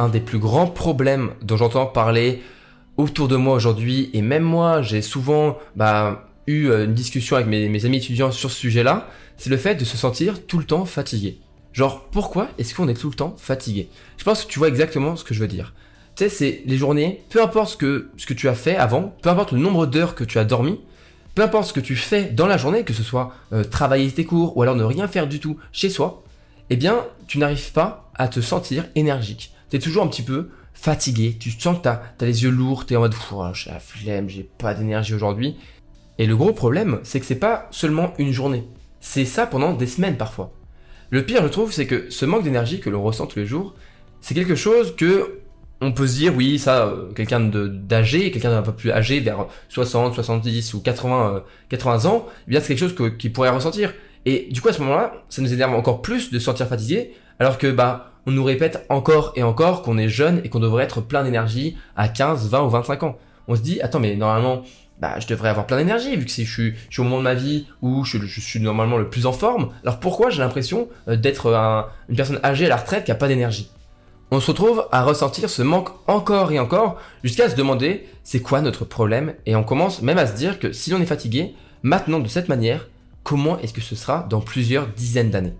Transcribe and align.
un 0.00 0.08
des 0.08 0.20
plus 0.20 0.38
grands 0.38 0.66
problèmes 0.66 1.30
dont 1.42 1.56
j'entends 1.56 1.86
parler 1.86 2.42
autour 2.96 3.28
de 3.28 3.36
moi 3.36 3.54
aujourd'hui, 3.54 4.10
et 4.12 4.22
même 4.22 4.42
moi, 4.42 4.82
j'ai 4.82 5.02
souvent 5.02 5.58
bah, 5.76 6.28
eu 6.46 6.66
euh, 6.66 6.86
une 6.86 6.94
discussion 6.94 7.36
avec 7.36 7.48
mes, 7.48 7.84
amis 7.84 7.98
étudiants 7.98 8.32
sur 8.32 8.50
ce 8.50 8.58
sujet-là, 8.58 9.08
c'est 9.36 9.50
le 9.50 9.56
fait 9.56 9.74
de 9.74 9.84
se 9.84 9.96
sentir 9.96 10.46
tout 10.46 10.58
le 10.58 10.64
temps 10.64 10.84
fatigué. 10.84 11.38
Genre, 11.72 12.08
pourquoi 12.10 12.48
est-ce 12.58 12.74
qu'on 12.74 12.88
est 12.88 12.94
tout 12.94 13.10
le 13.10 13.14
temps 13.14 13.34
fatigué? 13.38 13.88
Je 14.16 14.24
pense 14.24 14.44
que 14.44 14.50
tu 14.50 14.58
vois 14.58 14.68
exactement 14.68 15.16
ce 15.16 15.24
que 15.24 15.34
je 15.34 15.40
veux 15.40 15.48
dire. 15.48 15.72
Tu 16.16 16.24
sais, 16.24 16.28
c'est 16.28 16.62
les 16.66 16.76
journées, 16.76 17.22
peu 17.30 17.42
importe 17.42 17.70
ce 17.70 17.76
que, 17.76 18.10
ce 18.16 18.26
que 18.26 18.34
tu 18.34 18.48
as 18.48 18.54
fait 18.54 18.76
avant, 18.76 19.14
peu 19.22 19.28
importe 19.28 19.52
le 19.52 19.58
nombre 19.58 19.86
d'heures 19.86 20.14
que 20.14 20.24
tu 20.24 20.38
as 20.38 20.44
dormi, 20.44 20.80
peu 21.34 21.42
importe 21.42 21.68
ce 21.68 21.72
que 21.72 21.80
tu 21.80 21.94
fais 21.94 22.24
dans 22.24 22.46
la 22.46 22.56
journée, 22.56 22.84
que 22.84 22.92
ce 22.92 23.02
soit 23.02 23.32
euh, 23.52 23.64
travailler 23.64 24.10
tes 24.10 24.24
cours 24.24 24.56
ou 24.56 24.62
alors 24.62 24.76
ne 24.76 24.84
rien 24.84 25.08
faire 25.08 25.28
du 25.28 25.40
tout 25.40 25.58
chez 25.72 25.88
soi, 25.88 26.24
eh 26.70 26.76
bien, 26.76 27.04
tu 27.26 27.38
n'arrives 27.38 27.72
pas 27.72 28.10
à 28.14 28.28
te 28.28 28.40
sentir 28.40 28.86
énergique. 28.94 29.52
Tu 29.70 29.76
es 29.76 29.78
toujours 29.78 30.02
un 30.02 30.08
petit 30.08 30.22
peu 30.22 30.48
fatigué, 30.74 31.36
tu 31.38 31.50
sens 31.50 31.78
que 31.78 31.82
tu 31.82 31.88
as, 31.88 32.02
les 32.20 32.42
yeux 32.42 32.50
lourds, 32.50 32.86
tu 32.86 32.94
es 32.94 32.96
en 32.96 33.00
mode 33.00 33.14
oh, 33.32 33.44
j'ai 33.54 33.70
la 33.70 33.80
flemme, 33.80 34.28
j'ai 34.28 34.48
pas 34.58 34.74
d'énergie 34.74 35.14
aujourd'hui. 35.14 35.56
Et 36.18 36.26
le 36.26 36.36
gros 36.36 36.52
problème, 36.52 37.00
c'est 37.02 37.20
que 37.20 37.26
c'est 37.26 37.36
pas 37.36 37.68
seulement 37.70 38.12
une 38.18 38.32
journée. 38.32 38.68
C'est 39.00 39.24
ça 39.24 39.46
pendant 39.46 39.72
des 39.72 39.86
semaines 39.86 40.16
parfois. 40.16 40.52
Le 41.10 41.24
pire, 41.24 41.42
je 41.42 41.48
trouve, 41.48 41.72
c'est 41.72 41.86
que 41.86 42.10
ce 42.10 42.24
manque 42.24 42.44
d'énergie 42.44 42.80
que 42.80 42.90
l'on 42.90 43.02
ressent 43.02 43.26
tous 43.26 43.38
les 43.38 43.46
jours, 43.46 43.74
c'est 44.20 44.34
quelque 44.34 44.54
chose 44.54 44.94
que 44.96 45.40
on 45.80 45.92
peut 45.92 46.06
se 46.06 46.16
dire, 46.16 46.34
oui, 46.36 46.58
ça, 46.58 46.84
euh, 46.84 47.10
quelqu'un 47.12 47.40
d'âgé, 47.40 48.30
quelqu'un 48.30 48.50
d'un 48.50 48.62
peu 48.62 48.72
plus 48.72 48.92
âgé, 48.92 49.20
vers 49.20 49.46
60, 49.70 50.14
70 50.14 50.74
ou 50.74 50.80
80, 50.80 51.42
80 51.70 52.04
euh, 52.04 52.08
ans, 52.08 52.26
eh 52.46 52.50
bien 52.50 52.60
c'est 52.60 52.68
quelque 52.68 52.80
chose 52.80 52.94
qu'il 52.94 53.16
qui 53.16 53.30
pourrait 53.30 53.48
ressentir. 53.48 53.94
Et 54.26 54.48
du 54.50 54.60
coup, 54.60 54.68
à 54.68 54.72
ce 54.74 54.82
moment-là, 54.82 55.24
ça 55.30 55.40
nous 55.40 55.52
énerve 55.52 55.72
encore 55.72 56.02
plus 56.02 56.30
de 56.30 56.38
se 56.38 56.44
sentir 56.44 56.68
fatigué, 56.68 57.12
alors 57.38 57.56
que 57.56 57.70
bah, 57.70 58.09
on 58.26 58.30
nous 58.30 58.44
répète 58.44 58.84
encore 58.88 59.32
et 59.36 59.42
encore 59.42 59.82
qu'on 59.82 59.98
est 59.98 60.08
jeune 60.08 60.40
et 60.44 60.48
qu'on 60.48 60.60
devrait 60.60 60.84
être 60.84 61.00
plein 61.00 61.24
d'énergie 61.24 61.76
à 61.96 62.08
15, 62.08 62.48
20 62.48 62.62
ou 62.62 62.70
25 62.70 63.02
ans. 63.02 63.18
On 63.48 63.56
se 63.56 63.62
dit, 63.62 63.80
attends, 63.80 64.00
mais 64.00 64.14
normalement, 64.16 64.62
bah, 65.00 65.18
je 65.18 65.26
devrais 65.26 65.48
avoir 65.48 65.66
plein 65.66 65.78
d'énergie 65.78 66.14
vu 66.14 66.24
que 66.24 66.30
je 66.30 66.42
suis, 66.42 66.74
je 66.88 66.92
suis 66.92 67.00
au 67.00 67.04
moment 67.04 67.18
de 67.18 67.22
ma 67.22 67.34
vie 67.34 67.66
où 67.80 68.04
je, 68.04 68.18
suis 68.26 68.60
normalement 68.60 68.98
le 68.98 69.08
plus 69.08 69.26
en 69.26 69.32
forme. 69.32 69.70
Alors 69.82 69.98
pourquoi 69.98 70.28
j'ai 70.30 70.40
l'impression 70.40 70.88
euh, 71.08 71.16
d'être 71.16 71.46
une 72.08 72.16
personne 72.16 72.40
âgée 72.44 72.66
à 72.66 72.68
la 72.68 72.76
retraite 72.76 73.04
qui 73.04 73.10
a 73.10 73.14
pas 73.14 73.28
d'énergie? 73.28 73.70
On 74.30 74.38
se 74.38 74.48
retrouve 74.48 74.86
à 74.92 75.02
ressentir 75.02 75.50
ce 75.50 75.62
manque 75.62 75.88
encore 76.06 76.52
et 76.52 76.60
encore 76.60 77.00
jusqu'à 77.24 77.48
se 77.48 77.56
demander 77.56 78.06
c'est 78.22 78.40
quoi 78.40 78.60
notre 78.60 78.84
problème? 78.84 79.34
Et 79.46 79.56
on 79.56 79.64
commence 79.64 80.02
même 80.02 80.18
à 80.18 80.26
se 80.26 80.36
dire 80.36 80.58
que 80.58 80.72
si 80.72 80.92
on 80.94 81.00
est 81.00 81.06
fatigué, 81.06 81.54
maintenant 81.82 82.20
de 82.20 82.28
cette 82.28 82.48
manière, 82.48 82.88
comment 83.24 83.58
est-ce 83.58 83.72
que 83.72 83.80
ce 83.80 83.96
sera 83.96 84.26
dans 84.28 84.40
plusieurs 84.40 84.86
dizaines 84.86 85.30
d'années? 85.30 85.54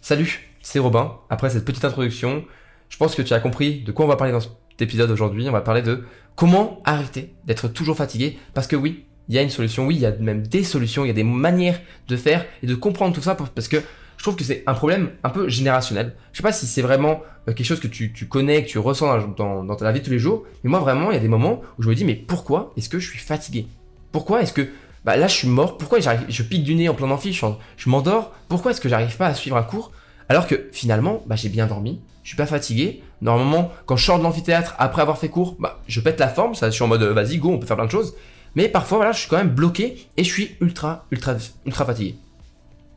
Salut, 0.00 0.53
c'est 0.64 0.80
Robin. 0.80 1.18
Après 1.30 1.50
cette 1.50 1.64
petite 1.64 1.84
introduction, 1.84 2.44
je 2.88 2.96
pense 2.96 3.14
que 3.14 3.22
tu 3.22 3.32
as 3.34 3.40
compris 3.40 3.82
de 3.82 3.92
quoi 3.92 4.06
on 4.06 4.08
va 4.08 4.16
parler 4.16 4.32
dans 4.32 4.40
cet 4.40 4.80
épisode 4.80 5.10
aujourd'hui. 5.10 5.48
On 5.48 5.52
va 5.52 5.60
parler 5.60 5.82
de 5.82 6.04
Comment 6.36 6.82
arrêter 6.84 7.32
d'être 7.44 7.68
toujours 7.68 7.96
fatigué. 7.96 8.38
Parce 8.54 8.66
que 8.66 8.74
oui, 8.74 9.04
il 9.28 9.36
y 9.36 9.38
a 9.38 9.42
une 9.42 9.50
solution, 9.50 9.86
oui, 9.86 9.94
il 9.94 10.00
y 10.00 10.06
a 10.06 10.10
même 10.10 10.44
des 10.44 10.64
solutions, 10.64 11.04
il 11.04 11.08
y 11.08 11.10
a 11.10 11.14
des 11.14 11.22
manières 11.22 11.80
de 12.08 12.16
faire 12.16 12.44
et 12.62 12.66
de 12.66 12.74
comprendre 12.74 13.14
tout 13.14 13.22
ça 13.22 13.36
parce 13.36 13.68
que 13.68 13.76
je 14.16 14.22
trouve 14.22 14.34
que 14.34 14.42
c'est 14.42 14.64
un 14.66 14.74
problème 14.74 15.10
un 15.22 15.30
peu 15.30 15.48
générationnel. 15.48 16.16
Je 16.32 16.38
sais 16.38 16.42
pas 16.42 16.50
si 16.50 16.66
c'est 16.66 16.82
vraiment 16.82 17.22
euh, 17.48 17.52
quelque 17.52 17.66
chose 17.66 17.78
que 17.78 17.86
tu, 17.86 18.10
connais, 18.28 18.64
que 18.64 18.68
tu 18.68 18.78
ressens 18.78 19.28
dans, 19.36 19.62
dans 19.62 19.76
ta 19.76 19.92
vie 19.92 20.00
de 20.00 20.04
tous 20.04 20.10
les 20.10 20.18
jours, 20.18 20.44
mais 20.64 20.70
moi 20.70 20.80
vraiment, 20.80 21.12
il 21.12 21.14
y 21.14 21.18
a 21.18 21.20
des 21.20 21.28
moments 21.28 21.60
où 21.78 21.82
je 21.82 21.88
me 21.88 21.94
dis 21.94 22.04
mais 22.04 22.16
pourquoi 22.16 22.72
est-ce 22.76 22.88
que 22.88 22.98
je 22.98 23.08
suis 23.08 23.20
fatigué? 23.20 23.68
Pourquoi 24.10 24.42
est-ce 24.42 24.52
que 24.52 24.68
bah 25.04 25.16
là 25.16 25.28
je 25.28 25.34
suis 25.34 25.48
mort? 25.48 25.78
Pourquoi 25.78 26.00
je 26.00 26.42
pique 26.42 26.64
du 26.64 26.74
nez 26.74 26.88
en 26.88 26.94
plein 26.94 27.10
amphi, 27.10 27.32
je, 27.32 27.46
je 27.76 27.88
m'endors? 27.88 28.32
Pourquoi 28.48 28.72
est-ce 28.72 28.80
que 28.80 28.88
j'arrive 28.88 29.16
pas 29.16 29.26
à 29.26 29.34
suivre 29.34 29.56
un 29.56 29.62
cours? 29.62 29.92
Alors 30.28 30.46
que 30.46 30.68
finalement, 30.72 31.22
bah, 31.26 31.36
j'ai 31.36 31.48
bien 31.48 31.66
dormi, 31.66 32.00
je 32.22 32.28
suis 32.28 32.36
pas 32.36 32.46
fatigué. 32.46 33.02
Normalement, 33.20 33.70
quand 33.86 33.96
je 33.96 34.04
sors 34.04 34.18
de 34.18 34.24
l'amphithéâtre 34.24 34.74
après 34.78 35.02
avoir 35.02 35.18
fait 35.18 35.28
cours, 35.28 35.56
bah, 35.58 35.80
je 35.86 36.00
pète 36.00 36.18
la 36.18 36.28
forme, 36.28 36.54
ça, 36.54 36.70
je 36.70 36.74
suis 36.74 36.82
en 36.82 36.88
mode 36.88 37.02
vas-y, 37.02 37.38
go, 37.38 37.50
on 37.50 37.58
peut 37.58 37.66
faire 37.66 37.76
plein 37.76 37.86
de 37.86 37.90
choses. 37.90 38.14
Mais 38.54 38.68
parfois, 38.68 38.98
voilà, 38.98 39.12
je 39.12 39.20
suis 39.20 39.28
quand 39.28 39.36
même 39.36 39.50
bloqué 39.50 40.06
et 40.16 40.24
je 40.24 40.30
suis 40.30 40.56
ultra, 40.60 41.06
ultra, 41.10 41.34
ultra 41.66 41.84
fatigué. 41.84 42.16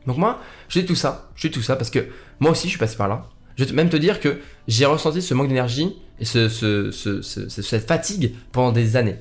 Donc 0.06 0.16
moi, 0.16 0.40
dis 0.70 0.86
tout 0.86 0.94
ça, 0.94 1.28
dis 1.38 1.50
tout 1.50 1.62
ça 1.62 1.76
parce 1.76 1.90
que 1.90 2.08
moi 2.40 2.52
aussi, 2.52 2.64
je 2.64 2.70
suis 2.70 2.78
passé 2.78 2.96
par 2.96 3.08
là. 3.08 3.26
Je 3.56 3.64
vais 3.64 3.72
même 3.72 3.90
te 3.90 3.96
dire 3.96 4.20
que 4.20 4.40
j'ai 4.68 4.86
ressenti 4.86 5.20
ce 5.20 5.34
manque 5.34 5.48
d'énergie 5.48 5.96
et 6.20 6.24
ce, 6.24 6.48
cette 6.90 7.86
fatigue 7.86 8.34
pendant 8.52 8.72
des 8.72 8.96
années. 8.96 9.16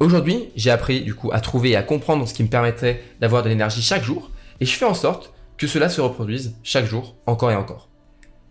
Aujourd'hui, 0.00 0.48
j'ai 0.56 0.70
appris 0.70 1.02
du 1.02 1.14
coup 1.14 1.30
à 1.32 1.40
trouver 1.40 1.70
et 1.70 1.76
à 1.76 1.82
comprendre 1.82 2.26
ce 2.26 2.34
qui 2.34 2.42
me 2.42 2.48
permettrait 2.48 3.02
d'avoir 3.20 3.42
de 3.42 3.48
l'énergie 3.48 3.80
chaque 3.82 4.02
jour 4.02 4.30
et 4.60 4.66
je 4.66 4.72
fais 4.72 4.84
en 4.84 4.94
sorte 4.94 5.32
que 5.60 5.66
cela 5.66 5.90
se 5.90 6.00
reproduise 6.00 6.56
chaque 6.62 6.86
jour, 6.86 7.16
encore 7.26 7.50
et 7.50 7.54
encore. 7.54 7.90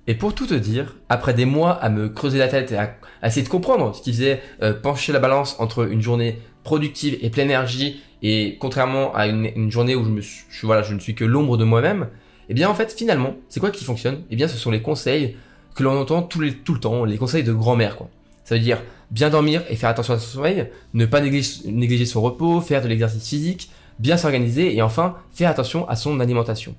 Et 0.06 0.14
pour 0.14 0.36
tout 0.36 0.46
te 0.46 0.54
dire, 0.54 0.96
après 1.10 1.34
des 1.34 1.46
mois 1.46 1.72
à 1.72 1.90
me 1.90 2.08
creuser 2.08 2.38
la 2.38 2.48
tête 2.48 2.72
et 2.72 2.78
à, 2.78 2.96
essayer 3.26 3.42
de 3.42 3.50
comprendre 3.50 3.96
ce 3.96 4.04
qui 4.04 4.14
faisait 4.14 4.44
euh, 4.62 4.74
pencher 4.74 5.12
la 5.12 5.18
balance 5.18 5.56
entre 5.58 5.92
une 5.92 6.02
journée 6.02 6.40
productive 6.64 7.18
et 7.22 7.32
pleine 7.32 7.48
énergie 7.48 8.04
et 8.22 8.58
contrairement 8.60 9.12
à 9.16 9.26
une, 9.26 9.72
journée 9.72 9.96
où 9.96 10.04
je, 10.04 10.10
me 10.12 10.22
voilà, 10.68 10.84
je 10.84 10.94
ne 10.94 11.00
suis 11.00 11.16
que 11.16 11.26
l'ombre 11.26 11.58
de 11.58 11.64
moi-même, 11.64 12.10
eh 12.48 12.54
bien 12.54 12.70
en 12.70 12.76
fait 12.76 12.94
finalement, 12.96 13.34
c'est 13.50 13.60
quoi 13.60 13.72
qui 13.72 13.86
fonctionne? 13.86 14.22
Eh 14.30 14.36
bien 14.36 14.48
ce 14.48 14.58
sont 14.58 14.70
les 14.70 14.84
conseils 14.84 15.36
que 15.74 15.82
l'on 15.82 16.00
entend 16.00 16.22
tout, 16.22 16.42
le 16.42 16.54
temps, 16.80 17.06
les 17.06 17.18
conseils 17.18 17.44
de 17.44 17.54
grand-mère 17.54 17.96
quoi. 17.96 18.08
Ça 18.44 18.54
veut 18.54 18.62
dire 18.62 18.84
bien 19.10 19.32
dormir 19.32 19.64
et 19.68 19.76
faire 19.76 19.90
attention 19.90 20.14
à 20.14 20.20
son 20.20 20.30
sommeil, 20.30 20.70
ne 20.94 21.08
pas 21.08 21.22
négliger 21.22 22.06
son 22.06 22.22
repos, 22.22 22.62
faire 22.62 22.84
de 22.84 22.88
l'exercice 22.88 23.28
physique, 23.28 23.72
bien 23.98 24.16
s'organiser 24.16 24.76
et 24.76 24.84
enfin 24.84 25.16
faire 25.32 25.50
attention 25.50 25.90
à 25.90 25.96
son 25.96 26.20
alimentation 26.20 26.76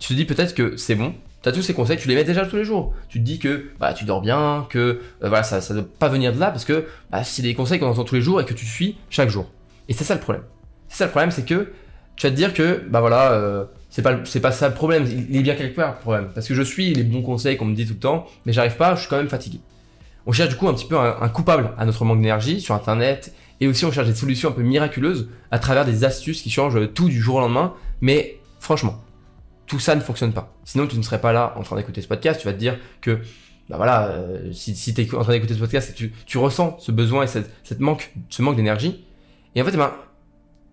tu 0.00 0.08
te 0.08 0.14
dis 0.14 0.24
peut-être 0.24 0.54
que 0.54 0.76
c'est 0.76 0.96
bon, 0.96 1.14
tu 1.42 1.48
as 1.48 1.52
tous 1.52 1.62
ces 1.62 1.74
conseils, 1.74 1.96
tu 1.96 2.08
les 2.08 2.14
mets 2.14 2.24
déjà 2.24 2.44
tous 2.44 2.56
les 2.56 2.64
jours. 2.64 2.92
Tu 3.08 3.18
te 3.20 3.24
dis 3.24 3.38
que 3.38 3.70
bah, 3.78 3.94
tu 3.94 4.04
dors 4.04 4.20
bien, 4.20 4.66
que 4.68 4.78
euh, 4.78 4.98
voilà, 5.28 5.42
ça 5.42 5.60
ne 5.72 5.80
doit 5.80 5.88
pas 5.98 6.08
venir 6.08 6.32
de 6.32 6.40
là 6.40 6.50
parce 6.50 6.64
que 6.64 6.86
bah, 7.10 7.22
c'est 7.22 7.42
des 7.42 7.54
conseils 7.54 7.78
qu'on 7.78 7.88
entend 7.88 8.04
tous 8.04 8.14
les 8.14 8.22
jours 8.22 8.40
et 8.40 8.44
que 8.44 8.54
tu 8.54 8.66
suis 8.66 8.98
chaque 9.08 9.30
jour. 9.30 9.48
Et 9.88 9.94
c'est 9.94 10.04
ça 10.04 10.14
le 10.14 10.20
problème. 10.20 10.42
C'est 10.88 10.98
ça 10.98 11.04
le 11.04 11.10
problème, 11.10 11.30
c'est 11.30 11.44
que 11.44 11.72
tu 12.16 12.26
vas 12.26 12.30
te 12.30 12.36
dire 12.36 12.52
que 12.52 12.84
bah 12.90 13.00
voilà, 13.00 13.32
euh, 13.32 13.64
c'est 13.88 14.02
pas 14.02 14.14
pas 14.14 14.52
ça 14.52 14.68
le 14.68 14.74
problème, 14.74 15.06
il 15.06 15.36
est 15.36 15.42
bien 15.42 15.54
quelque 15.54 15.76
part 15.76 15.92
le 15.92 16.00
problème 16.00 16.28
parce 16.34 16.46
que 16.46 16.54
je 16.54 16.62
suis 16.62 16.92
les 16.92 17.02
bons 17.02 17.22
conseils 17.22 17.56
qu'on 17.56 17.64
me 17.64 17.74
dit 17.74 17.86
tout 17.86 17.94
le 17.94 17.98
temps, 17.98 18.26
mais 18.44 18.52
j'arrive 18.52 18.76
pas, 18.76 18.94
je 18.94 19.00
suis 19.00 19.08
quand 19.08 19.16
même 19.16 19.28
fatigué. 19.28 19.60
On 20.26 20.32
cherche 20.32 20.50
du 20.50 20.56
coup 20.56 20.68
un 20.68 20.74
petit 20.74 20.86
peu 20.86 20.98
un 20.98 21.28
coupable 21.30 21.72
à 21.78 21.86
notre 21.86 22.04
manque 22.04 22.18
d'énergie 22.18 22.60
sur 22.60 22.74
internet 22.74 23.32
et 23.60 23.68
aussi 23.68 23.86
on 23.86 23.92
cherche 23.92 24.06
des 24.06 24.14
solutions 24.14 24.50
un 24.50 24.52
peu 24.52 24.62
miraculeuses 24.62 25.30
à 25.50 25.58
travers 25.58 25.86
des 25.86 26.04
astuces 26.04 26.42
qui 26.42 26.50
changent 26.50 26.92
tout 26.92 27.08
du 27.08 27.20
jour 27.20 27.36
au 27.36 27.40
lendemain, 27.40 27.72
mais 28.02 28.38
franchement, 28.58 29.02
tout 29.70 29.78
ça 29.78 29.94
ne 29.94 30.00
fonctionne 30.00 30.32
pas. 30.32 30.52
Sinon, 30.64 30.88
tu 30.88 30.98
ne 30.98 31.02
serais 31.02 31.20
pas 31.20 31.32
là 31.32 31.54
en 31.56 31.62
train 31.62 31.76
d'écouter 31.76 32.02
ce 32.02 32.08
podcast. 32.08 32.40
Tu 32.40 32.46
vas 32.48 32.52
te 32.52 32.58
dire 32.58 32.76
que, 33.00 33.20
bah 33.68 33.76
voilà, 33.76 34.08
euh, 34.08 34.52
si, 34.52 34.74
si 34.74 34.92
tu 34.92 35.02
es 35.02 35.14
en 35.14 35.22
train 35.22 35.32
d'écouter 35.32 35.54
ce 35.54 35.60
podcast, 35.60 35.94
tu, 35.94 36.12
tu 36.26 36.38
ressens 36.38 36.76
ce 36.80 36.90
besoin 36.90 37.22
et 37.22 37.28
cette, 37.28 37.78
manque, 37.78 38.12
ce 38.30 38.42
manque 38.42 38.56
d'énergie. 38.56 39.04
Et 39.54 39.62
en 39.62 39.64
fait, 39.64 39.70
eh 39.74 39.76
ben, 39.76 39.92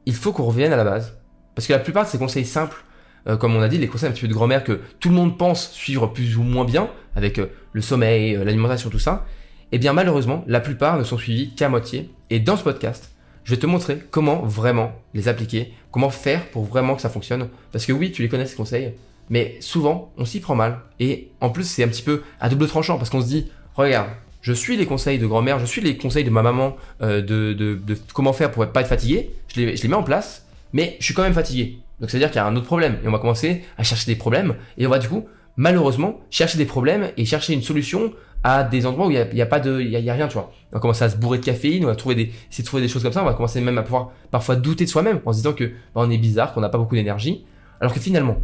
il 0.08 0.16
faut 0.16 0.34
qu'on 0.34 0.46
revienne 0.46 0.74
à 0.74 0.78
la 0.78 0.84
base. 0.84 1.16
Parce 1.54 1.68
que 1.68 1.74
la 1.74 1.80
plupart 1.80 2.06
de 2.06 2.10
ces 2.10 2.18
conseils 2.18 2.44
simples, 2.44 2.84
euh, 3.28 3.38
comme 3.38 3.56
on 3.56 3.62
a 3.62 3.68
dit, 3.68 3.78
les 3.78 3.88
conseils 3.88 4.10
un 4.10 4.14
petit 4.14 4.22
peu 4.22 4.30
de 4.30 4.34
grand-mère 4.34 4.64
que 4.64 4.82
tout 5.00 5.10
le 5.10 5.16
monde 5.16 5.38
pense 5.38 5.70
suivre 5.74 6.08
plus 6.08 6.36
ou 6.36 6.42
moins 6.42 6.66
bien, 6.66 6.90
avec 7.16 7.38
euh, 7.38 7.52
le 7.74 7.82
sommeil, 7.84 8.34
l'alimentation, 8.44 8.90
tout 8.90 8.98
ça, 8.98 9.28
eh 9.72 9.78
bien 9.78 9.94
malheureusement, 9.94 10.44
la 10.48 10.60
plupart 10.60 10.98
ne 10.98 11.04
sont 11.04 11.20
suivis 11.20 11.54
qu'à 11.54 11.70
moitié. 11.70 12.10
Et 12.32 12.40
dans 12.40 12.58
ce 12.58 12.64
podcast, 12.64 13.12
je 13.48 13.56
vais 13.56 13.62
te 13.62 13.66
montrer 13.66 14.00
comment 14.12 14.42
vraiment 14.42 14.92
les 15.14 15.30
appliquer, 15.30 15.72
comment 15.90 16.10
faire 16.10 16.46
pour 16.50 16.66
vraiment 16.66 16.96
que 16.96 17.02
ça 17.02 17.10
fonctionne. 17.10 17.48
Parce 17.72 17.86
que 17.86 17.94
oui, 17.94 18.12
tu 18.12 18.22
les 18.22 18.28
connais 18.28 18.46
ces 18.46 18.58
conseils, 18.58 18.92
mais 19.30 19.56
souvent 19.62 20.12
on 20.18 20.26
s'y 20.26 20.42
prend 20.42 20.54
mal. 20.54 20.82
Et 21.00 21.30
en 21.40 21.50
plus, 21.50 21.64
c'est 21.64 21.82
un 21.82 21.88
petit 21.88 22.02
peu 22.02 22.24
à 22.42 22.50
double 22.50 22.68
tranchant 22.68 22.98
parce 22.98 23.10
qu'on 23.10 23.22
se 23.22 23.28
dit, 23.28 23.50
regarde, 23.76 24.10
je 24.42 24.52
suis 24.52 24.76
les 24.76 24.86
conseils 24.86 25.18
de 25.18 25.26
grand-mère, 25.26 25.60
je 25.60 25.66
suis 25.66 25.80
les 25.80 25.96
conseils 25.96 26.26
de 26.26 26.30
ma 26.30 26.42
maman 26.42 26.76
euh, 27.02 27.22
de, 27.22 27.80
comment 28.14 28.34
faire 28.34 28.52
pour 28.52 28.68
pas 28.68 28.82
être 28.82 28.88
fatigué, 28.88 29.32
je 29.56 29.62
les, 29.62 29.78
je 29.78 29.82
les 29.82 29.88
mets 29.88 29.96
en 29.96 30.04
place, 30.04 30.46
mais 30.74 30.98
je 31.00 31.06
suis 31.06 31.14
quand 31.14 31.24
même 31.24 31.34
fatigué. 31.34 31.80
Donc 32.02 32.10
c'est 32.10 32.18
à 32.18 32.20
dire 32.20 32.28
qu'il 32.28 32.38
y 32.38 32.40
a 32.40 32.48
un 32.48 32.56
autre 32.58 32.66
problème. 32.66 32.98
Et 33.02 33.08
on 33.08 33.12
va 33.12 33.20
commencer 33.20 33.64
à 33.78 33.84
chercher 33.84 34.12
des 34.12 34.18
problèmes, 34.18 34.56
et 34.78 34.86
on 34.86 34.90
va 34.90 35.00
du 35.00 35.08
coup, 35.08 35.26
malheureusement, 35.56 36.20
chercher 36.32 36.58
des 36.58 36.66
problèmes 36.66 37.12
et 37.16 37.24
chercher 37.24 37.54
une 37.54 37.64
solution 37.64 38.12
à 38.44 38.64
des 38.64 38.86
endroits 38.86 39.08
où 39.08 39.12
il 39.12 39.28
n'y 39.34 39.42
a, 39.42 39.46
pas 39.46 39.60
de, 39.60 39.82
il 39.82 39.90
y 39.90 40.10
a, 40.10 40.14
rien, 40.14 40.28
tu 40.28 40.36
vois. 40.36 40.52
On 40.72 40.76
va 40.76 40.80
commencer 40.80 41.04
à 41.04 41.10
se 41.10 41.18
bourrer 41.18 41.40
de 41.40 41.46
caféine, 41.46 41.84
on 41.84 41.88
va 41.88 41.96
trouver 41.96 42.16
des, 42.16 42.32
essayer 42.50 42.64
de 42.64 42.66
trouver 42.68 42.82
des 42.82 42.88
choses 42.88 43.04
comme 43.04 43.14
ça, 43.14 43.22
on 43.22 43.26
va 43.26 43.34
commencer 43.34 43.62
même 43.62 43.78
à 43.78 43.84
pouvoir 43.84 44.12
parfois 44.32 44.56
douter 44.56 44.86
de 44.86 44.90
soi-même 44.90 45.20
en 45.26 45.34
se 45.34 45.38
disant 45.38 45.54
que 45.54 45.66
bah, 45.66 45.72
on 45.96 46.10
est 46.10 46.18
bizarre, 46.18 46.54
qu'on 46.54 46.62
n'a 46.62 46.70
pas 46.70 46.78
beaucoup 46.78 46.96
d'énergie, 46.96 47.46
alors 47.82 47.94
que 47.94 48.00
finalement, 48.00 48.38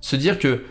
se 0.00 0.16
dire 0.16 0.38
que 0.38 0.64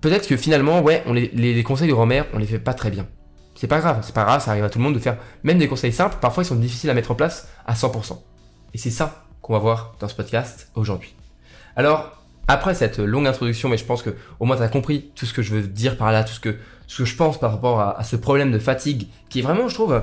peut-être 0.00 0.28
que 0.28 0.36
finalement, 0.36 0.80
ouais, 0.80 1.02
on 1.06 1.12
les, 1.12 1.28
les, 1.28 1.62
conseils 1.62 1.88
de 1.88 1.92
grand-mère, 1.94 2.26
on 2.34 2.38
les 2.38 2.46
fait 2.46 2.58
pas 2.58 2.74
très 2.74 2.90
bien. 2.90 3.06
C'est 3.54 3.66
pas 3.66 3.80
grave, 3.80 4.00
c'est 4.02 4.14
pas 4.14 4.24
grave, 4.24 4.42
ça 4.42 4.52
arrive 4.52 4.64
à 4.64 4.70
tout 4.70 4.78
le 4.78 4.84
monde 4.84 4.94
de 4.94 5.00
faire 5.00 5.16
même 5.42 5.58
des 5.58 5.68
conseils 5.68 5.92
simples, 5.92 6.16
parfois 6.20 6.44
ils 6.44 6.46
sont 6.46 6.56
difficiles 6.56 6.90
à 6.90 6.94
mettre 6.94 7.10
en 7.10 7.14
place 7.14 7.48
à 7.66 7.74
100%. 7.74 8.18
Et 8.74 8.78
c'est 8.78 8.90
ça 8.90 9.24
qu'on 9.40 9.54
va 9.54 9.58
voir 9.58 9.96
dans 9.98 10.08
ce 10.08 10.14
podcast 10.14 10.70
aujourd'hui. 10.74 11.14
Alors, 11.74 12.17
après 12.48 12.74
cette 12.74 12.98
longue 12.98 13.26
introduction, 13.26 13.68
mais 13.68 13.76
je 13.76 13.84
pense 13.84 14.02
que 14.02 14.10
au 14.40 14.46
moins 14.46 14.56
tu 14.56 14.62
as 14.62 14.68
compris 14.68 15.10
tout 15.14 15.26
ce 15.26 15.34
que 15.34 15.42
je 15.42 15.54
veux 15.54 15.62
dire 15.62 15.96
par 15.96 16.10
là, 16.10 16.24
tout 16.24 16.32
ce 16.32 16.40
que, 16.40 16.56
ce 16.86 16.98
que 16.98 17.04
je 17.04 17.14
pense 17.14 17.38
par 17.38 17.52
rapport 17.52 17.80
à, 17.80 18.02
ce 18.02 18.16
problème 18.16 18.50
de 18.50 18.58
fatigue, 18.58 19.06
qui 19.28 19.40
est 19.40 19.42
vraiment, 19.42 19.68
je 19.68 19.74
trouve, 19.74 20.02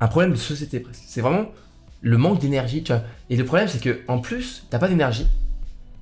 un 0.00 0.08
problème 0.08 0.32
de 0.32 0.36
société 0.36 0.80
presque. 0.80 1.02
C'est 1.06 1.20
vraiment 1.20 1.52
le 2.00 2.16
manque 2.16 2.40
d'énergie, 2.40 2.82
tu 2.82 2.92
vois. 2.92 3.02
Et 3.30 3.36
le 3.36 3.44
problème, 3.44 3.68
c'est 3.68 3.80
que 3.80 4.00
en 4.08 4.18
plus, 4.18 4.64
t'as 4.70 4.78
pas 4.78 4.88
d'énergie, 4.88 5.26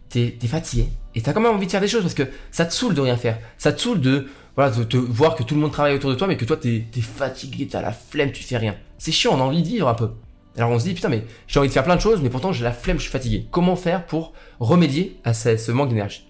t'es 0.08 0.38
es 0.40 0.46
fatigué, 0.46 0.88
Et 1.16 1.22
t'as 1.22 1.32
quand 1.32 1.40
même 1.40 1.54
envie 1.54 1.66
de 1.66 1.70
faire 1.70 1.80
des 1.80 1.88
choses 1.88 2.02
parce 2.02 2.14
que 2.14 2.28
ça 2.52 2.64
te 2.64 2.72
saoule 2.72 2.94
de 2.94 3.00
rien 3.00 3.16
faire. 3.16 3.38
Ça 3.58 3.72
te 3.72 3.80
saoule 3.80 4.00
de, 4.00 4.28
voilà, 4.54 4.70
de, 4.70 4.98
voir 4.98 5.34
que 5.34 5.42
tout 5.42 5.56
le 5.56 5.60
monde 5.60 5.72
travaille 5.72 5.96
autour 5.96 6.10
de 6.10 6.14
toi, 6.14 6.28
mais 6.28 6.36
que 6.36 6.44
toi 6.44 6.56
t'es 6.56 6.84
es 6.96 7.00
fatigué, 7.00 7.66
t'as 7.66 7.82
la 7.82 7.92
flemme, 7.92 8.30
tu 8.30 8.44
fais 8.44 8.56
rien. 8.56 8.76
C'est 8.98 9.12
chiant, 9.12 9.32
on 9.34 9.40
a 9.40 9.44
envie 9.44 9.62
de 9.62 9.68
vivre 9.68 9.88
un 9.88 9.94
peu. 9.94 10.10
Alors 10.56 10.70
on 10.70 10.78
se 10.78 10.84
dit, 10.84 10.94
putain, 10.94 11.08
mais 11.08 11.24
j'ai 11.46 11.58
envie 11.58 11.68
de 11.68 11.72
faire 11.72 11.84
plein 11.84 11.96
de 11.96 12.00
choses, 12.00 12.20
mais 12.22 12.30
pourtant 12.30 12.52
j'ai 12.52 12.64
la 12.64 12.72
flemme, 12.72 12.98
je 12.98 13.02
suis 13.02 13.10
fatigué. 13.10 13.46
Comment 13.50 13.76
faire 13.76 14.06
pour 14.06 14.32
remédier 14.58 15.18
à 15.24 15.32
ce, 15.32 15.70
manque 15.70 15.90
d'énergie? 15.90 16.26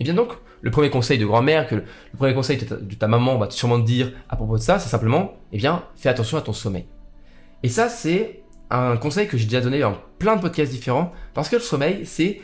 Et 0.00 0.04
bien 0.04 0.14
donc, 0.14 0.32
le 0.62 0.70
premier 0.70 0.90
conseil 0.90 1.18
de 1.18 1.26
grand-mère, 1.26 1.66
que 1.66 1.76
le, 1.76 1.84
premier 2.16 2.34
conseil 2.34 2.56
de 2.56 2.94
ta, 2.94 3.08
maman 3.08 3.36
va 3.36 3.50
sûrement 3.50 3.80
te 3.80 3.86
dire 3.86 4.12
à 4.28 4.36
propos 4.36 4.56
de 4.56 4.62
ça, 4.62 4.78
c'est 4.78 4.88
simplement, 4.88 5.34
eh 5.52 5.58
bien, 5.58 5.84
fais 5.96 6.08
attention 6.08 6.38
à 6.38 6.40
ton 6.40 6.52
sommeil. 6.52 6.86
Et 7.62 7.68
ça, 7.68 7.88
c'est 7.88 8.40
un 8.70 8.96
conseil 8.96 9.28
que 9.28 9.36
j'ai 9.36 9.44
déjà 9.44 9.60
donné 9.60 9.80
dans 9.80 9.96
plein 10.18 10.36
de 10.36 10.40
podcasts 10.40 10.72
différents, 10.72 11.12
parce 11.34 11.48
que 11.48 11.56
le 11.56 11.62
sommeil, 11.62 12.06
c'est 12.06 12.40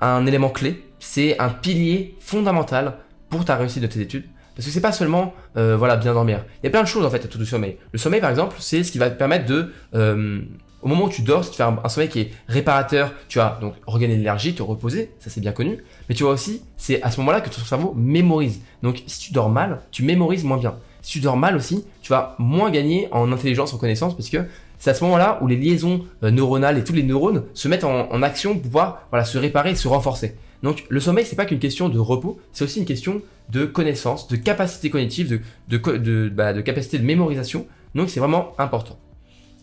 un 0.00 0.26
élément 0.26 0.50
clé, 0.50 0.82
c'est 0.98 1.38
un 1.38 1.50
pilier 1.50 2.16
fondamental 2.20 2.98
pour 3.28 3.44
ta 3.44 3.56
réussite 3.56 3.82
de 3.82 3.86
tes 3.86 4.00
études. 4.00 4.24
Parce 4.54 4.66
que 4.66 4.72
c'est 4.72 4.80
pas 4.80 4.92
seulement 4.92 5.34
euh, 5.56 5.76
voilà 5.76 5.96
bien 5.96 6.14
dormir. 6.14 6.44
Il 6.62 6.66
y 6.66 6.68
a 6.68 6.70
plein 6.70 6.82
de 6.82 6.88
choses 6.88 7.04
en 7.04 7.10
fait 7.10 7.24
autour 7.24 7.40
du 7.40 7.46
sommeil. 7.46 7.76
Le 7.92 7.98
sommeil 7.98 8.20
par 8.20 8.30
exemple, 8.30 8.56
c'est 8.58 8.84
ce 8.84 8.92
qui 8.92 8.98
va 8.98 9.10
te 9.10 9.18
permettre 9.18 9.46
de 9.46 9.72
euh, 9.94 10.40
au 10.84 10.88
moment 10.88 11.06
où 11.06 11.08
tu 11.08 11.22
dors, 11.22 11.44
c'est 11.44 11.50
de 11.50 11.56
faire 11.56 11.74
un, 11.82 11.88
sommeil 11.88 12.10
qui 12.10 12.20
est 12.20 12.30
réparateur. 12.46 13.12
Tu 13.28 13.38
vas 13.38 13.58
donc 13.60 13.74
regagner 13.86 14.16
l'énergie, 14.16 14.54
te 14.54 14.62
reposer, 14.62 15.10
ça 15.18 15.30
c'est 15.30 15.40
bien 15.40 15.52
connu. 15.52 15.82
Mais 16.08 16.14
tu 16.14 16.24
vois 16.24 16.32
aussi, 16.32 16.62
c'est 16.76 17.02
à 17.02 17.10
ce 17.10 17.18
moment-là 17.20 17.40
que 17.40 17.48
ton 17.48 17.62
cerveau 17.62 17.94
mémorise. 17.96 18.60
Donc 18.82 19.02
si 19.06 19.20
tu 19.20 19.32
dors 19.32 19.48
mal, 19.48 19.80
tu 19.90 20.02
mémorises 20.02 20.44
moins 20.44 20.58
bien. 20.58 20.74
Si 21.00 21.12
tu 21.12 21.20
dors 21.20 21.36
mal 21.36 21.56
aussi, 21.56 21.84
tu 22.02 22.10
vas 22.10 22.34
moins 22.38 22.70
gagner 22.70 23.08
en 23.12 23.32
intelligence, 23.32 23.72
en 23.72 23.78
connaissance, 23.78 24.14
parce 24.14 24.28
que 24.28 24.38
c'est 24.78 24.90
à 24.90 24.94
ce 24.94 25.04
moment-là 25.04 25.38
où 25.40 25.46
les 25.46 25.56
liaisons 25.56 26.04
euh, 26.22 26.30
neuronales 26.30 26.76
et 26.76 26.84
tous 26.84 26.92
les 26.92 27.02
neurones 27.02 27.44
se 27.54 27.68
mettent 27.68 27.84
en, 27.84 28.22
action 28.22 28.52
pour 28.52 28.62
pouvoir 28.62 29.06
voilà, 29.10 29.24
se 29.24 29.38
réparer 29.38 29.70
et 29.70 29.74
se 29.74 29.88
renforcer. 29.88 30.36
Donc 30.64 30.86
le 30.88 30.98
sommeil, 30.98 31.26
c'est 31.26 31.36
pas 31.36 31.44
qu'une 31.44 31.58
question 31.58 31.90
de 31.90 31.98
repos, 31.98 32.40
c'est 32.52 32.64
aussi 32.64 32.80
une 32.80 32.86
question 32.86 33.20
de 33.50 33.66
connaissance, 33.66 34.28
de 34.28 34.36
capacité 34.36 34.88
cognitive, 34.88 35.40
de, 35.68 35.78
de, 35.78 36.28
bah, 36.30 36.54
de 36.54 36.62
capacité 36.62 36.98
de 36.98 37.04
mémorisation. 37.04 37.66
Donc 37.94 38.08
c'est 38.08 38.18
vraiment 38.18 38.54
important. 38.56 38.98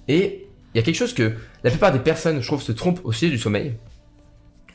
Et 0.08 0.48
il 0.74 0.78
y 0.78 0.80
a 0.80 0.84
quelque 0.84 0.96
chose 0.96 1.16
que 1.16 1.34
la 1.64 1.72
plupart 1.72 1.92
des 1.92 2.00
personnes, 2.00 2.40
je 2.40 2.46
trouve, 2.46 2.62
se 2.62 2.72
trompent 2.72 3.02
au 3.04 3.12
sujet 3.12 3.32
du 3.32 3.40
sommeil. 3.40 3.74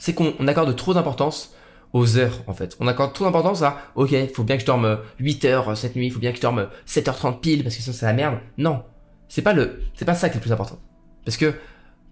C'est 0.00 0.14
qu'on 0.14 0.32
accorde 0.48 0.74
trop 0.74 0.94
d'importance 0.94 1.54
aux 1.92 2.18
heures, 2.18 2.42
en 2.48 2.54
fait. 2.54 2.76
On 2.80 2.88
accorde 2.88 3.12
trop 3.12 3.24
d'importance 3.24 3.62
à, 3.62 3.78
ok, 3.94 4.12
faut 4.34 4.42
bien 4.42 4.56
que 4.56 4.62
je 4.62 4.66
dorme 4.66 4.98
8 5.20 5.44
heures 5.44 5.76
cette 5.76 5.94
nuit, 5.94 6.08
il 6.08 6.10
faut 6.10 6.18
bien 6.18 6.32
que 6.32 6.38
je 6.38 6.42
dorme 6.42 6.66
7h30 6.88 7.38
pile, 7.38 7.62
parce 7.62 7.76
que 7.76 7.82
sinon 7.82 7.96
c'est 7.96 8.04
la 8.04 8.12
merde. 8.12 8.38
Non. 8.58 8.82
C'est 9.28 9.42
pas 9.42 9.52
le, 9.52 9.80
c'est 9.94 10.04
pas 10.04 10.14
ça 10.14 10.28
qui 10.28 10.34
est 10.34 10.40
le 10.40 10.42
plus 10.42 10.52
important. 10.52 10.80
Parce 11.24 11.36
que 11.36 11.54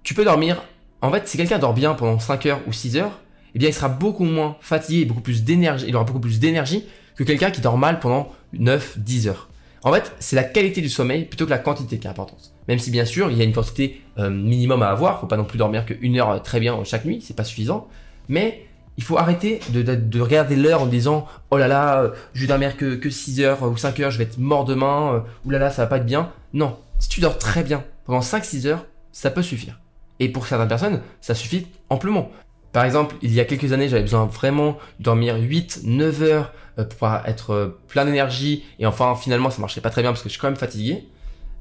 tu 0.04 0.14
peux 0.14 0.24
dormir, 0.24 0.62
en 1.02 1.10
fait, 1.10 1.26
si 1.26 1.36
quelqu'un 1.36 1.58
dort 1.58 1.74
bien 1.74 1.94
pendant 1.94 2.20
5 2.20 2.46
heures 2.46 2.60
ou 2.68 2.72
6 2.72 2.96
heures, 2.96 3.20
eh 3.54 3.58
bien, 3.58 3.68
il 3.68 3.74
sera 3.74 3.88
beaucoup 3.88 4.24
moins 4.24 4.56
fatigué 4.60 5.04
beaucoup 5.04 5.20
plus 5.20 5.44
d'énergie, 5.44 5.86
il 5.88 5.96
aura 5.96 6.04
beaucoup 6.04 6.20
plus 6.20 6.40
d'énergie 6.40 6.84
que 7.16 7.22
quelqu'un 7.22 7.50
qui 7.50 7.60
dort 7.60 7.78
mal 7.78 8.00
pendant 8.00 8.32
9, 8.52 8.98
10 8.98 9.28
heures. 9.28 9.48
En 9.82 9.92
fait, 9.92 10.14
c'est 10.18 10.34
la 10.34 10.44
qualité 10.44 10.80
du 10.80 10.88
sommeil 10.88 11.26
plutôt 11.26 11.44
que 11.44 11.50
la 11.50 11.58
quantité 11.58 11.98
qui 11.98 12.06
est 12.06 12.10
importante. 12.10 12.52
Même 12.68 12.78
si 12.78 12.90
bien 12.90 13.04
sûr, 13.04 13.30
il 13.30 13.36
y 13.36 13.42
a 13.42 13.44
une 13.44 13.52
quantité 13.52 14.00
euh, 14.18 14.30
minimum 14.30 14.82
à 14.82 14.88
avoir, 14.88 15.20
faut 15.20 15.26
pas 15.26 15.36
non 15.36 15.44
plus 15.44 15.58
dormir 15.58 15.84
qu'une 15.84 16.18
heure 16.18 16.42
très 16.42 16.58
bien 16.58 16.82
chaque 16.84 17.04
nuit, 17.04 17.20
c'est 17.22 17.36
pas 17.36 17.44
suffisant. 17.44 17.86
Mais 18.28 18.66
il 18.96 19.04
faut 19.04 19.18
arrêter 19.18 19.60
de, 19.70 19.82
de, 19.82 20.20
regarder 20.20 20.56
l'heure 20.56 20.82
en 20.82 20.86
disant 20.86 21.26
oh 21.50 21.58
là 21.58 21.68
là, 21.68 22.00
euh, 22.00 22.10
je 22.32 22.40
vais 22.40 22.46
dormir 22.46 22.76
que, 22.76 22.94
que 22.94 23.10
6 23.10 23.40
heures 23.42 23.62
ou 23.62 23.76
5 23.76 24.00
heures, 24.00 24.10
je 24.10 24.18
vais 24.18 24.24
être 24.24 24.38
mort 24.38 24.64
demain, 24.64 25.14
euh, 25.14 25.20
ou 25.44 25.50
là 25.50 25.58
là, 25.58 25.70
ça 25.70 25.82
va 25.82 25.88
pas 25.88 25.98
être 25.98 26.06
bien. 26.06 26.30
Non, 26.54 26.78
si 26.98 27.08
tu 27.08 27.20
dors 27.20 27.38
très 27.38 27.62
bien 27.62 27.84
pendant 28.04 28.20
5-6 28.20 28.66
heures, 28.66 28.86
ça 29.12 29.30
peut 29.30 29.42
suffire. 29.42 29.80
Et 30.20 30.28
pour 30.28 30.46
certaines 30.46 30.68
personnes, 30.68 31.00
ça 31.20 31.34
suffit 31.34 31.66
amplement. 31.90 32.30
Par 32.74 32.84
exemple, 32.84 33.14
il 33.22 33.32
y 33.32 33.38
a 33.38 33.44
quelques 33.44 33.72
années, 33.72 33.88
j'avais 33.88 34.02
besoin 34.02 34.26
vraiment 34.26 34.78
de 34.98 35.04
dormir 35.04 35.38
8-9 35.38 36.22
heures 36.22 36.52
euh, 36.76 36.82
pour 36.82 36.98
pouvoir 36.98 37.28
être 37.28 37.50
euh, 37.50 37.80
plein 37.86 38.04
d'énergie. 38.04 38.64
Et 38.80 38.86
enfin, 38.86 39.14
finalement, 39.14 39.48
ça 39.48 39.60
marchait 39.60 39.80
pas 39.80 39.90
très 39.90 40.02
bien 40.02 40.10
parce 40.10 40.24
que 40.24 40.28
je 40.28 40.32
suis 40.32 40.40
quand 40.40 40.48
même 40.48 40.56
fatigué. 40.56 41.06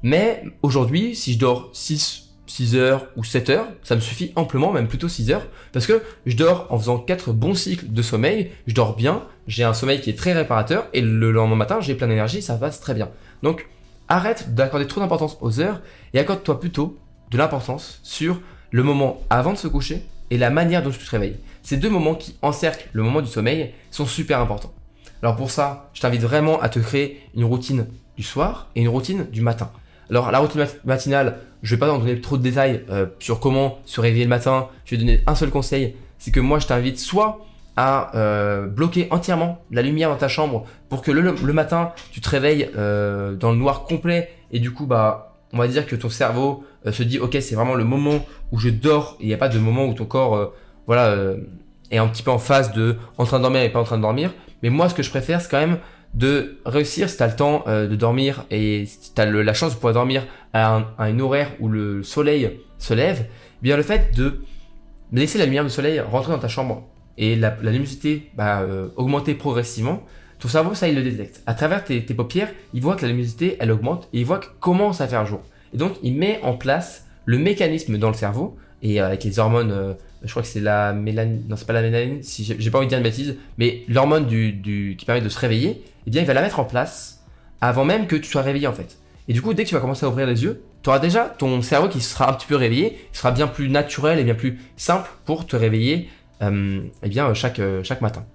Mais 0.02 0.42
aujourd'hui, 0.62 1.14
si 1.14 1.34
je 1.34 1.38
dors 1.38 1.70
6, 1.72 2.30
6 2.48 2.74
heures 2.74 3.06
ou 3.14 3.22
7 3.22 3.50
heures, 3.50 3.66
ça 3.84 3.94
me 3.94 4.00
suffit 4.00 4.32
amplement, 4.34 4.72
même 4.72 4.88
plutôt 4.88 5.08
6 5.08 5.30
heures, 5.30 5.46
parce 5.72 5.86
que 5.86 6.02
je 6.26 6.36
dors 6.36 6.66
en 6.70 6.80
faisant 6.80 6.98
4 6.98 7.32
bons 7.32 7.54
cycles 7.54 7.92
de 7.92 8.02
sommeil, 8.02 8.50
je 8.66 8.74
dors 8.74 8.96
bien, 8.96 9.22
j'ai 9.46 9.62
un 9.62 9.72
sommeil 9.72 10.00
qui 10.00 10.10
est 10.10 10.18
très 10.18 10.32
réparateur, 10.32 10.88
et 10.94 11.00
le 11.00 11.30
lendemain 11.30 11.54
matin, 11.54 11.78
j'ai 11.80 11.94
plein 11.94 12.08
d'énergie, 12.08 12.42
ça 12.42 12.56
passe 12.56 12.80
très 12.80 12.92
bien. 12.92 13.08
Donc, 13.44 13.68
arrête 14.08 14.52
d'accorder 14.56 14.88
trop 14.88 15.00
d'importance 15.00 15.38
aux 15.40 15.60
heures 15.60 15.80
et 16.12 16.18
accorde-toi 16.18 16.58
plutôt 16.58 16.98
de 17.30 17.38
l'importance 17.38 18.00
sur 18.02 18.40
le 18.72 18.82
moment 18.82 19.22
avant 19.30 19.52
de 19.52 19.58
se 19.58 19.68
coucher 19.68 20.02
et 20.30 20.38
la 20.38 20.50
manière 20.50 20.82
dont 20.82 20.90
tu 20.90 20.98
te 20.98 21.10
réveilles. 21.10 21.36
Ces 21.62 21.76
deux 21.76 21.90
moments 21.90 22.14
qui 22.14 22.36
encerclent 22.42 22.88
le 22.92 23.02
moment 23.02 23.20
du 23.20 23.28
sommeil 23.28 23.72
sont 23.90 24.06
super 24.06 24.40
importants. 24.40 24.72
Alors 25.22 25.36
pour 25.36 25.50
ça, 25.50 25.90
je 25.94 26.00
t'invite 26.00 26.22
vraiment 26.22 26.60
à 26.60 26.68
te 26.68 26.78
créer 26.78 27.20
une 27.34 27.44
routine 27.44 27.86
du 28.16 28.22
soir 28.22 28.68
et 28.76 28.82
une 28.82 28.88
routine 28.88 29.26
du 29.30 29.40
matin. 29.40 29.70
Alors 30.10 30.30
la 30.30 30.38
routine 30.38 30.66
matinale, 30.84 31.38
je 31.62 31.74
vais 31.74 31.78
pas 31.78 31.90
en 31.90 31.98
donner 31.98 32.20
trop 32.20 32.36
de 32.36 32.42
détails 32.42 32.84
euh, 32.90 33.06
sur 33.18 33.40
comment 33.40 33.78
se 33.86 34.00
réveiller 34.00 34.24
le 34.24 34.30
matin. 34.30 34.68
Je 34.84 34.92
vais 34.94 34.98
donner 34.98 35.22
un 35.26 35.34
seul 35.34 35.50
conseil, 35.50 35.96
c'est 36.18 36.30
que 36.30 36.40
moi 36.40 36.58
je 36.58 36.66
t'invite 36.66 36.98
soit 36.98 37.46
à 37.76 38.14
euh, 38.16 38.66
bloquer 38.66 39.08
entièrement 39.10 39.62
la 39.70 39.82
lumière 39.82 40.10
dans 40.10 40.16
ta 40.16 40.28
chambre 40.28 40.64
pour 40.88 41.02
que 41.02 41.10
le, 41.10 41.52
matin 41.52 41.92
tu 42.12 42.20
te 42.20 42.28
réveilles 42.28 42.70
euh, 42.76 43.34
dans 43.34 43.50
le 43.50 43.56
noir 43.56 43.84
complet 43.84 44.30
et 44.52 44.60
du 44.60 44.72
coup 44.72 44.86
bah 44.86 45.33
on 45.54 45.58
va 45.58 45.68
dire 45.68 45.86
que 45.86 45.96
ton 45.96 46.10
cerveau 46.10 46.64
euh, 46.86 46.92
se 46.92 47.02
dit 47.02 47.18
ok 47.18 47.36
c'est 47.40 47.54
vraiment 47.54 47.74
le 47.74 47.84
moment 47.84 48.24
où 48.52 48.58
je 48.58 48.68
dors 48.68 49.16
il 49.20 49.26
n'y 49.26 49.34
a 49.34 49.38
pas 49.38 49.48
de 49.48 49.58
moment 49.58 49.86
où 49.86 49.94
ton 49.94 50.04
corps 50.04 50.52
voilà 50.86 51.16
est 51.90 51.96
un 51.96 52.06
petit 52.08 52.22
peu 52.22 52.30
en 52.30 52.38
phase 52.38 52.72
de 52.72 52.96
en 53.16 53.24
train 53.24 53.38
de 53.38 53.42
dormir 53.42 53.62
et 53.62 53.70
pas 53.70 53.80
en 53.80 53.84
train 53.84 53.96
de 53.96 54.02
dormir. 54.02 54.32
Mais 54.62 54.68
moi 54.68 54.88
ce 54.88 54.94
que 54.94 55.02
je 55.02 55.10
préfère 55.10 55.40
c'est 55.40 55.50
quand 55.50 55.60
même 55.60 55.78
de 56.12 56.58
réussir 56.66 57.08
si 57.08 57.16
tu 57.16 57.22
as 57.22 57.26
le 57.28 57.36
temps 57.36 57.64
de 57.66 57.96
dormir 57.96 58.44
et 58.50 58.84
si 58.86 59.14
tu 59.14 59.20
as 59.20 59.26
la 59.26 59.54
chance 59.54 59.70
de 59.70 59.76
pouvoir 59.76 59.94
dormir 59.94 60.24
à, 60.52 60.84
un, 60.98 61.18
horaire 61.18 61.50
où 61.60 61.68
le 61.68 62.02
soleil 62.02 62.60
se 62.78 62.92
lève 62.92 63.26
eh 63.26 63.62
bien 63.62 63.76
le 63.76 63.82
fait 63.82 64.14
de 64.14 64.42
laisser 65.12 65.38
la 65.38 65.46
lumière 65.46 65.64
du 65.64 65.70
soleil 65.70 66.00
rentrer 66.00 66.32
dans 66.32 66.38
ta 66.38 66.48
chambre 66.48 66.84
et 67.16 67.36
la, 67.36 67.56
luminosité 67.62 68.30
euh, 68.38 68.88
augmenter 68.96 69.34
progressivement, 69.34 70.02
ton 70.44 70.50
cerveau, 70.50 70.74
ça, 70.74 70.88
il 70.88 70.94
le 70.94 71.02
détecte. 71.02 71.42
À 71.46 71.54
travers 71.54 71.82
tes, 71.84 72.02
paupières, 72.02 72.50
il 72.74 72.82
voit 72.82 72.96
que 72.96 73.02
la 73.02 73.08
luminosité, 73.08 73.56
elle 73.60 73.72
augmente 73.72 74.10
et 74.12 74.20
il 74.20 74.26
voit 74.26 74.36
que 74.36 74.48
commence 74.60 75.00
à 75.00 75.08
faire 75.08 75.24
jour. 75.24 75.40
Et 75.72 75.78
donc, 75.78 75.94
il 76.02 76.14
met 76.14 76.38
en 76.42 76.52
place 76.52 77.06
le 77.24 77.38
mécanisme 77.38 77.96
dans 77.96 78.08
le 78.08 78.14
cerveau 78.14 78.54
et 78.82 79.00
euh, 79.00 79.06
avec 79.06 79.24
les 79.24 79.38
hormones, 79.38 79.72
euh, 79.72 79.94
je 80.22 80.28
crois 80.28 80.42
que 80.42 80.48
c'est 80.48 80.60
la 80.60 80.92
mélanine, 80.92 81.44
non, 81.48 81.56
c'est 81.56 81.66
pas 81.66 81.72
la 81.72 81.80
mélanine, 81.80 82.22
si 82.22 82.44
j'ai 82.44 82.70
pas 82.70 82.76
envie 82.76 82.86
de 82.86 82.90
dire 82.90 82.98
une 82.98 83.04
bêtise, 83.04 83.38
mais 83.56 83.84
l'hormone 83.88 84.26
du, 84.26 84.96
qui 84.98 85.06
permet 85.06 85.22
de 85.22 85.30
se 85.30 85.38
réveiller, 85.38 85.82
eh 86.06 86.10
bien, 86.10 86.20
il 86.20 86.26
va 86.26 86.34
la 86.34 86.42
mettre 86.42 86.60
en 86.60 86.64
place 86.64 87.24
avant 87.62 87.86
même 87.86 88.06
que 88.06 88.16
tu 88.16 88.30
sois 88.30 88.42
réveillé, 88.42 88.66
en 88.66 88.74
fait. 88.74 88.98
Et 89.28 89.32
du 89.32 89.40
coup, 89.40 89.54
dès 89.54 89.64
que 89.64 89.70
tu 89.70 89.74
vas 89.74 89.80
commencer 89.80 90.04
à 90.04 90.10
ouvrir 90.10 90.26
les 90.26 90.44
yeux, 90.44 90.62
tu 90.82 90.90
auras 90.90 90.98
déjà 90.98 91.34
ton 91.38 91.62
cerveau 91.62 91.88
qui 91.88 92.02
sera 92.02 92.28
un 92.28 92.34
petit 92.34 92.46
peu 92.46 92.56
réveillé, 92.56 92.90
qui 93.12 93.18
sera 93.18 93.30
bien 93.30 93.46
plus 93.46 93.70
naturel 93.70 94.18
et 94.18 94.24
bien 94.24 94.34
plus 94.34 94.60
simple 94.76 95.08
pour 95.24 95.46
te 95.46 95.56
réveiller 95.56 96.10
euh, 96.42 96.82
eh 97.02 97.08
bien, 97.08 97.32
chaque, 97.32 97.60
euh, 97.60 97.82
chaque 97.82 98.02
matin. 98.02 98.26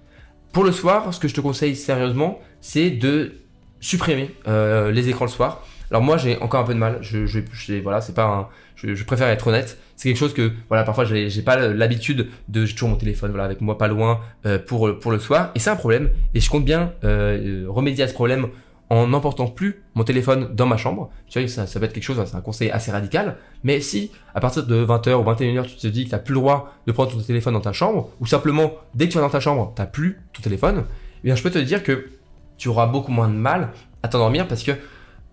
Pour 0.52 0.64
le 0.64 0.72
soir, 0.72 1.12
ce 1.14 1.20
que 1.20 1.28
je 1.28 1.34
te 1.34 1.40
conseille 1.40 1.76
sérieusement, 1.76 2.40
c'est 2.60 2.90
de 2.90 3.34
supprimer 3.80 4.34
euh, 4.48 4.90
les 4.90 5.08
écrans 5.08 5.24
le 5.24 5.30
soir. 5.30 5.64
Alors 5.90 6.02
moi, 6.02 6.16
j'ai 6.16 6.38
encore 6.38 6.60
un 6.60 6.64
peu 6.64 6.74
de 6.74 6.78
mal. 6.78 6.98
Je, 7.02 7.26
je, 7.26 7.40
voilà, 7.82 8.00
c'est 8.00 8.14
pas 8.14 8.24
un, 8.24 8.48
je, 8.76 9.04
préfère 9.04 9.28
être 9.28 9.46
honnête. 9.46 9.78
C'est 9.96 10.08
quelque 10.08 10.18
chose 10.18 10.34
que, 10.34 10.52
voilà, 10.68 10.84
parfois 10.84 11.04
j'ai, 11.04 11.42
pas 11.42 11.56
l'habitude 11.56 12.28
de 12.48 12.64
j'ai 12.64 12.74
toujours 12.74 12.88
mon 12.88 12.96
téléphone, 12.96 13.30
voilà, 13.30 13.44
avec 13.44 13.60
moi 13.60 13.76
pas 13.76 13.88
loin 13.88 14.20
pour 14.66 14.98
pour 14.98 15.10
le 15.10 15.18
soir. 15.18 15.50
Et 15.54 15.58
c'est 15.58 15.70
un 15.70 15.76
problème. 15.76 16.10
Et 16.34 16.40
je 16.40 16.48
compte 16.48 16.64
bien 16.64 16.92
remédier 17.02 18.04
à 18.04 18.08
ce 18.08 18.14
problème 18.14 18.48
en 18.90 19.06
n'emportant 19.06 19.46
plus 19.46 19.84
mon 19.94 20.02
téléphone 20.02 20.54
dans 20.54 20.66
ma 20.66 20.76
chambre. 20.76 21.10
Tu 21.28 21.38
vois, 21.38 21.48
ça, 21.48 21.66
ça 21.66 21.78
peut 21.78 21.86
être 21.86 21.92
quelque 21.92 22.02
chose, 22.02 22.20
c'est 22.26 22.36
un 22.36 22.40
conseil 22.40 22.70
assez 22.70 22.90
radical. 22.90 23.36
Mais 23.62 23.80
si, 23.80 24.10
à 24.34 24.40
partir 24.40 24.66
de 24.66 24.84
20h 24.84 25.14
ou 25.14 25.24
21h, 25.24 25.66
tu 25.66 25.76
te 25.76 25.86
dis 25.86 26.04
que 26.04 26.10
tu 26.10 26.14
n'as 26.14 26.20
plus 26.20 26.34
le 26.34 26.40
droit 26.40 26.74
de 26.86 26.92
prendre 26.92 27.12
ton 27.12 27.20
téléphone 27.20 27.54
dans 27.54 27.60
ta 27.60 27.72
chambre, 27.72 28.10
ou 28.20 28.26
simplement, 28.26 28.72
dès 28.94 29.06
que 29.06 29.12
tu 29.12 29.18
es 29.18 29.20
dans 29.20 29.30
ta 29.30 29.40
chambre, 29.40 29.72
tu 29.76 29.80
n'as 29.80 29.86
plus 29.86 30.18
ton 30.32 30.42
téléphone, 30.42 30.84
eh 31.22 31.28
bien, 31.28 31.36
je 31.36 31.42
peux 31.42 31.50
te 31.50 31.58
dire 31.58 31.84
que 31.84 32.10
tu 32.58 32.68
auras 32.68 32.86
beaucoup 32.86 33.12
moins 33.12 33.28
de 33.28 33.34
mal 33.34 33.70
à 34.02 34.08
t'endormir 34.08 34.48
parce 34.48 34.64
que 34.64 34.72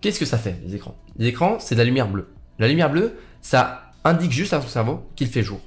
qu'est-ce 0.00 0.20
que 0.20 0.24
ça 0.24 0.38
fait, 0.38 0.60
les 0.64 0.76
écrans? 0.76 0.96
Les 1.16 1.26
écrans, 1.26 1.58
c'est 1.58 1.74
de 1.74 1.80
la 1.80 1.84
lumière 1.84 2.08
bleue. 2.08 2.28
La 2.60 2.68
lumière 2.68 2.90
bleue, 2.90 3.14
ça 3.40 3.90
indique 4.04 4.32
juste 4.32 4.52
à 4.52 4.60
ton 4.60 4.68
cerveau 4.68 5.02
qu'il 5.16 5.26
fait 5.26 5.42
jour. 5.42 5.60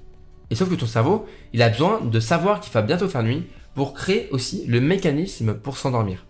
Et 0.49 0.55
sauf 0.55 0.69
que 0.69 0.75
ton 0.75 0.85
cerveau, 0.85 1.25
il 1.53 1.61
a 1.61 1.69
besoin 1.69 2.01
de 2.01 2.19
savoir 2.19 2.61
qu'il 2.61 2.71
va 2.73 2.81
bientôt 2.81 3.07
faire 3.07 3.23
nuit 3.23 3.47
pour 3.75 3.93
créer 3.93 4.29
aussi 4.31 4.65
le 4.67 4.81
mécanisme 4.81 5.53
pour 5.53 5.77
s'endormir. 5.77 6.25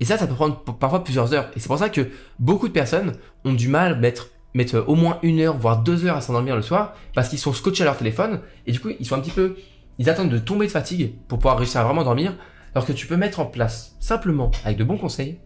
Et 0.00 0.04
ça, 0.04 0.18
ça 0.18 0.26
peut 0.26 0.34
prendre 0.34 0.56
parfois 0.56 1.04
plusieurs 1.04 1.32
heures. 1.32 1.50
Et 1.56 1.60
c'est 1.60 1.68
pour 1.68 1.78
ça 1.78 1.88
que 1.88 2.08
beaucoup 2.38 2.68
de 2.68 2.72
personnes 2.72 3.14
ont 3.44 3.52
du 3.52 3.68
mal 3.68 3.92
à 3.92 3.96
mettre, 3.96 4.30
mettre 4.54 4.84
au 4.86 4.94
moins 4.94 5.18
une 5.22 5.40
heure, 5.40 5.56
voire 5.56 5.82
deux 5.82 6.04
heures 6.04 6.16
à 6.16 6.20
s'endormir 6.20 6.56
le 6.56 6.62
soir, 6.62 6.94
parce 7.14 7.28
qu'ils 7.28 7.38
sont 7.38 7.52
scotchés 7.52 7.82
à 7.82 7.86
leur 7.86 7.96
téléphone, 7.96 8.40
et 8.66 8.72
du 8.72 8.80
coup, 8.80 8.90
ils 8.98 9.06
sont 9.06 9.14
un 9.14 9.20
petit 9.20 9.30
peu, 9.30 9.56
ils 9.98 10.10
attendent 10.10 10.30
de 10.30 10.38
tomber 10.38 10.66
de 10.66 10.72
fatigue 10.72 11.12
pour 11.28 11.38
pouvoir 11.38 11.58
réussir 11.58 11.80
à 11.80 11.84
vraiment 11.84 12.04
dormir, 12.04 12.34
alors 12.74 12.86
que 12.86 12.92
tu 12.92 13.06
peux 13.06 13.16
mettre 13.16 13.40
en 13.40 13.46
place, 13.46 13.94
simplement, 14.00 14.50
avec 14.64 14.76
de 14.76 14.84
bons 14.84 14.98
conseils, 14.98 15.38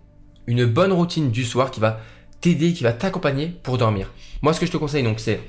une 0.46 0.64
bonne 0.64 0.92
routine 0.92 1.30
du 1.30 1.44
soir 1.44 1.70
qui 1.70 1.80
va 1.80 2.00
t'aider, 2.40 2.72
qui 2.72 2.84
va 2.84 2.92
t'accompagner 2.92 3.48
pour 3.62 3.76
dormir. 3.76 4.10
Moi, 4.40 4.54
ce 4.54 4.60
que 4.60 4.66
je 4.66 4.72
te 4.72 4.78
conseille, 4.78 5.02
donc, 5.02 5.20
c'est, 5.20 5.40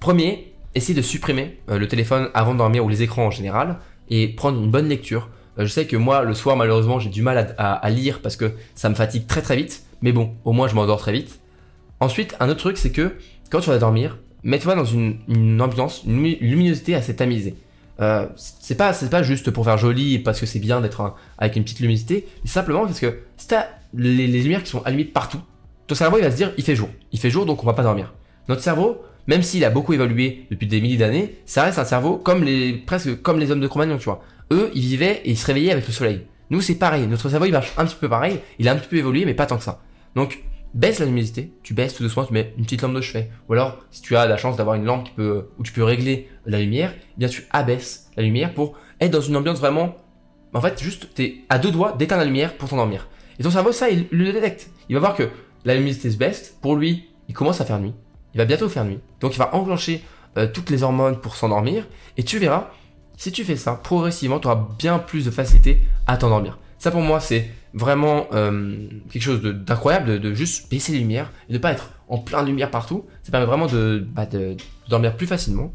premier, 0.00 0.52
essayer 0.74 0.94
de 0.94 1.02
supprimer 1.02 1.58
euh, 1.70 1.78
le 1.78 1.88
téléphone 1.88 2.28
avant 2.34 2.52
de 2.52 2.58
dormir 2.58 2.84
ou 2.84 2.88
les 2.88 3.02
écrans 3.02 3.26
en 3.26 3.30
général. 3.30 3.78
et 4.08 4.28
prendre 4.28 4.62
une 4.62 4.70
bonne 4.70 4.88
lecture. 4.88 5.28
Euh, 5.58 5.66
je 5.66 5.66
sais 5.66 5.86
que 5.86 5.96
moi, 5.96 6.22
le 6.22 6.34
soir, 6.34 6.56
malheureusement, 6.56 6.98
j'ai 6.98 7.10
du 7.10 7.22
mal 7.22 7.54
à, 7.58 7.90
lire 7.90 8.20
parce 8.20 8.36
que 8.36 8.52
ça 8.74 8.88
me 8.88 8.94
fatigue 8.94 9.26
très 9.26 9.42
très 9.42 9.56
vite. 9.56 9.82
Mais 10.02 10.12
bon, 10.12 10.32
au 10.44 10.52
moins, 10.52 10.68
je 10.68 10.74
m'endors 10.74 11.00
très 11.00 11.12
vite. 11.12 11.40
Ensuite, 12.00 12.36
un 12.40 12.48
autre 12.48 12.60
truc, 12.60 12.76
c'est 12.76 12.90
que 12.90 13.16
quand 13.50 13.60
tu 13.60 13.70
vas 13.70 13.78
dormir, 13.78 14.18
mets-toi 14.42 14.74
dans 14.74 14.84
une, 14.84 15.18
ambiance, 15.60 16.02
une 16.06 16.22
luminosité 16.22 16.94
assez 16.94 17.16
tamisée. 17.16 17.54
Euh, 17.98 18.26
c'est 18.36 18.74
pas 18.74 18.92
c'est 18.92 19.08
pas 19.08 19.22
juste 19.22 19.50
pour 19.50 19.64
faire 19.64 19.78
joli 19.78 20.18
parce 20.18 20.38
que 20.38 20.44
c'est 20.44 20.58
bien 20.58 20.82
d'être 20.82 21.14
avec 21.38 21.56
une 21.56 21.64
petite 21.64 21.80
luminosité, 21.80 22.28
mais 22.44 22.50
simplement 22.50 22.84
parce 22.84 23.00
que 23.00 23.20
si 23.38 23.48
t'as 23.48 23.68
les, 23.94 24.26
les 24.26 24.42
lumières 24.42 24.62
qui 24.62 24.68
sont 24.68 24.82
allumées 24.82 25.06
partout, 25.06 25.40
ton 25.86 25.94
cerveau 25.94 26.18
il 26.18 26.22
va 26.22 26.30
se 26.30 26.36
dire 26.36 26.52
il 26.58 26.64
fait 26.64 26.76
jour, 26.76 26.90
il 27.12 27.18
fait 27.18 27.30
jour 27.30 27.46
donc 27.46 27.62
on 27.62 27.66
va 27.66 27.72
pas 27.72 27.82
dormir. 27.82 28.12
Notre 28.48 28.60
cerveau, 28.60 29.02
même 29.26 29.42
s'il 29.42 29.64
a 29.64 29.70
beaucoup 29.70 29.94
évolué 29.94 30.46
depuis 30.50 30.66
des 30.66 30.82
milliers 30.82 30.98
d'années, 30.98 31.36
ça 31.46 31.62
reste 31.62 31.78
un 31.78 31.86
cerveau 31.86 32.18
comme 32.18 32.44
les 32.44 32.74
presque 32.74 33.22
comme 33.22 33.38
les 33.38 33.50
hommes 33.50 33.60
de 33.60 33.66
Cro-Magnon, 33.66 33.96
tu 33.96 34.04
vois. 34.04 34.22
Eux, 34.52 34.70
ils 34.74 34.82
vivaient 34.82 35.22
et 35.24 35.30
ils 35.30 35.36
se 35.36 35.46
réveillaient 35.46 35.72
avec 35.72 35.86
le 35.86 35.92
soleil. 35.92 36.26
Nous, 36.50 36.60
c'est 36.60 36.76
pareil. 36.76 37.06
Notre 37.06 37.28
cerveau, 37.28 37.46
il 37.46 37.52
marche 37.52 37.72
un 37.76 37.84
petit 37.84 37.96
peu 37.96 38.08
pareil. 38.08 38.40
Il 38.58 38.68
a 38.68 38.72
un 38.72 38.76
petit 38.76 38.88
peu 38.88 38.96
évolué, 38.96 39.24
mais 39.24 39.34
pas 39.34 39.46
tant 39.46 39.56
que 39.56 39.64
ça. 39.64 39.80
Donc, 40.14 40.42
baisse 40.74 40.98
la 40.98 41.06
luminosité. 41.06 41.52
Tu 41.62 41.74
baisses 41.74 41.94
tout 41.94 42.02
doucement, 42.02 42.24
tu 42.24 42.32
mets 42.32 42.54
une 42.56 42.64
petite 42.64 42.82
lampe 42.82 42.94
de 42.94 43.00
chevet. 43.00 43.30
Ou 43.48 43.54
alors, 43.54 43.78
si 43.90 44.02
tu 44.02 44.16
as 44.16 44.26
la 44.26 44.36
chance 44.36 44.56
d'avoir 44.56 44.76
une 44.76 44.84
lampe 44.84 45.08
peut, 45.16 45.48
où 45.58 45.62
tu 45.62 45.72
peux 45.72 45.82
régler 45.82 46.28
la 46.44 46.60
lumière, 46.60 46.94
eh 46.96 47.18
bien, 47.18 47.28
tu 47.28 47.44
abaisses 47.50 48.10
la 48.16 48.22
lumière 48.22 48.54
pour 48.54 48.78
être 49.00 49.10
dans 49.10 49.20
une 49.20 49.36
ambiance 49.36 49.58
vraiment, 49.58 49.96
en 50.54 50.60
fait, 50.60 50.80
juste, 50.80 51.12
t'es 51.14 51.38
à 51.48 51.58
deux 51.58 51.70
doigts 51.70 51.92
d'éteindre 51.92 52.20
la 52.20 52.26
lumière 52.26 52.56
pour 52.56 52.68
t'endormir. 52.68 53.08
Et 53.38 53.42
ton 53.42 53.50
cerveau, 53.50 53.72
ça, 53.72 53.90
il 53.90 54.06
le 54.10 54.32
détecte. 54.32 54.70
Il 54.88 54.94
va 54.94 55.00
voir 55.00 55.16
que 55.16 55.28
la 55.64 55.74
luminosité 55.74 56.10
se 56.10 56.16
baisse. 56.16 56.56
Pour 56.62 56.76
lui, 56.76 57.10
il 57.28 57.34
commence 57.34 57.60
à 57.60 57.64
faire 57.64 57.80
nuit. 57.80 57.94
Il 58.34 58.38
va 58.38 58.44
bientôt 58.44 58.68
faire 58.68 58.84
nuit. 58.84 59.00
Donc, 59.20 59.34
il 59.34 59.38
va 59.38 59.54
enclencher 59.54 60.02
euh, 60.38 60.46
toutes 60.46 60.70
les 60.70 60.82
hormones 60.82 61.20
pour 61.20 61.36
s'endormir. 61.36 61.86
Et 62.16 62.22
tu 62.22 62.38
verras, 62.38 62.70
si 63.16 63.32
tu 63.32 63.44
fais 63.44 63.56
ça, 63.56 63.74
progressivement, 63.74 64.38
tu 64.38 64.46
auras 64.46 64.68
bien 64.78 64.98
plus 64.98 65.24
de 65.24 65.30
facilité 65.30 65.80
à 66.06 66.16
t'endormir. 66.16 66.58
Ça 66.78 66.90
pour 66.90 67.00
moi, 67.00 67.20
c'est 67.20 67.50
vraiment 67.72 68.26
euh, 68.32 68.88
quelque 69.10 69.22
chose 69.22 69.42
d'incroyable 69.42 70.20
de, 70.20 70.34
juste 70.34 70.70
baisser 70.70 70.92
les 70.92 70.98
lumières 70.98 71.30
et 71.48 71.52
de 71.52 71.58
pas 71.58 71.72
être 71.72 71.90
en 72.08 72.18
plein 72.18 72.42
lumière 72.42 72.70
partout. 72.70 73.04
Ça 73.22 73.30
permet 73.30 73.46
vraiment 73.46 73.66
de, 73.66 74.06
bah, 74.12 74.26
dormir 74.88 75.16
plus 75.16 75.26
facilement. 75.26 75.72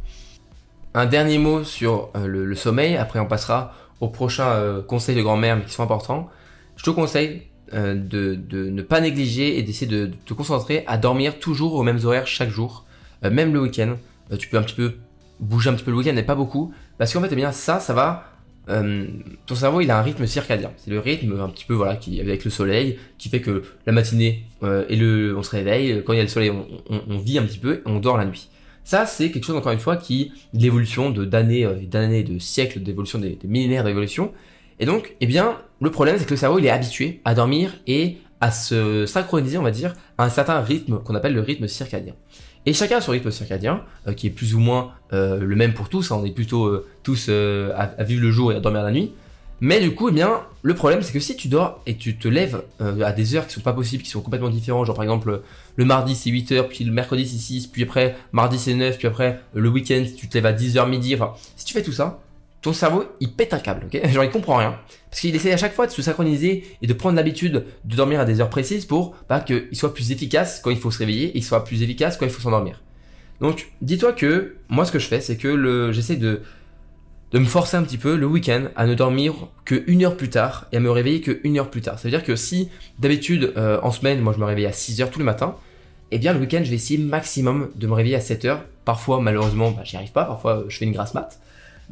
Un 0.94 1.06
dernier 1.06 1.38
mot 1.38 1.64
sur 1.64 2.10
euh, 2.16 2.28
le, 2.28 2.56
sommeil, 2.56 2.98
après 2.98 3.20
on 3.20 3.26
passera 3.26 3.74
aux 4.00 4.10
prochains 4.10 4.50
euh, 4.50 4.82
conseils 4.82 5.16
de 5.16 5.22
grand-mère 5.22 5.58
mais 5.58 5.64
qui 5.64 5.74
sont 5.74 5.84
importants. 5.84 6.28
Je 6.76 6.84
te 6.84 6.90
conseille 6.90 7.44
de, 7.74 8.38
ne 8.52 8.82
pas 8.82 9.00
négliger 9.00 9.58
et 9.58 9.64
d'essayer 9.64 9.90
de, 9.90 10.12
te 10.26 10.34
concentrer 10.34 10.84
à 10.88 10.98
dormir 10.98 11.40
toujours 11.40 11.76
aux 11.76 11.84
mêmes 11.84 12.00
horaires 12.04 12.28
chaque 12.28 12.50
jour, 12.50 12.86
même 13.24 13.54
le 13.54 13.62
week-end. 13.62 13.96
tu 14.38 14.50
peux 14.50 14.58
un 14.58 14.64
petit 14.64 14.76
peu 14.76 14.96
bouger 15.40 15.70
un 15.70 15.74
petit 15.74 15.86
peu 15.86 15.92
le 15.92 15.98
week-end, 15.98 16.12
mais 16.14 16.24
pas 16.24 16.36
beaucoup, 16.36 16.74
parce 17.02 17.14
qu'en 17.14 17.22
fait, 17.22 17.36
eh 17.36 17.52
ça, 17.52 17.80
ça 17.80 17.94
va 17.96 18.26
euh, 18.70 19.08
ton 19.48 19.56
cerveau 19.56 19.82
il 19.82 19.90
a 19.90 19.98
un 19.98 20.04
rythme 20.04 20.28
circadien. 20.28 20.72
C'est 20.78 20.92
le 20.92 21.00
rythme 21.00 21.36
un 21.42 21.50
petit 21.50 21.66
peu 21.66 21.74
voilà 21.74 21.96
qui 21.96 22.22
avec 22.22 22.46
le 22.46 22.52
soleil 22.52 23.00
qui 23.18 23.28
fait 23.28 23.42
que 23.42 23.64
la 23.88 23.92
matinée 23.92 24.44
euh, 24.62 24.86
et 24.88 24.96
le 24.96 25.36
on 25.36 25.42
se 25.42 25.50
réveille 25.50 26.04
quand 26.06 26.14
il 26.14 26.18
y 26.18 26.20
a 26.20 26.22
le 26.22 26.30
soleil 26.30 26.52
on, 26.52 27.18
vit 27.18 27.40
un 27.40 27.42
petit 27.42 27.58
peu 27.58 27.82
on 27.88 27.98
dort 27.98 28.18
la 28.18 28.26
nuit. 28.26 28.50
Ça 28.84 29.08
c'est 29.08 29.32
quelque 29.32 29.46
chose 29.46 29.56
encore 29.56 29.72
une 29.72 29.80
fois 29.80 29.98
qui 29.98 30.32
l'évolution 30.54 31.10
de 31.10 31.26
d'années 31.26 31.66
euh, 31.66 31.74
d'années 31.88 32.22
de 32.22 32.38
siècles 32.38 32.84
d'évolution 32.84 33.18
des, 33.18 33.32
des, 33.32 33.48
millénaires 33.48 33.84
d'évolution 33.84 34.32
et 34.80 34.86
donc 34.86 35.16
eh 35.22 35.26
bien 35.26 35.58
le 35.82 35.90
problème 35.90 36.18
c'est 36.20 36.26
que 36.26 36.30
le 36.30 36.38
cerveau 36.38 36.60
il 36.60 36.68
est 36.68 36.70
habitué 36.70 37.20
à 37.26 37.34
dormir 37.34 37.74
et 37.88 38.18
à 38.42 38.52
se 38.52 39.08
synchroniser 39.08 39.58
on 39.58 39.64
va 39.64 39.72
dire 39.72 39.96
à 40.20 40.26
un 40.26 40.30
certain 40.30 40.62
rythme 40.62 41.00
qu'on 41.00 41.16
appelle 41.16 41.34
le 41.34 41.42
rythme 41.42 41.66
circadien. 41.68 42.14
Et 42.66 42.74
chacun 42.74 42.98
a 42.98 43.02
son 43.02 43.12
rythme 43.12 43.32
circadien, 43.32 43.82
euh, 44.08 44.14
qui 44.14 44.28
est 44.28 44.32
plus 44.32 44.54
ou 44.54 44.60
moins 44.60 44.92
euh, 45.14 45.40
le 45.40 45.56
même 45.56 45.74
pour 45.74 45.90
tous. 45.90 46.12
Hein. 46.12 46.20
on 46.22 46.26
est 46.26 46.32
plutôt 46.32 46.66
euh, 46.66 46.88
tous 47.04 47.30
à, 47.30 48.04
vivre 48.04 48.22
le 48.22 48.32
jour 48.32 48.52
et 48.52 48.56
à 48.56 48.60
dormir 48.60 48.84
la 48.84 48.92
nuit. 48.92 49.12
Mais 49.64 49.80
du 49.80 49.94
coup, 49.94 50.10
eh 50.10 50.12
bien, 50.12 50.42
le 50.64 50.74
problème, 50.74 51.04
c'est 51.04 51.14
que 51.14 51.20
si 51.20 51.36
tu 51.36 51.48
dors 51.48 51.82
et 51.86 51.96
tu 51.96 52.18
te 52.18 52.28
lèves 52.28 52.64
à 52.80 53.12
des 53.12 53.36
heures 53.36 53.46
qui 53.46 53.54
sont 53.54 53.62
pas 53.62 53.74
possibles, 53.74 54.02
qui 54.02 54.10
sont 54.10 54.22
complètement 54.22 54.50
différentes, 54.50 54.88
genre 54.88 54.96
par 54.96 55.04
exemple 55.04 55.44
le 55.76 55.86
mardi 55.86 56.16
c'est 56.16 56.32
8h, 56.32 56.68
puis 56.68 56.84
le 56.84 56.92
mercredi 56.92 57.28
c'est 57.28 57.38
6, 57.38 57.68
puis 57.68 57.84
après 57.84 58.16
mardi 58.32 58.58
c'est 58.58 58.74
9, 58.74 58.98
puis 58.98 59.06
après 59.06 59.40
le 59.54 59.70
week-end 59.70 60.04
tu 60.18 60.28
te 60.28 60.34
lèves 60.36 60.48
à 60.48 60.54
10h 60.54 60.90
midi, 60.90 61.14
enfin, 61.14 61.34
si 61.56 61.66
tu 61.66 61.76
fais 61.76 61.84
tout 61.84 61.92
ça, 61.92 62.20
ton 62.62 62.74
cerveau, 62.74 63.06
il 63.20 63.32
pète 63.34 63.54
un 63.54 63.60
câble, 63.60 63.88
ok 63.88 64.08
Genre, 64.10 64.24
il 64.24 64.30
comprend 64.30 64.58
rien. 64.58 64.78
Parce 65.10 65.22
qu'il 65.22 65.36
essaie 65.36 65.52
à 65.52 65.58
chaque 65.58 65.74
fois 65.74 65.88
de 65.88 65.92
se 65.92 66.02
synchroniser 66.02 66.64
et 66.82 66.88
de 66.88 66.94
prendre 66.94 67.16
l'habitude 67.16 67.66
de 67.84 67.96
dormir 67.96 68.20
à 68.20 68.26
des 68.26 68.40
heures 68.40 68.50
précises 68.50 68.86
pour 68.86 69.16
bah, 69.28 69.40
qu'il 69.40 69.68
soit 69.74 69.94
plus 69.94 70.12
efficace 70.12 70.62
quand 70.64 70.70
il 70.70 70.78
faut 70.78 70.92
se 70.92 71.00
réveiller 71.00 71.30
et 71.30 71.34
qu'il 71.34 71.44
soit 71.44 71.64
plus 71.64 71.82
efficace 71.82 72.18
quand 72.18 72.26
il 72.26 72.32
faut 72.32 72.42
s'endormir. 72.42 72.82
Donc, 73.40 73.72
dis-toi 73.82 74.14
que 74.14 74.58
moi, 74.70 74.86
ce 74.86 74.92
que 74.92 75.00
je 75.00 75.08
fais, 75.08 75.20
c'est 75.20 75.36
que 75.36 75.92
j'essaie 75.92 76.16
de, 76.16 76.42
me 77.34 77.46
forcer 77.46 77.76
un 77.76 77.84
petit 77.84 77.98
peu 77.98 78.16
le 78.16 78.28
week-end 78.28 78.66
à 78.76 78.86
ne 78.86 78.94
dormir 78.94 79.34
que 79.66 79.84
une 79.88 80.06
heure 80.06 80.16
plus 80.16 80.30
tard 80.30 80.68
et 80.72 80.78
à 80.78 80.80
me 80.80 80.92
réveiller 80.92 81.22
que 81.22 81.40
une 81.44 81.58
heure 81.58 81.72
plus 81.72 81.82
tard. 81.82 81.98
Ça 81.98 82.04
veut 82.04 82.12
dire 82.12 82.24
que 82.24 82.36
si 82.36 82.70
d'habitude 83.00 83.54
euh, 83.58 83.80
en 83.82 83.92
semaine, 83.92 84.22
moi 84.22 84.34
je 84.34 84.40
me 84.40 84.46
réveille 84.46 84.68
à 84.68 84.72
6 84.72 85.02
heures 85.02 85.10
tous 85.10 85.20
les 85.20 85.26
matins, 85.26 85.56
eh 86.12 86.20
bien 86.20 86.34
le 86.34 86.40
week-end 86.40 86.62
je 86.64 86.70
vais 86.70 86.76
essayer 86.76 87.00
maximum 87.00 87.72
de 87.76 87.88
me 87.88 87.94
réveiller 87.94 88.18
à 88.18 88.20
7 88.20 88.46
heures. 88.46 88.66
Parfois 88.86 89.22
malheureusement 89.22 89.72
bah, 89.72 89.82
j'y 89.86 89.96
arrive 89.96 90.12
pas, 90.12 90.26
parfois 90.26 90.66
je 90.68 90.78
fais 90.78 90.86
une 90.86 90.92
grasse 90.92 91.14
mat. 91.14 91.40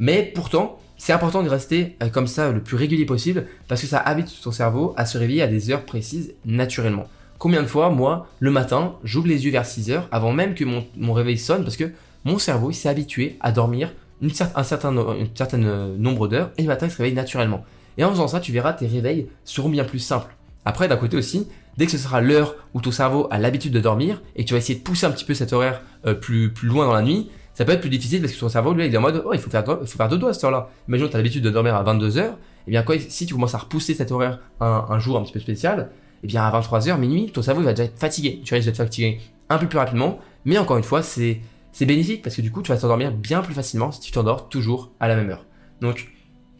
Mais 0.00 0.32
pourtant, 0.34 0.80
c'est 0.96 1.12
important 1.12 1.42
de 1.42 1.48
rester 1.48 1.96
euh, 2.02 2.08
comme 2.08 2.26
ça 2.26 2.50
le 2.50 2.62
plus 2.62 2.76
régulier 2.76 3.04
possible 3.04 3.46
parce 3.68 3.80
que 3.82 3.86
ça 3.86 3.98
habite 3.98 4.32
ton 4.42 4.50
cerveau 4.50 4.94
à 4.96 5.06
se 5.06 5.16
réveiller 5.18 5.42
à 5.42 5.46
des 5.46 5.70
heures 5.70 5.84
précises 5.84 6.34
naturellement. 6.44 7.06
Combien 7.38 7.62
de 7.62 7.66
fois, 7.68 7.90
moi, 7.90 8.26
le 8.38 8.50
matin, 8.50 8.96
j'ouvre 9.04 9.28
les 9.28 9.44
yeux 9.44 9.52
vers 9.52 9.64
6 9.64 9.90
heures 9.90 10.08
avant 10.10 10.32
même 10.32 10.54
que 10.54 10.64
mon, 10.64 11.12
réveil 11.12 11.38
sonne 11.38 11.62
parce 11.62 11.76
que 11.76 11.92
mon 12.24 12.38
cerveau 12.38 12.72
s'est 12.72 12.88
habitué 12.88 13.36
à 13.40 13.52
dormir 13.52 13.92
une 14.20 14.30
un 14.54 14.62
certain 14.62 14.96
euh, 14.96 15.96
nombre 15.96 16.28
d'heures 16.28 16.50
et 16.58 16.62
le 16.62 16.68
matin 16.68 16.86
il 16.86 16.90
se 16.90 16.96
réveille 16.96 17.14
naturellement. 17.14 17.64
Et 17.96 18.04
en 18.04 18.10
faisant 18.10 18.28
ça, 18.28 18.40
tu 18.40 18.52
verras 18.52 18.72
tes 18.72 18.86
réveils 18.86 19.28
seront 19.44 19.68
bien 19.68 19.84
plus 19.84 19.98
simples. 19.98 20.34
Après, 20.64 20.88
d'un 20.88 20.96
côté 20.96 21.16
aussi, 21.16 21.46
dès 21.76 21.86
que 21.86 21.92
ce 21.92 21.98
sera 21.98 22.20
l'heure 22.20 22.56
où 22.74 22.80
ton 22.80 22.90
cerveau 22.90 23.26
a 23.30 23.38
l'habitude 23.38 23.72
de 23.72 23.80
dormir 23.80 24.22
et 24.36 24.44
que 24.44 24.48
tu 24.48 24.54
vas 24.54 24.58
essayer 24.58 24.78
de 24.78 24.84
pousser 24.84 25.06
un 25.06 25.10
petit 25.10 25.24
peu 25.24 25.34
cet 25.34 25.52
horaire 25.52 25.82
euh, 26.06 26.14
plus, 26.14 26.52
plus 26.52 26.68
loin 26.68 26.86
dans 26.86 26.92
la 26.92 27.02
nuit, 27.02 27.30
ça 27.60 27.66
peut 27.66 27.72
être 27.72 27.82
plus 27.82 27.90
difficile 27.90 28.22
parce 28.22 28.32
que 28.32 28.40
ton 28.40 28.48
cerveau, 28.48 28.72
lui, 28.72 28.86
il 28.86 28.94
est 28.94 28.96
en 28.96 29.02
mode, 29.02 29.22
oh, 29.22 29.34
il 29.34 29.38
faut 29.38 29.50
faire, 29.50 29.62
faire 29.86 30.08
dodo 30.08 30.28
à 30.28 30.32
cette 30.32 30.44
heure-là. 30.44 30.70
Imagine, 30.88 31.10
tu 31.10 31.14
as 31.14 31.18
l'habitude 31.18 31.44
de 31.44 31.50
dormir 31.50 31.74
à 31.74 31.82
22 31.82 32.16
heures. 32.16 32.32
Et 32.32 32.36
eh 32.68 32.70
bien, 32.70 32.82
quoi, 32.82 32.96
si 32.98 33.26
tu 33.26 33.34
commences 33.34 33.54
à 33.54 33.58
repousser 33.58 33.92
cet 33.92 34.12
horaire 34.12 34.38
un, 34.60 34.98
jour 34.98 35.18
un 35.18 35.22
petit 35.22 35.34
peu 35.34 35.40
spécial, 35.40 35.90
et 35.90 36.24
eh 36.24 36.26
bien, 36.26 36.42
à 36.42 36.50
23 36.50 36.88
heures, 36.88 36.96
minuit, 36.96 37.30
ton 37.30 37.42
cerveau, 37.42 37.60
il 37.60 37.66
va 37.66 37.74
déjà 37.74 37.84
être 37.84 37.98
fatigué. 37.98 38.40
Tu 38.46 38.54
risques 38.54 38.68
de 38.68 38.72
te 38.72 38.78
fatiguer 38.78 39.20
un 39.50 39.58
peu 39.58 39.66
plus 39.66 39.76
rapidement. 39.76 40.20
Mais 40.46 40.56
encore 40.56 40.78
une 40.78 40.84
fois, 40.84 41.02
c'est, 41.02 41.42
bénéfique 41.82 42.22
parce 42.22 42.34
que 42.34 42.40
du 42.40 42.50
coup, 42.50 42.62
tu 42.62 42.72
vas 42.72 42.78
t'endormir 42.78 43.12
bien 43.12 43.42
plus 43.42 43.52
facilement 43.52 43.92
si 43.92 44.00
tu 44.00 44.10
t'endors 44.10 44.48
toujours 44.48 44.92
à 44.98 45.06
la 45.06 45.14
même 45.14 45.28
heure. 45.28 45.44
Donc, 45.82 46.08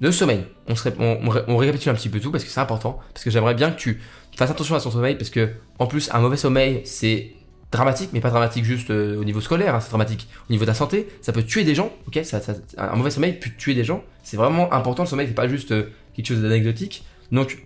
le 0.01 0.13
sommeil, 0.13 0.45
on, 0.69 0.75
se 0.75 0.91
on, 0.99 1.57
récapitule 1.57 1.93
un 1.93 1.95
petit 1.95 2.11
peu 2.11 2.21
tout 2.21 2.31
parce 2.31 2.45
que 2.45 2.51
c'est 2.51 2.61
important, 2.61 2.99
parce 3.15 3.25
que 3.25 3.31
j'aimerais 3.31 3.55
bien 3.55 3.71
que 3.71 3.81
tu 3.81 4.03
fasses 4.37 4.51
attention 4.51 4.75
à 4.75 4.81
ton 4.83 4.91
sommeil, 4.91 5.15
parce 5.15 5.31
que 5.31 5.49
en 5.79 5.87
plus 5.87 6.11
un 6.13 6.21
mauvais 6.21 6.37
sommeil 6.37 6.83
c'est 6.85 7.33
dramatique, 7.71 8.11
mais 8.13 8.21
pas 8.21 8.31
dramatique 8.31 8.65
juste 8.65 8.91
euh, 8.91 9.21
au 9.21 9.25
niveau 9.25 9.41
scolaire, 9.41 9.75
hein, 9.75 9.81
c'est 9.81 9.91
dramatique. 9.91 10.29
Au 10.49 10.53
niveau 10.53 10.65
de 10.65 10.71
ta 10.71 10.75
santé, 10.75 11.09
ça 11.23 11.33
peut 11.33 11.43
tuer 11.43 11.65
des 11.65 11.75
gens, 11.75 11.93
ok 12.09 12.21
ça, 12.25 12.41
Un 12.79 12.97
mauvais 12.97 13.11
sommeil 13.11 13.35
peut 13.35 13.51
tuer 13.57 13.75
des 13.75 13.85
gens, 13.85 14.03
c'est 14.23 14.37
vraiment 14.37 14.73
important, 14.73 15.05
le 15.05 15.09
sommeil 15.09 15.29
c'est 15.29 15.35
pas 15.35 15.49
juste 15.49 15.73
euh, 15.73 15.85
quelque 16.15 16.27
chose 16.27 16.43
d'anecdotique. 16.43 17.05
Donc, 17.31 17.59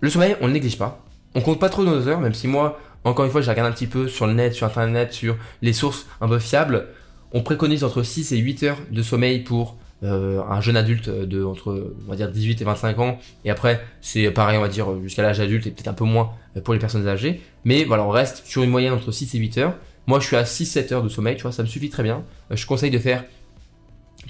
le 0.00 0.10
sommeil, 0.10 0.36
on 0.40 0.48
ne 0.48 0.52
néglige 0.52 0.78
pas, 0.78 1.04
on 1.34 1.40
compte 1.40 1.58
pas 1.58 1.68
trop 1.68 1.82
nos 1.82 2.06
heures, 2.06 2.20
même 2.20 2.34
si 2.34 2.46
moi, 2.46 2.78
encore 3.04 3.24
une 3.24 3.30
fois, 3.30 3.40
j'ai 3.40 3.50
regardé 3.50 3.70
un 3.70 3.74
petit 3.74 3.86
peu 3.86 4.08
sur 4.08 4.26
le 4.26 4.32
net, 4.32 4.52
sur 4.52 4.66
internet, 4.66 5.12
sur 5.12 5.36
les 5.62 5.72
sources 5.72 6.06
un 6.20 6.28
peu 6.28 6.38
fiables, 6.38 6.86
on 7.32 7.42
préconise 7.42 7.82
entre 7.82 8.02
6 8.02 8.32
et 8.32 8.38
8 8.38 8.62
heures 8.62 8.78
de 8.90 9.02
sommeil 9.02 9.40
pour 9.40 9.76
euh, 10.02 10.42
un 10.42 10.60
jeune 10.60 10.76
adulte 10.76 11.08
de 11.08 11.42
entre 11.42 11.94
on 12.06 12.10
va 12.10 12.16
dire 12.16 12.30
18 12.30 12.60
et 12.60 12.64
25 12.64 12.98
ans. 12.98 13.18
Et 13.44 13.50
après 13.50 13.82
c'est 14.00 14.30
pareil 14.30 14.58
on 14.58 14.60
va 14.60 14.68
dire 14.68 14.88
jusqu'à 15.02 15.22
l'âge 15.22 15.40
adulte 15.40 15.66
et 15.66 15.70
peut-être 15.70 15.88
un 15.88 15.94
peu 15.94 16.04
moins 16.04 16.32
pour 16.64 16.74
les 16.74 16.80
personnes 16.80 17.08
âgées. 17.08 17.40
Mais 17.64 17.84
voilà 17.84 18.04
on 18.04 18.10
reste 18.10 18.42
sur 18.46 18.62
une 18.62 18.70
moyenne 18.70 18.92
entre 18.92 19.10
6 19.10 19.34
et 19.34 19.38
8 19.38 19.58
heures. 19.58 19.74
Moi 20.06 20.20
je 20.20 20.26
suis 20.26 20.36
à 20.36 20.42
6-7 20.42 20.92
heures 20.92 21.02
de 21.02 21.08
sommeil 21.08 21.36
tu 21.36 21.42
vois 21.42 21.52
ça 21.52 21.62
me 21.62 21.68
suffit 21.68 21.88
très 21.88 22.02
bien. 22.02 22.24
Euh, 22.50 22.56
je 22.56 22.66
conseille 22.66 22.90
de 22.90 22.98
faire 22.98 23.24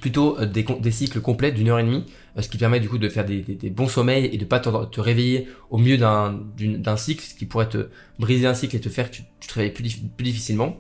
plutôt 0.01 0.39
euh, 0.39 0.47
des, 0.47 0.91
cycles 0.91 1.21
complets 1.21 1.51
d'une 1.51 1.69
heure 1.69 1.79
et 1.79 1.85
demie 1.85 2.05
ce 2.39 2.49
qui 2.49 2.59
permet 2.59 2.81
du 2.81 2.89
coup 2.89 2.99
de 2.99 3.09
faire 3.09 3.25
des, 3.25 3.43
bons 3.71 3.89
sommeils 3.89 4.27
et 4.27 4.37
de 4.37 4.45
pas 4.45 4.61
te, 4.61 5.01
réveiller 5.01 5.49
au 5.71 5.79
milieu 5.79 5.97
d'un 5.97 6.39
d'un 6.59 6.97
cycle 6.97 7.25
ce 7.25 7.35
qui 7.35 7.47
pourrait 7.47 7.69
te 7.69 7.89
briser 8.19 8.47
un 8.47 8.55
cycle 8.55 8.77
et 8.77 8.81
te 8.81 8.91
faire 8.91 9.11
que 9.11 9.17
tu, 9.17 9.23
te 9.49 9.55
réveilles 9.55 9.73
plus, 9.73 9.97
plus 10.17 10.25
difficilement. 10.25 10.77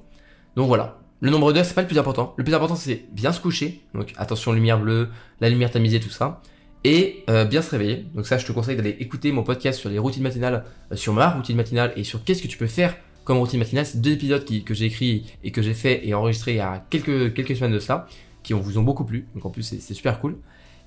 Donc 0.54 0.68
voilà 0.68 1.00
le 1.26 1.32
nombre 1.32 1.52
d'heures, 1.52 1.64
c'est 1.64 1.74
pas 1.74 1.82
le 1.82 1.88
plus 1.88 1.98
important. 1.98 2.34
Le 2.36 2.44
plus 2.44 2.54
important, 2.54 2.76
c'est 2.76 3.04
bien 3.10 3.32
se 3.32 3.40
coucher. 3.40 3.82
Donc 3.94 4.12
attention, 4.16 4.52
lumière 4.52 4.78
bleue, 4.78 5.08
la 5.40 5.50
lumière 5.50 5.72
tamisée, 5.72 5.98
tout 5.98 6.08
ça. 6.08 6.40
Et 6.84 7.24
euh, 7.28 7.44
bien 7.44 7.62
se 7.62 7.70
réveiller. 7.70 8.06
Donc 8.14 8.28
ça, 8.28 8.38
je 8.38 8.46
te 8.46 8.52
conseille 8.52 8.76
d'aller 8.76 8.96
écouter 9.00 9.32
mon 9.32 9.42
podcast 9.42 9.80
sur 9.80 9.90
les 9.90 9.98
routines 9.98 10.22
matinales, 10.22 10.62
euh, 10.92 10.96
sur 10.96 11.12
ma 11.12 11.30
routine 11.30 11.56
matinale 11.56 11.92
et 11.96 12.04
sur 12.04 12.22
qu'est-ce 12.22 12.42
que 12.42 12.46
tu 12.46 12.56
peux 12.56 12.68
faire 12.68 12.94
comme 13.24 13.38
routine 13.38 13.58
matinale. 13.58 13.84
C'est 13.84 14.00
deux 14.00 14.12
épisodes 14.12 14.44
que 14.64 14.72
j'ai 14.72 14.84
écrits 14.84 15.26
et 15.42 15.50
que 15.50 15.62
j'ai 15.62 15.74
fait 15.74 16.06
et 16.06 16.14
enregistré 16.14 16.52
il 16.52 16.58
y 16.58 16.60
a 16.60 16.86
quelques, 16.90 17.56
semaines 17.56 17.72
de 17.72 17.80
cela, 17.80 18.06
qui 18.44 18.52
vous 18.52 18.78
ont 18.78 18.84
beaucoup 18.84 19.04
plu. 19.04 19.26
Donc 19.34 19.46
en 19.46 19.50
plus, 19.50 19.64
c'est 19.64 19.94
super 19.94 20.20
cool. 20.20 20.36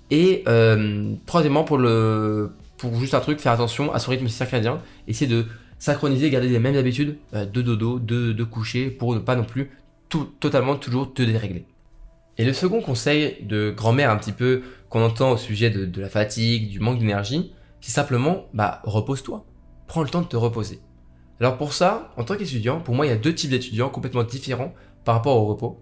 Et 0.10 0.43
euh, 0.48 1.15
troisièmement, 1.25 1.65
pour 1.65 1.79
juste 2.98 3.13
un 3.13 3.19
truc, 3.19 3.41
faire 3.41 3.51
attention 3.51 3.91
à 3.91 4.00
son 4.00 4.12
rythme 4.12 4.29
circadien. 4.29 4.79
Essayer 5.10 5.29
de 5.29 5.48
synchroniser, 5.79 6.29
garder 6.29 6.48
les 6.48 6.60
mêmes 6.60 6.77
habitudes 6.77 7.17
de 7.34 7.62
dodo, 7.62 8.00
de 8.00 8.43
coucher, 8.46 8.89
pour 8.89 9.13
ne 9.13 9.19
pas 9.19 9.36
non 9.36 9.43
plus 9.43 9.69
tout, 10.10 10.25
totalement 10.39 10.75
toujours 10.75 11.13
te 11.13 11.22
dérégler. 11.22 11.66
Et 12.38 12.46
le 12.46 12.54
second 12.54 12.82
conseil 12.82 13.38
de 13.42 13.74
grand-mère 13.75 14.10
un 14.12 14.18
petit 14.18 14.32
peu 14.32 14.63
qu'on 14.89 15.04
entend 15.04 15.32
au 15.32 15.38
sujet 15.38 15.70
de, 15.70 16.01
la 16.01 16.10
fatigue, 16.10 16.70
du 16.70 16.80
manque 16.80 17.00
d'énergie, 17.00 17.54
c'est 17.82 17.92
simplement, 17.92 18.46
bah, 18.54 18.82
repose-toi. 18.84 19.46
Prends 19.88 20.04
le 20.04 20.10
temps 20.10 20.22
de 20.22 20.28
te 20.28 20.38
reposer. 20.38 20.80
Alors 21.39 21.58
pour 21.58 21.74
ça, 21.74 22.12
en 22.18 22.24
tant 22.24 22.36
qu'étudiant, 22.36 22.80
pour 22.80 22.96
moi, 22.96 23.06
il 23.06 23.10
y 23.10 23.12
a 23.13 23.18
deux 23.18 23.34
types 23.34 23.50
d'étudiants 23.50 23.89
complètement 23.89 24.24
différents 24.24 24.74
par 25.06 25.16
rapport 25.16 25.38
au 25.38 25.46
repos. 25.46 25.80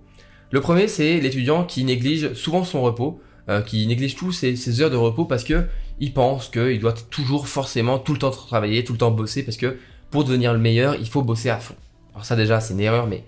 Le 0.52 0.62
premier, 0.62 0.88
c'est 0.88 1.20
l'étudiant 1.20 1.64
qui 1.64 1.84
néglige 1.84 2.34
souvent 2.34 2.64
son 2.64 2.82
repos, 2.82 3.20
euh, 3.50 3.62
qui 3.62 3.86
néglige 3.88 4.16
tous 4.16 4.32
ses, 4.32 4.82
heures 4.82 4.90
de 4.90 4.96
repos 4.96 5.26
parce 5.26 5.44
que 5.44 5.68
il 6.00 6.14
pense 6.14 6.50
qu'il 6.50 6.80
doit 6.80 6.94
toujours 6.94 7.48
forcément 7.48 7.98
tout 7.98 8.14
le 8.14 8.20
temps 8.20 8.30
travailler, 8.30 8.84
tout 8.84 8.94
le 8.94 9.00
temps 9.00 9.12
bosser, 9.12 9.44
parce 9.44 9.58
que 9.58 9.78
pour 10.12 10.24
devenir 10.24 10.54
le 10.54 10.60
meilleur, 10.60 10.96
il 10.96 11.08
faut 11.08 11.24
bosser 11.24 11.50
à 11.50 11.58
fond. 11.58 11.76
Alors 12.14 12.26
ça 12.26 12.36
déjà, 12.36 12.60
c'est 12.60 12.74
une 12.74 12.80
erreur, 12.80 13.08
mais 13.08 13.24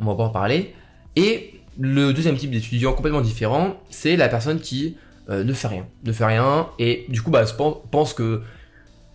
on 0.00 0.04
va 0.04 0.14
pas 0.14 0.24
en 0.24 0.30
parler. 0.30 0.74
Et 1.16 1.60
le 1.78 2.12
deuxième 2.12 2.36
type 2.36 2.50
d'étudiant 2.50 2.92
complètement 2.92 3.20
différent, 3.20 3.76
c'est 3.90 4.16
la 4.16 4.28
personne 4.28 4.60
qui 4.60 4.96
euh, 5.30 5.44
ne 5.44 5.52
fait 5.52 5.68
rien, 5.68 5.86
ne 6.04 6.12
fait 6.12 6.24
rien, 6.24 6.68
et 6.78 7.06
du 7.08 7.22
coup 7.22 7.30
bah, 7.30 7.44
pense 7.90 8.14
que 8.14 8.42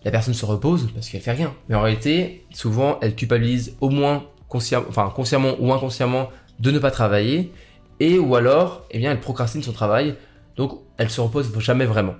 la 0.04 0.10
personne 0.10 0.34
se 0.34 0.46
repose 0.46 0.88
parce 0.94 1.08
qu'elle 1.08 1.20
fait 1.20 1.32
rien. 1.32 1.54
Mais 1.68 1.74
en 1.74 1.82
réalité, 1.82 2.44
souvent, 2.52 2.98
elle 3.02 3.14
culpabilise 3.14 3.76
au 3.80 3.90
moins 3.90 4.24
enfin, 4.50 5.12
consciemment 5.14 5.56
ou 5.58 5.72
inconsciemment 5.72 6.30
de 6.60 6.70
ne 6.70 6.78
pas 6.78 6.90
travailler, 6.90 7.52
et 8.00 8.18
ou 8.18 8.34
alors, 8.36 8.86
eh 8.90 8.98
bien, 8.98 9.12
elle 9.12 9.20
procrastine 9.20 9.62
son 9.62 9.72
travail, 9.72 10.14
donc 10.56 10.80
elle 10.96 11.10
se 11.10 11.20
repose 11.20 11.56
jamais 11.58 11.84
vraiment. 11.84 12.14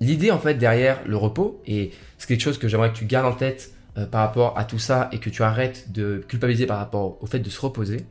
L'idée 0.00 0.30
en 0.30 0.38
fait 0.38 0.54
derrière 0.54 1.00
le 1.06 1.16
repos, 1.16 1.62
et 1.66 1.92
c'est 2.18 2.28
quelque 2.28 2.42
chose 2.42 2.58
que 2.58 2.68
j'aimerais 2.68 2.92
que 2.92 2.98
tu 2.98 3.06
gardes 3.06 3.26
en 3.26 3.36
tête 3.36 3.72
euh, 3.98 4.06
par 4.06 4.22
rapport 4.22 4.58
à 4.58 4.64
tout 4.64 4.78
ça 4.78 5.08
et 5.12 5.18
que 5.18 5.30
tu 5.30 5.42
arrêtes 5.42 5.92
de 5.92 6.24
culpabiliser 6.28 6.66
par 6.66 6.78
rapport 6.78 7.22
au 7.22 7.26
fait 7.26 7.38
de 7.38 7.50
se 7.50 7.60
reposer, 7.60 8.06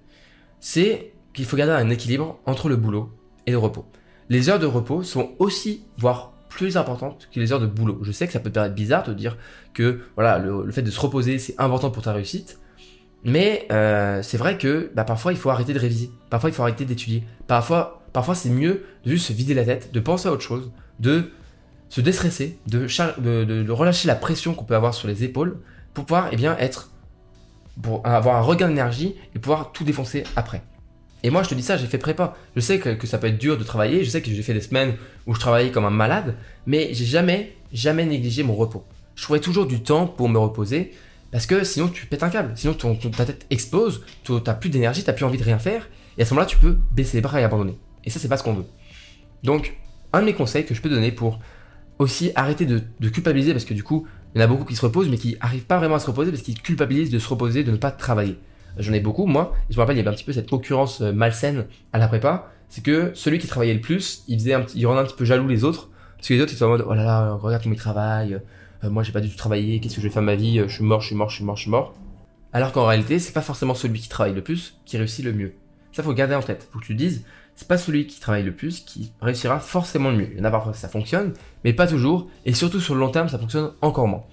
c'est 0.60 1.14
qu'il 1.34 1.46
faut 1.46 1.58
garder 1.58 1.74
un 1.74 1.90
équilibre 1.90 2.40
entre 2.46 2.70
le 2.70 2.76
boulot 2.76 3.12
et 3.46 3.52
le 3.52 3.58
repos. 3.58 3.86
Les 4.30 4.50
heures 4.50 4.60
de 4.60 4.66
repos 4.66 5.04
sont 5.04 5.32
aussi, 5.38 5.84
voire 5.98 6.34
plus 6.50 6.78
importantes 6.78 7.30
que 7.32 7.40
les 7.40 7.52
heures 7.52 7.60
de 7.60 7.68
boulot. 7.68 8.00
Je 8.02 8.12
sais 8.12 8.26
que 8.26 8.34
ça 8.34 8.40
peut 8.40 8.50
paraître 8.50 8.74
bizarre 8.74 9.04
de 9.04 9.14
dire 9.14 9.38
que 9.74 10.00
voilà 10.16 10.40
le, 10.40 10.72
fait 10.72 10.82
de 10.82 10.90
se 10.90 11.00
reposer 11.00 11.38
c'est 11.38 11.56
important 11.60 11.92
pour 11.92 12.02
ta 12.02 12.14
réussite, 12.14 12.60
mais 13.24 13.68
euh, 13.72 14.24
c'est 14.24 14.38
vrai 14.38 14.58
que 14.58 14.90
bah, 14.96 15.04
parfois 15.04 15.34
il 15.34 15.38
faut 15.38 15.50
arrêter 15.50 15.74
de 15.74 15.80
réviser, 15.80 16.10
parfois 16.30 16.50
il 16.50 16.54
faut 16.54 16.64
arrêter 16.64 16.86
d'étudier, 16.86 17.24
parfois 17.48 18.04
parfois 18.14 18.36
c'est 18.36 18.50
mieux 18.50 18.86
de 19.04 19.12
juste 19.12 19.28
se 19.28 19.34
vider 19.34 19.54
la 19.54 19.66
tête, 19.66 19.92
de 19.92 20.00
penser 20.00 20.30
à 20.30 20.32
autre 20.32 20.42
chose, 20.42 20.72
de 21.00 21.32
se 21.90 22.02
déstresser, 22.02 22.58
de, 22.68 23.70
relâcher 23.72 24.08
la 24.08 24.16
pression 24.16 24.54
qu'on 24.54 24.66
peut 24.66 24.76
avoir 24.76 24.94
sur 24.94 25.08
les 25.08 25.24
épaules 25.24 25.60
pour 25.96 26.06
pouvoir 26.06 26.30
eh 26.32 26.36
bien 26.36 26.56
être 26.58 26.92
pour 27.82 28.06
avoir 28.06 28.38
un 28.38 28.42
regain 28.42 28.68
d'énergie 28.68 29.16
et 29.36 29.40
pouvoir 29.40 29.72
tout 29.72 29.84
défoncer 29.84 30.24
après. 30.36 30.62
Et 31.24 31.30
moi, 31.30 31.44
je 31.44 31.50
te 31.50 31.56
dis 31.56 31.64
ça, 31.64 31.78
j'ai 31.78 31.88
fait 31.88 31.98
prépa. 31.98 32.36
Je 32.56 32.62
sais 32.62 32.80
que, 32.80 33.08
ça 33.08 33.18
peut 33.18 33.28
être 33.28 33.38
dur 33.38 33.58
de 33.58 33.64
travailler. 33.64 34.04
Je 34.04 34.10
sais 34.10 34.22
que 34.22 34.30
j'ai 34.30 34.44
fait 34.44 34.54
des 34.54 34.62
semaines 34.62 34.94
où 35.26 35.34
je 35.34 35.40
travaillais 35.40 35.72
comme 35.72 35.86
un 35.86 35.90
malade, 35.90 36.36
mais 36.68 36.94
j'ai 36.94 37.06
jamais, 37.06 37.56
jamais 37.74 38.06
négligé 38.06 38.44
mon 38.44 38.56
repos. 38.56 38.86
Je 39.16 39.24
trouvais 39.24 39.40
toujours 39.40 39.66
du 39.66 39.82
temps 39.82 40.08
pour 40.08 40.30
me 40.30 40.38
reposer 40.38 40.92
parce 41.32 41.48
que 41.48 41.64
sinon 41.64 41.88
tu 41.88 42.06
pètes 42.06 42.24
un 42.24 42.30
câble. 42.30 42.52
Sinon 42.56 42.76
ta 42.76 43.26
tête 43.26 43.46
explose, 43.50 44.04
tu 44.24 44.34
n'as 44.34 44.54
plus 44.54 44.70
d'énergie, 44.70 45.02
tu 45.02 45.08
n'as 45.08 45.14
plus 45.14 45.26
envie 45.26 45.38
de 45.38 45.44
rien 45.44 45.60
faire. 45.60 45.90
Et 46.18 46.22
à 46.22 46.26
ce 46.26 46.34
moment-là, 46.34 46.46
tu 46.46 46.58
peux 46.58 46.78
baisser 46.92 47.18
les 47.18 47.22
bras 47.22 47.42
et 47.42 47.44
abandonner. 47.44 47.78
Et 48.04 48.10
ça, 48.10 48.20
c'est 48.20 48.28
pas 48.30 48.38
ce 48.38 48.44
qu'on 48.44 48.54
veut. 48.54 48.66
Donc, 49.44 49.78
un 50.14 50.22
de 50.22 50.26
mes 50.26 50.34
conseils 50.34 50.66
que 50.66 50.74
je 50.74 50.82
peux 50.82 50.90
donner 50.90 51.12
pour 51.12 51.40
aussi 51.98 52.32
arrêter 52.36 52.66
de 52.66 53.10
culpabiliser, 53.10 53.52
parce 53.52 53.66
que 53.66 53.74
du 53.74 53.84
coup, 53.84 54.08
il 54.36 54.40
y 54.40 54.42
en 54.42 54.44
a 54.44 54.48
beaucoup 54.48 54.66
qui 54.66 54.76
se 54.76 54.82
reposent, 54.82 55.08
mais 55.10 55.18
qui 55.18 55.38
n'arrivent 55.42 55.66
pas 55.66 55.78
vraiment 55.78 55.96
à 55.96 56.00
se 56.00 56.08
reposer 56.08 56.30
parce 56.30 56.44
qu'ils 56.44 56.62
culpabilisent 56.62 57.10
de 57.10 57.20
se 57.20 57.30
reposer, 57.30 57.64
de 57.64 57.72
ne 57.72 57.78
pas 57.78 57.92
travailler. 57.92 58.38
J'en 58.78 58.92
ai 58.92 59.00
beaucoup 59.00 59.26
moi, 59.26 59.54
et 59.70 59.74
je 59.74 59.78
me 59.78 59.82
rappelle 59.82 59.96
il 59.96 60.00
y 60.00 60.02
avait 60.02 60.10
un 60.10 60.14
petit 60.14 60.26
peu 60.26 60.34
cette 60.34 60.50
concurrence 60.50 61.00
euh, 61.00 61.14
malsaine 61.14 61.66
à 61.94 62.00
la 62.00 62.10
prépa, 62.10 62.52
c'est 62.68 62.84
que 62.84 63.12
celui 63.14 63.40
qui 63.40 63.48
travaillait 63.48 63.74
le 63.74 63.80
plus, 63.80 64.26
il 64.28 64.38
faisait 64.38 64.54
il 64.76 64.86
rendait 64.86 65.00
un 65.00 65.06
petit 65.06 65.16
peu 65.16 65.24
jaloux 65.24 65.48
les 65.48 65.64
autres, 65.64 65.90
parce 66.18 66.28
que 66.28 66.34
les 66.34 66.42
autres 66.42 66.52
ils 66.52 66.56
étaient 66.56 66.66
en 66.66 66.70
mode 66.70 66.84
oh 66.86 66.94
là 66.94 67.06
là, 67.06 67.34
regarde 67.34 67.64
comment 67.64 67.76
ils 67.76 67.80
travaillent, 67.80 68.42
euh, 68.84 68.90
moi 68.90 69.04
j'ai 69.04 69.14
pas 69.14 69.22
du 69.22 69.30
tout 69.30 69.38
travaillé, 69.38 69.80
qu'est-ce 69.80 69.96
que 69.96 70.02
je 70.02 70.08
vais 70.08 70.14
faire 70.14 70.22
de 70.22 70.26
ma 70.26 70.36
vie, 70.36 70.62
je 70.68 70.74
suis 70.74 70.84
mort, 70.84 71.00
je 71.00 71.08
suis 71.08 71.16
mort, 71.16 71.30
je 71.30 71.36
suis 71.36 71.46
mort, 71.46 71.56
je 71.56 71.62
suis 71.62 71.72
mort. 71.72 71.96
Alors 72.52 72.74
qu'en 72.74 72.86
réalité, 72.86 73.20
c'est 73.20 73.34
pas 73.34 73.42
forcément 73.42 73.74
celui 73.74 74.00
qui 74.00 74.10
travaille 74.10 74.34
le 74.34 74.42
plus 74.42 74.78
qui 74.86 74.98
réussit 74.98 75.24
le 75.24 75.32
mieux. 75.32 75.54
Ça 75.94 76.04
faut 76.04 76.14
garder 76.14 76.36
en 76.36 76.42
tête, 76.42 76.68
faut 76.74 76.80
que 76.80 76.86
tu 76.86 76.94
te 76.94 76.98
dises, 76.98 77.24
c'est 77.56 77.68
pas 77.68 77.78
celui 77.78 78.06
qui 78.08 78.20
travaille 78.20 78.44
le 78.44 78.54
plus 78.54 78.82
qui 78.82 79.12
réussira 79.22 79.60
forcément 79.60 80.12
le 80.12 80.18
mieux. 80.18 80.30
Il 80.34 80.38
y 80.38 80.42
en 80.42 80.46
a 80.46 80.52
parfois 80.52 80.74
ça 80.74 80.90
fonctionne, 80.90 81.34
mais 81.64 81.74
pas 81.74 81.88
toujours, 81.88 82.30
et 82.46 82.54
surtout 82.54 82.80
sur 82.80 82.94
le 82.94 83.00
long 83.00 83.10
terme 83.10 83.30
ça 83.30 83.40
fonctionne 83.40 83.72
encore 83.82 84.08
moins. 84.08 84.24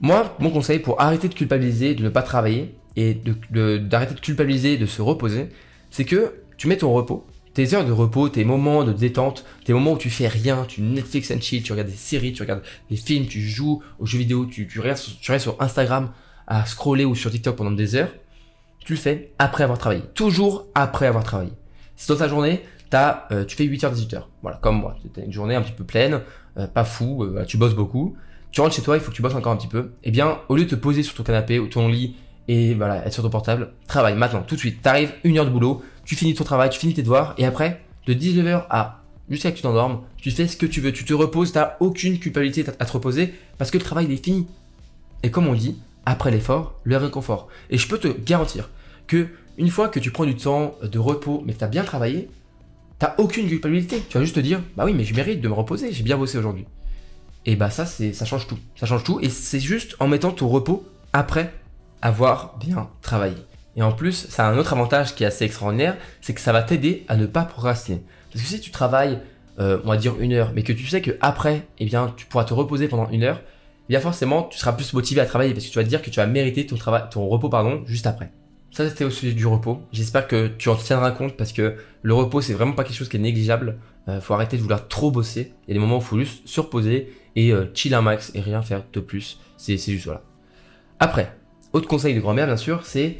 Moi, 0.00 0.36
mon 0.38 0.50
conseil 0.50 0.78
pour 0.78 1.00
arrêter 1.00 1.28
de 1.28 1.34
culpabiliser, 1.34 1.94
de 1.94 2.02
ne 2.04 2.08
pas 2.08 2.22
travailler, 2.22 2.74
et 2.96 3.14
d'arrêter 3.50 4.14
de, 4.14 4.20
culpabiliser, 4.20 4.76
de 4.76 4.86
se 4.86 5.00
reposer, 5.00 5.48
c'est 5.90 6.04
que 6.04 6.34
tu 6.56 6.66
mets 6.66 6.76
ton 6.76 6.92
repos, 6.92 7.24
tes 7.54 7.74
heures 7.74 7.84
de 7.84 7.92
repos, 7.92 8.28
tes 8.28 8.44
moments 8.44 8.82
de 8.82 8.92
détente, 8.92 9.44
tes 9.64 9.72
moments 9.72 9.92
où 9.92 9.98
tu 9.98 10.10
fais 10.10 10.26
rien, 10.26 10.64
tu 10.66 10.82
Netflix 10.82 11.30
and 11.30 11.40
chill, 11.40 11.62
tu 11.62 11.72
regardes 11.72 11.88
des 11.88 11.96
séries, 11.96 12.32
tu 12.32 12.42
regardes 12.42 12.62
des 12.90 12.96
films, 12.96 13.26
tu 13.26 13.40
joues 13.40 13.82
aux 14.00 14.06
jeux 14.06 14.18
vidéo, 14.18 14.46
tu, 14.46 14.66
tu, 14.66 14.80
restes, 14.80 15.20
tu 15.20 15.30
restes 15.30 15.44
sur 15.44 15.60
Instagram 15.60 16.10
à 16.48 16.66
scroller 16.66 17.04
ou 17.04 17.14
sur 17.14 17.30
TikTok 17.30 17.56
pendant 17.56 17.70
des 17.70 17.94
heures, 17.94 18.12
tu 18.80 18.94
le 18.94 18.98
fais 18.98 19.32
après 19.38 19.64
avoir 19.64 19.78
travaillé. 19.78 20.02
Toujours 20.14 20.66
après 20.74 21.06
avoir 21.06 21.22
travaillé. 21.22 21.52
Si 21.98 22.06
dans 22.08 22.16
ta 22.16 22.28
journée, 22.28 22.62
as, 22.92 23.26
euh, 23.32 23.44
tu 23.44 23.56
fais 23.56 23.64
8h, 23.64 23.92
18h. 23.92 24.22
Voilà, 24.42 24.58
comme 24.62 24.80
moi. 24.80 24.96
C'était 25.02 25.24
une 25.24 25.32
journée 25.32 25.56
un 25.56 25.62
petit 25.62 25.72
peu 25.72 25.82
pleine, 25.82 26.22
euh, 26.56 26.68
pas 26.68 26.84
fou, 26.84 27.24
euh, 27.24 27.44
tu 27.44 27.56
bosses 27.56 27.74
beaucoup. 27.74 28.16
Tu 28.52 28.60
rentres 28.60 28.74
chez 28.74 28.82
toi, 28.82 28.96
il 28.96 29.00
faut 29.00 29.10
que 29.10 29.16
tu 29.16 29.20
bosses 29.20 29.34
encore 29.34 29.52
un 29.52 29.56
petit 29.56 29.66
peu. 29.66 29.90
Eh 30.04 30.12
bien, 30.12 30.38
au 30.48 30.56
lieu 30.56 30.64
de 30.64 30.70
te 30.70 30.74
poser 30.76 31.02
sur 31.02 31.14
ton 31.14 31.24
canapé 31.24 31.58
ou 31.58 31.66
ton 31.66 31.88
lit 31.88 32.14
et 32.46 32.74
voilà, 32.74 33.04
être 33.04 33.12
sur 33.12 33.24
ton 33.24 33.30
portable, 33.30 33.72
travaille 33.88 34.14
maintenant, 34.14 34.42
tout 34.42 34.54
de 34.54 34.60
suite. 34.60 34.80
T'arrives, 34.80 35.12
une 35.24 35.38
heure 35.38 35.44
de 35.44 35.50
boulot, 35.50 35.82
tu 36.04 36.14
finis 36.14 36.34
ton 36.34 36.44
travail, 36.44 36.70
tu 36.70 36.78
finis 36.78 36.94
tes 36.94 37.02
devoirs, 37.02 37.34
et 37.36 37.44
après, 37.44 37.82
de 38.06 38.14
19h 38.14 38.64
à 38.70 39.02
jusqu'à 39.28 39.50
que 39.50 39.56
tu 39.56 39.62
t'endormes, 39.62 40.00
tu 40.16 40.30
fais 40.30 40.46
ce 40.46 40.56
que 40.56 40.64
tu 40.64 40.80
veux, 40.80 40.92
tu 40.92 41.04
te 41.04 41.12
reposes, 41.12 41.52
t'as 41.52 41.76
aucune 41.80 42.18
culpabilité 42.18 42.64
à 42.78 42.86
te 42.86 42.92
reposer, 42.92 43.34
parce 43.58 43.70
que 43.70 43.76
le 43.76 43.84
travail 43.84 44.10
est 44.10 44.24
fini. 44.24 44.46
Et 45.22 45.30
comme 45.30 45.46
on 45.46 45.54
dit, 45.54 45.76
après 46.06 46.30
l'effort, 46.30 46.80
le 46.84 46.96
réconfort. 46.96 47.48
Et 47.68 47.76
je 47.76 47.86
peux 47.86 47.98
te 47.98 48.08
garantir 48.08 48.70
que 49.06 49.26
une 49.58 49.68
fois 49.68 49.88
que 49.88 49.98
tu 49.98 50.10
prends 50.10 50.24
du 50.24 50.36
temps 50.36 50.76
de 50.82 50.98
repos, 50.98 51.42
mais 51.44 51.52
que 51.52 51.58
t'as 51.58 51.66
bien 51.66 51.84
travaillé, 51.84 52.30
t'as 52.98 53.14
aucune 53.18 53.48
culpabilité. 53.48 54.02
Tu 54.08 54.16
vas 54.16 54.24
juste 54.24 54.36
te 54.36 54.40
dire, 54.40 54.60
bah 54.76 54.84
oui, 54.86 54.94
mais 54.94 55.04
je 55.04 55.14
mérite 55.14 55.40
de 55.40 55.48
me 55.48 55.54
reposer, 55.54 55.92
j'ai 55.92 56.04
bien 56.04 56.16
bossé 56.16 56.38
aujourd'hui. 56.38 56.64
Et 57.44 57.56
bah 57.56 57.70
ça, 57.70 57.84
c'est, 57.84 58.12
ça 58.12 58.24
change 58.24 58.46
tout. 58.46 58.58
Ça 58.76 58.86
change 58.86 59.04
tout, 59.04 59.20
et 59.20 59.28
c'est 59.28 59.60
juste 59.60 59.96
en 60.00 60.08
mettant 60.08 60.30
ton 60.30 60.48
repos 60.48 60.86
après 61.12 61.52
avoir 62.02 62.56
bien 62.58 62.88
travaillé. 63.02 63.36
Et 63.76 63.82
en 63.82 63.92
plus, 63.92 64.26
ça 64.28 64.46
a 64.46 64.50
un 64.50 64.58
autre 64.58 64.72
avantage 64.72 65.14
qui 65.14 65.24
est 65.24 65.26
assez 65.26 65.44
extraordinaire, 65.44 65.96
c'est 66.20 66.34
que 66.34 66.40
ça 66.40 66.52
va 66.52 66.62
t'aider 66.62 67.04
à 67.08 67.16
ne 67.16 67.26
pas 67.26 67.44
procrastiner. 67.44 68.02
Parce 68.32 68.44
que 68.44 68.48
si 68.48 68.60
tu 68.60 68.70
travailles, 68.70 69.18
euh, 69.58 69.80
on 69.84 69.88
va 69.88 69.96
dire 69.96 70.14
une 70.20 70.32
heure, 70.32 70.52
mais 70.54 70.62
que 70.62 70.72
tu 70.72 70.86
sais 70.86 71.00
que 71.02 71.12
après, 71.20 71.66
eh 71.78 71.84
bien, 71.84 72.12
tu 72.16 72.26
pourras 72.26 72.44
te 72.44 72.54
reposer 72.54 72.88
pendant 72.88 73.08
une 73.10 73.24
heure, 73.24 73.40
eh 73.88 73.92
bien 73.92 74.00
forcément, 74.00 74.44
tu 74.44 74.58
seras 74.58 74.72
plus 74.72 74.92
motivé 74.92 75.20
à 75.20 75.26
travailler 75.26 75.52
parce 75.52 75.64
que 75.64 75.70
tu 75.70 75.78
vas 75.78 75.84
te 75.84 75.88
dire 75.88 76.02
que 76.02 76.10
tu 76.10 76.16
vas 76.16 76.26
mériter 76.26 76.66
ton 76.66 76.76
travail, 76.76 77.04
ton 77.10 77.26
repos, 77.28 77.48
pardon, 77.48 77.82
juste 77.86 78.06
après. 78.06 78.30
Ça, 78.70 78.88
c'était 78.88 79.04
au 79.04 79.10
sujet 79.10 79.32
du 79.32 79.46
repos. 79.46 79.80
J'espère 79.92 80.28
que 80.28 80.48
tu 80.48 80.68
en 80.68 80.76
tiendras 80.76 81.10
compte 81.10 81.36
parce 81.36 81.52
que 81.52 81.76
le 82.02 82.14
repos, 82.14 82.40
c'est 82.40 82.52
vraiment 82.52 82.72
pas 82.72 82.84
quelque 82.84 82.96
chose 82.96 83.08
qui 83.08 83.16
est 83.16 83.20
négligeable. 83.20 83.78
Euh, 84.08 84.20
faut 84.20 84.34
arrêter 84.34 84.56
de 84.56 84.62
vouloir 84.62 84.88
trop 84.88 85.10
bosser. 85.10 85.52
Il 85.66 85.70
y 85.70 85.72
a 85.72 85.74
des 85.74 85.80
moments 85.80 85.96
où 85.96 86.00
il 86.00 86.04
faut 86.04 86.18
juste 86.18 86.46
se 86.46 86.60
reposer 86.60 87.12
et 87.36 87.52
euh, 87.52 87.66
chill 87.74 87.94
un 87.94 88.02
max 88.02 88.30
et 88.34 88.40
rien 88.40 88.62
faire 88.62 88.84
de 88.92 89.00
plus. 89.00 89.40
C'est 89.56 89.76
juste 89.76 90.04
voilà. 90.04 90.22
Après, 91.00 91.36
autre 91.72 91.88
conseil 91.88 92.14
de 92.14 92.20
grand-mère, 92.20 92.46
bien 92.46 92.56
sûr, 92.56 92.84
c'est 92.84 93.18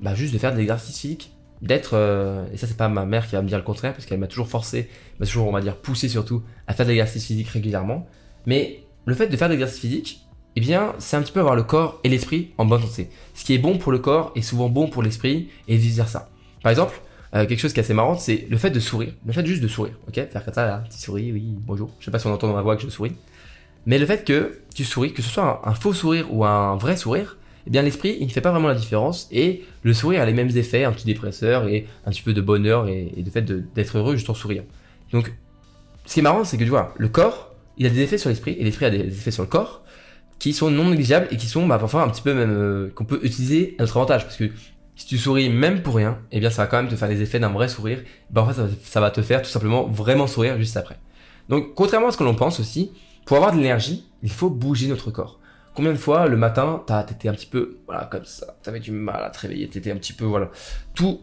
bah, 0.00 0.14
juste 0.14 0.32
de 0.32 0.38
faire 0.38 0.52
de 0.52 0.58
l'exercice 0.58 0.98
physique. 0.98 1.32
D'être, 1.60 1.94
euh, 1.94 2.46
et 2.52 2.56
ça 2.56 2.68
c'est 2.68 2.76
pas 2.76 2.88
ma 2.88 3.04
mère 3.04 3.26
qui 3.26 3.34
va 3.34 3.42
me 3.42 3.48
dire 3.48 3.58
le 3.58 3.64
contraire, 3.64 3.92
parce 3.92 4.06
qu'elle 4.06 4.20
m'a 4.20 4.28
toujours 4.28 4.48
forcé, 4.48 4.88
m'a 5.18 5.26
toujours, 5.26 5.48
on 5.48 5.52
va 5.52 5.60
dire, 5.60 5.76
poussé 5.76 6.08
surtout, 6.08 6.44
à 6.68 6.72
faire 6.72 6.86
de 6.86 6.90
l'exercice 6.90 7.26
physique 7.26 7.48
régulièrement. 7.48 8.06
Mais 8.46 8.84
le 9.06 9.14
fait 9.14 9.26
de 9.26 9.36
faire 9.36 9.48
de 9.48 9.54
l'exercice 9.54 9.80
physique, 9.80 10.27
eh 10.58 10.60
bien, 10.60 10.92
c'est 10.98 11.16
un 11.16 11.22
petit 11.22 11.30
peu 11.30 11.38
avoir 11.38 11.54
le 11.54 11.62
corps 11.62 12.00
et 12.02 12.08
l'esprit 12.08 12.50
en 12.58 12.64
bonne 12.64 12.82
santé. 12.82 13.08
Ce 13.32 13.44
qui 13.44 13.54
est 13.54 13.58
bon 13.58 13.78
pour 13.78 13.92
le 13.92 14.00
corps 14.00 14.32
est 14.34 14.42
souvent 14.42 14.68
bon 14.68 14.88
pour 14.88 15.04
l'esprit, 15.04 15.50
et 15.68 15.76
vice 15.76 15.94
versa. 15.94 16.28
Par 16.64 16.70
exemple, 16.70 17.00
euh, 17.36 17.46
quelque 17.46 17.60
chose 17.60 17.72
qui 17.72 17.78
est 17.78 17.84
assez 17.84 17.94
marrant, 17.94 18.16
c'est 18.16 18.44
le 18.50 18.56
fait 18.56 18.70
de 18.70 18.80
sourire. 18.80 19.12
Le 19.24 19.32
fait 19.32 19.46
juste 19.46 19.62
de 19.62 19.68
sourire, 19.68 19.94
ok? 20.08 20.14
Faire 20.14 20.44
comme 20.44 20.54
ça, 20.54 20.66
là, 20.66 20.78
petit 20.78 21.00
sourire, 21.00 21.32
oui, 21.32 21.54
bonjour. 21.60 21.92
Je 22.00 22.06
sais 22.06 22.10
pas 22.10 22.18
si 22.18 22.26
on 22.26 22.34
entend 22.34 22.48
dans 22.48 22.56
ma 22.56 22.62
voix 22.62 22.74
que 22.74 22.82
je 22.82 22.88
souris. 22.88 23.12
Mais 23.86 23.98
le 23.98 24.06
fait 24.06 24.24
que 24.24 24.58
tu 24.74 24.82
souris, 24.82 25.12
que 25.12 25.22
ce 25.22 25.28
soit 25.28 25.62
un 25.64 25.74
faux 25.74 25.92
sourire 25.92 26.26
ou 26.34 26.44
un 26.44 26.74
vrai 26.74 26.96
sourire, 26.96 27.36
eh 27.68 27.70
bien 27.70 27.82
l'esprit, 27.82 28.16
il 28.18 28.26
ne 28.26 28.32
fait 28.32 28.40
pas 28.40 28.50
vraiment 28.50 28.66
la 28.66 28.74
différence 28.74 29.28
et 29.30 29.62
le 29.84 29.94
sourire 29.94 30.22
a 30.22 30.26
les 30.26 30.32
mêmes 30.32 30.50
effets, 30.56 30.82
un 30.82 30.90
petit 30.90 31.06
dépresseur 31.06 31.68
et 31.68 31.86
un 32.04 32.10
petit 32.10 32.22
peu 32.22 32.34
de 32.34 32.40
bonheur 32.40 32.88
et, 32.88 33.12
de 33.16 33.30
fait 33.30 33.42
d'être 33.42 33.96
heureux 33.96 34.16
juste 34.16 34.28
en 34.28 34.34
souriant. 34.34 34.64
Donc, 35.12 35.32
ce 36.04 36.14
qui 36.14 36.18
est 36.18 36.22
marrant, 36.24 36.42
c'est 36.42 36.56
que 36.56 36.64
tu 36.64 36.70
vois, 36.70 36.94
le 36.98 37.08
corps, 37.08 37.54
il 37.76 37.86
a 37.86 37.90
des 37.90 38.00
effets 38.00 38.18
sur 38.18 38.28
l'esprit 38.28 38.56
et 38.58 38.64
l'esprit 38.64 38.86
a 38.86 38.90
des 38.90 39.06
effets 39.06 39.30
sur 39.30 39.44
le 39.44 39.48
corps 39.48 39.84
qui 40.38 40.52
sont 40.52 40.70
non 40.70 40.90
négligeables 40.90 41.28
et 41.30 41.36
qui 41.36 41.46
sont 41.46 41.66
bah, 41.66 41.78
parfois 41.78 42.02
un 42.02 42.08
petit 42.08 42.22
peu 42.22 42.34
même 42.34 42.50
euh, 42.50 42.90
qu'on 42.94 43.04
peut 43.04 43.20
utiliser 43.22 43.74
à 43.78 43.82
notre 43.82 43.96
avantage 43.96 44.24
parce 44.24 44.36
que 44.36 44.50
si 44.94 45.06
tu 45.06 45.18
souris 45.18 45.48
même 45.48 45.82
pour 45.82 45.96
rien, 45.96 46.18
eh 46.32 46.40
bien 46.40 46.50
ça 46.50 46.62
va 46.62 46.68
quand 46.68 46.76
même 46.76 46.88
te 46.88 46.96
faire 46.96 47.08
les 47.08 47.22
effets 47.22 47.38
d'un 47.38 47.50
vrai 47.50 47.68
sourire. 47.68 48.00
Bah, 48.30 48.44
parfois 48.44 48.54
ça, 48.54 48.70
ça 48.82 49.00
va 49.00 49.10
te 49.10 49.22
faire 49.22 49.42
tout 49.42 49.50
simplement 49.50 49.86
vraiment 49.86 50.26
sourire 50.26 50.58
juste 50.58 50.76
après. 50.76 50.98
Donc 51.48 51.74
contrairement 51.74 52.08
à 52.08 52.12
ce 52.12 52.16
que 52.16 52.24
l'on 52.24 52.34
pense 52.34 52.60
aussi, 52.60 52.92
pour 53.24 53.36
avoir 53.36 53.52
de 53.52 53.58
l'énergie, 53.58 54.06
il 54.22 54.30
faut 54.30 54.50
bouger 54.50 54.88
notre 54.88 55.10
corps. 55.10 55.38
Combien 55.74 55.92
de 55.92 55.98
fois 55.98 56.26
le 56.26 56.36
matin, 56.36 56.82
t'étais 57.06 57.28
un 57.28 57.34
petit 57.34 57.46
peu, 57.46 57.78
voilà, 57.86 58.06
comme 58.06 58.24
ça, 58.24 58.56
t'avais 58.62 58.80
du 58.80 58.90
mal 58.90 59.22
à 59.22 59.30
te 59.30 59.38
réveiller, 59.38 59.68
t'étais 59.68 59.92
un 59.92 59.96
petit 59.96 60.12
peu, 60.12 60.24
voilà, 60.24 60.50
tout 60.94 61.20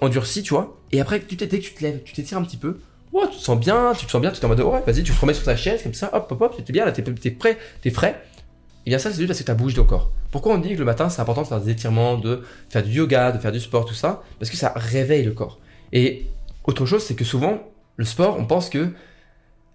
endurci, 0.00 0.42
tu 0.42 0.54
vois. 0.54 0.80
Et 0.90 1.02
après, 1.02 1.20
tu 1.20 1.36
t'étais, 1.36 1.58
tu 1.58 1.74
te 1.74 1.82
lèves, 1.82 2.02
tu 2.02 2.14
t'étires 2.14 2.38
un 2.38 2.44
petit 2.44 2.56
peu. 2.56 2.78
Ouais, 3.12 3.24
tu 3.30 3.36
te 3.36 3.42
sens 3.42 3.58
bien, 3.60 3.92
tu 3.94 4.06
te 4.06 4.10
sens 4.10 4.22
bien, 4.22 4.30
tu 4.30 4.40
es 4.40 4.44
en 4.46 4.48
mode, 4.48 4.60
ouais, 4.60 4.82
vas-y, 4.86 5.02
tu 5.02 5.12
te 5.12 5.20
remets 5.20 5.34
sur 5.34 5.44
ta 5.44 5.54
chaise, 5.54 5.82
comme 5.82 5.92
ça, 5.92 6.08
hop, 6.14 6.32
hop, 6.32 6.40
hop, 6.40 6.64
t'es 6.64 6.72
bien, 6.72 6.86
là, 6.86 6.92
t'es, 6.92 7.02
t'es 7.02 7.30
prêt, 7.30 7.58
t'es 7.82 7.90
frais. 7.90 8.24
Et 8.86 8.90
bien 8.90 8.98
ça, 8.98 9.10
c'est 9.10 9.16
juste 9.16 9.28
parce 9.28 9.38
que 9.38 9.44
t'as 9.44 9.54
bougé 9.54 9.76
ton 9.76 9.84
corps. 9.84 10.10
Pourquoi 10.30 10.54
on 10.54 10.58
dit 10.58 10.74
que 10.74 10.78
le 10.78 10.84
matin, 10.84 11.08
c'est 11.08 11.22
important 11.22 11.42
de 11.42 11.46
faire 11.46 11.60
des 11.60 11.70
étirements, 11.70 12.18
de 12.18 12.42
faire 12.68 12.82
du 12.82 12.90
yoga, 12.90 13.32
de 13.32 13.38
faire 13.38 13.52
du 13.52 13.60
sport, 13.60 13.84
tout 13.84 13.94
ça? 13.94 14.22
Parce 14.38 14.50
que 14.50 14.56
ça 14.56 14.72
réveille 14.76 15.24
le 15.24 15.32
corps. 15.32 15.58
Et 15.92 16.26
autre 16.64 16.84
chose, 16.86 17.02
c'est 17.02 17.14
que 17.14 17.24
souvent, 17.24 17.62
le 17.96 18.04
sport, 18.04 18.36
on 18.38 18.44
pense 18.44 18.68
que 18.68 18.90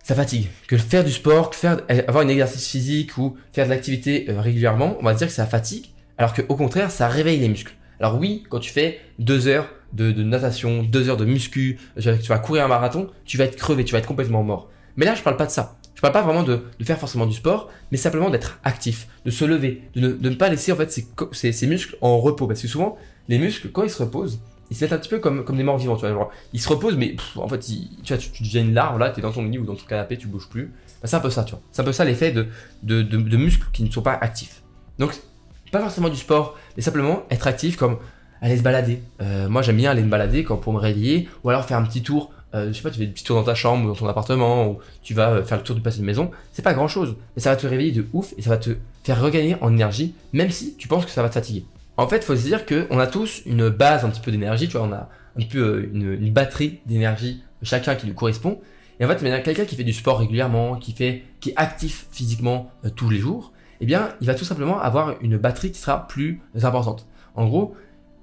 ça 0.04 0.15
fatigue. 0.15 0.48
Que 0.67 0.78
faire 0.78 1.04
du 1.04 1.12
sport, 1.12 1.50
que 1.50 1.56
faire, 1.56 1.82
avoir 2.08 2.24
un 2.24 2.28
exercice 2.28 2.67
physique 2.67 3.17
ou 3.17 3.38
faire 3.54 3.65
de 3.65 3.69
l'activité 3.69 4.26
euh, 4.30 4.41
régulièrement, 4.41 4.98
on 5.00 5.04
va 5.04 5.13
dire 5.13 5.28
que 5.28 5.34
ça 5.34 5.45
fatigue, 5.45 5.88
alors 6.17 6.34
qu'au 6.34 6.56
contraire, 6.56 6.91
ça 6.91 7.08
réveille 7.08 7.39
les 7.39 7.48
muscles. 7.48 7.74
Alors 8.00 8.17
oui, 8.17 8.43
quand 8.50 8.60
tu 8.60 8.72
fais 8.72 9.00
deux 9.17 9.48
heures 9.48 9.67
de, 9.93 10.12
natation, 10.24 10.84
deux 10.84 11.10
heures 11.10 11.17
de 11.17 11.26
muscu, 11.26 11.80
tu 12.00 12.10
vas 12.10 12.39
courir 12.39 12.65
un 12.65 12.67
marathon, 12.67 13.10
tu 13.26 13.38
vas 13.38 13.45
être 13.45 13.56
crevé, 13.56 13.84
tu 13.84 13.93
vas 13.93 14.00
être 14.00 14.08
complètement 14.08 14.43
mort. 14.43 14.69
Mais 14.95 15.06
là, 15.06 15.15
je 15.15 15.22
parle 15.22 15.38
pas 15.38 15.45
de 15.45 15.52
ça. 15.52 15.78
Je 15.99 16.01
parle 16.01 16.13
pas 16.13 16.21
vraiment 16.21 16.43
de, 16.43 16.62
faire 16.81 16.97
forcément 16.97 17.25
du 17.25 17.35
sport, 17.35 17.69
mais 17.91 17.97
simplement 17.97 18.29
d'être 18.29 18.57
actif, 18.63 19.09
de 19.25 19.31
se 19.31 19.43
lever, 19.43 19.83
de 19.97 20.17
ne, 20.17 20.33
pas 20.33 20.47
laisser 20.47 20.71
en 20.71 20.77
fait 20.77 20.89
ses, 20.89 21.67
muscles 21.67 21.97
en 21.99 22.19
repos. 22.19 22.47
Parce 22.47 22.62
que 22.62 22.69
souvent, 22.69 22.97
les 23.27 23.38
muscles, 23.38 23.67
quand 23.67 23.83
ils 23.83 23.89
se 23.89 24.01
reposent, 24.01 24.39
ils 24.71 24.77
se 24.77 24.85
mettent 24.85 24.93
un 24.93 24.97
petit 24.97 25.09
peu 25.09 25.19
comme, 25.19 25.43
comme 25.43 25.57
des 25.57 25.63
morts 25.63 25.77
vivants, 25.77 25.97
tu 25.97 26.07
vois. 26.07 26.31
Ils 26.53 26.62
se 26.62 26.69
reposent, 26.69 26.95
mais 26.95 27.17
en 27.35 27.49
fait, 27.49 27.59
tu, 27.59 27.73
deviens 28.39 28.62
une 28.62 28.73
larve, 28.73 28.97
là, 28.97 29.09
tu 29.09 29.19
es 29.19 29.21
dans 29.21 29.33
ton 29.33 29.43
lit 29.43 29.57
ou 29.57 29.65
dans 29.65 29.75
ton 29.75 29.83
canapé, 29.83 30.15
tu 30.15 30.27
bouges 30.27 30.47
plus. 30.47 30.71
Bah, 31.01 31.09
c'est 31.09 31.17
un 31.17 31.19
peu 31.19 31.29
ça, 31.29 31.43
tu 31.43 31.51
vois. 31.51 31.62
C'est 31.73 31.81
un 31.81 31.85
peu 31.85 31.91
ça 31.91 32.05
l'effet 32.05 32.31
de, 32.31 32.47
de, 32.81 33.35
muscles 33.38 33.67
qui 33.73 33.83
ne 33.83 33.91
sont 33.91 34.01
pas 34.01 34.13
actifs. 34.13 34.63
Donc, 34.99 35.13
pas 35.69 35.81
forcément 35.81 36.07
du 36.07 36.15
sport, 36.15 36.57
mais 36.77 36.81
simplement 36.81 37.23
être 37.29 37.45
actif 37.45 37.75
comme 37.75 37.97
aller 38.41 38.55
se 38.55 38.63
balader. 38.63 39.01
Euh, 39.21 39.49
moi, 39.49 39.63
j'aime 39.63 39.75
bien 39.75 39.91
aller 39.91 40.03
me 40.03 40.09
balader 40.09 40.45
quand 40.45 40.55
pour 40.55 40.71
me 40.71 40.79
réveiller, 40.79 41.27
ou 41.43 41.49
alors 41.49 41.65
faire 41.65 41.77
un 41.77 41.83
petit 41.83 42.03
tour. 42.03 42.31
Euh, 42.55 42.69
je 42.69 42.73
sais 42.73 42.81
pas, 42.81 42.89
tu 42.89 42.97
fais 42.97 43.05
un 43.05 43.12
petit 43.12 43.23
tour 43.23 43.35
dans 43.35 43.43
ta 43.43 43.55
chambre 43.55 43.85
ou 43.85 43.88
dans 43.89 43.95
ton 43.95 44.07
appartement, 44.07 44.69
ou 44.69 44.79
tu 45.03 45.13
vas 45.13 45.31
euh, 45.31 45.43
faire 45.43 45.57
le 45.57 45.63
tour 45.63 45.75
du 45.75 45.81
passé 45.81 45.99
de 45.99 46.05
maison. 46.05 46.31
C'est 46.51 46.62
pas 46.62 46.73
grand 46.73 46.88
chose, 46.88 47.15
mais 47.35 47.41
ça 47.41 47.51
va 47.51 47.55
te 47.55 47.67
réveiller 47.67 47.91
de 47.91 48.07
ouf 48.13 48.33
et 48.38 48.41
ça 48.41 48.49
va 48.49 48.57
te 48.57 48.71
faire 49.03 49.21
regagner 49.21 49.55
en 49.62 49.71
énergie, 49.71 50.15
même 50.33 50.49
si 50.49 50.75
tu 50.75 50.88
penses 50.88 51.05
que 51.05 51.12
ça 51.12 51.21
va 51.21 51.29
te 51.29 51.35
fatiguer. 51.35 51.65
En 51.97 52.07
fait, 52.07 52.23
faut 52.23 52.35
se 52.35 52.43
dire 52.43 52.65
qu'on 52.65 52.97
a 52.97 53.07
tous 53.07 53.43
une 53.45 53.69
base 53.69 54.03
un 54.03 54.09
petit 54.09 54.21
peu 54.21 54.31
d'énergie, 54.31 54.67
tu 54.67 54.77
vois, 54.77 54.88
on 54.88 54.93
a 54.93 55.09
un 55.38 55.45
peu 55.45 55.59
euh, 55.59 55.89
une, 55.93 56.31
batterie 56.31 56.79
d'énergie 56.85 57.43
chacun 57.62 57.95
qui 57.95 58.07
nous 58.07 58.13
correspond. 58.13 58.59
Et 58.99 59.05
en 59.05 59.07
fait, 59.07 59.43
quelqu'un 59.43 59.65
qui 59.65 59.75
fait 59.75 59.83
du 59.83 59.93
sport 59.93 60.19
régulièrement, 60.19 60.75
qui 60.75 60.93
fait, 60.93 61.23
qui 61.39 61.51
est 61.51 61.55
actif 61.55 62.07
physiquement 62.12 62.71
tous 62.95 63.09
les 63.09 63.19
jours, 63.19 63.53
eh 63.79 63.85
bien, 63.85 64.09
il 64.19 64.27
va 64.27 64.35
tout 64.35 64.43
simplement 64.43 64.79
avoir 64.79 65.15
une 65.21 65.38
batterie 65.38 65.71
qui 65.71 65.79
sera 65.79 66.07
plus 66.07 66.41
importante. 66.63 67.05
En 67.35 67.47
gros, 67.47 67.75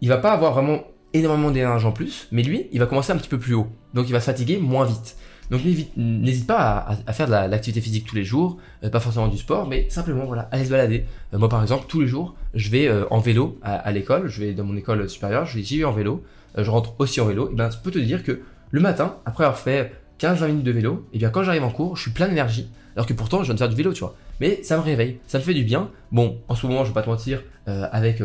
il 0.03 0.09
va 0.09 0.19
pas 0.19 0.33
avoir 0.33 0.53
vraiment 0.53 0.85
énormément 1.19 1.51
d'énergie 1.51 1.87
en 1.87 1.93
plus, 1.93 2.29
mais 2.33 2.43
lui, 2.43 2.67
il 2.73 2.81
va 2.81 2.87
commencer 2.87 3.13
un 3.13 3.17
petit 3.17 3.29
peu 3.29 3.39
plus 3.39 3.55
haut. 3.55 3.69
Donc, 3.95 4.09
il 4.09 4.13
va 4.13 4.21
se 4.21 4.27
fatiguer 4.27 4.59
moins 4.59 4.85
vite. 4.85 5.17
Donc 5.51 5.61
n'hésite 5.97 6.47
pas 6.47 6.87
à, 7.07 7.13
faire 7.13 7.27
de 7.27 7.33
l'activité 7.33 7.81
physique 7.81 8.07
tous 8.07 8.17
les 8.17 8.25
jours, 8.25 8.59
euh, 8.83 8.91
pas 8.91 9.01
forcément 9.01 9.29
du 9.29 9.39
sport, 9.39 9.69
mais 9.69 9.89
simplement 9.91 10.25
voilà, 10.25 10.49
aller 10.51 10.65
se 10.65 10.71
balader. 10.71 11.05
Euh, 11.33 11.39
moi 11.39 11.49
par 11.49 11.63
exemple, 11.63 11.85
tous 11.89 12.01
les 12.01 12.09
jours, 12.09 12.35
je 12.55 12.69
vais 12.71 12.89
euh, 12.89 13.05
en 13.11 13.21
vélo 13.21 13.59
à, 13.63 13.91
l'école, 13.93 14.29
je 14.29 14.41
vais 14.41 14.53
dans 14.55 14.65
mon 14.65 14.77
école 14.77 15.09
supérieure, 15.09 15.47
j'y 15.47 15.79
vais 15.79 15.85
en 15.85 15.93
vélo, 15.93 16.25
je 16.57 16.69
rentre 16.69 16.95
aussi 16.99 17.21
en 17.21 17.27
vélo, 17.27 17.51
et 17.51 17.55
bien 17.55 17.71
je 17.71 17.77
peux 17.79 17.91
te 17.91 17.99
dire 17.99 18.25
que 18.25 18.41
le 18.71 18.81
matin, 18.81 19.17
après 19.25 19.45
avoir 19.45 19.59
fait 19.59 19.93
15-20 20.19 20.47
minutes 20.49 20.65
de 20.65 20.73
vélo, 20.73 21.07
et 21.13 21.19
bien 21.19 21.31
quand 21.31 21.45
j'arrive 21.45 21.65
en 21.65 21.71
cours, 21.71 21.97
je 21.97 22.03
suis 22.03 22.11
plein 22.11 22.27
d'énergie, 22.27 22.69
alors 22.97 23.07
que 23.07 23.13
pourtant 23.13 23.41
je 23.41 23.45
viens 23.45 23.55
de 23.55 23.59
faire 23.59 23.69
du 23.69 23.77
vélo, 23.77 23.93
tu 23.93 24.01
vois. 24.01 24.17
Mais 24.41 24.63
ça 24.65 24.77
me 24.77 24.83
réveille, 24.83 25.19
ça 25.27 25.39
me 25.39 25.43
fait 25.43 25.55
du 25.55 25.65
bien. 25.65 25.91
Bon, 26.13 26.39
en 26.49 26.55
ce 26.55 26.67
moment, 26.67 26.85
je 26.85 26.89
vais 26.91 26.95
pas 26.95 27.03
te 27.03 27.09
mentir, 27.09 27.43
avec 27.67 28.23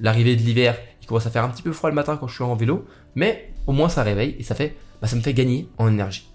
l'arrivée 0.00 0.36
de 0.36 0.42
l'hiver, 0.42 0.76
commence 1.08 1.26
à 1.26 1.30
faire 1.30 1.44
un 1.44 1.48
petit 1.48 1.62
peu 1.62 1.72
froid 1.72 1.90
le 1.90 1.96
matin 1.96 2.16
quand 2.16 2.28
je 2.28 2.34
suis 2.34 2.44
en 2.44 2.54
vélo, 2.54 2.86
mais 3.14 3.52
au 3.66 3.72
moins 3.72 3.88
ça 3.88 4.02
réveille 4.02 4.36
et 4.38 4.42
ça 4.42 4.54
fait 4.54 4.76
bah, 5.00 5.08
ça 5.08 5.16
me 5.16 5.20
fait 5.20 5.34
gagner 5.34 5.68
en 5.78 5.88
énergie. 5.88 6.28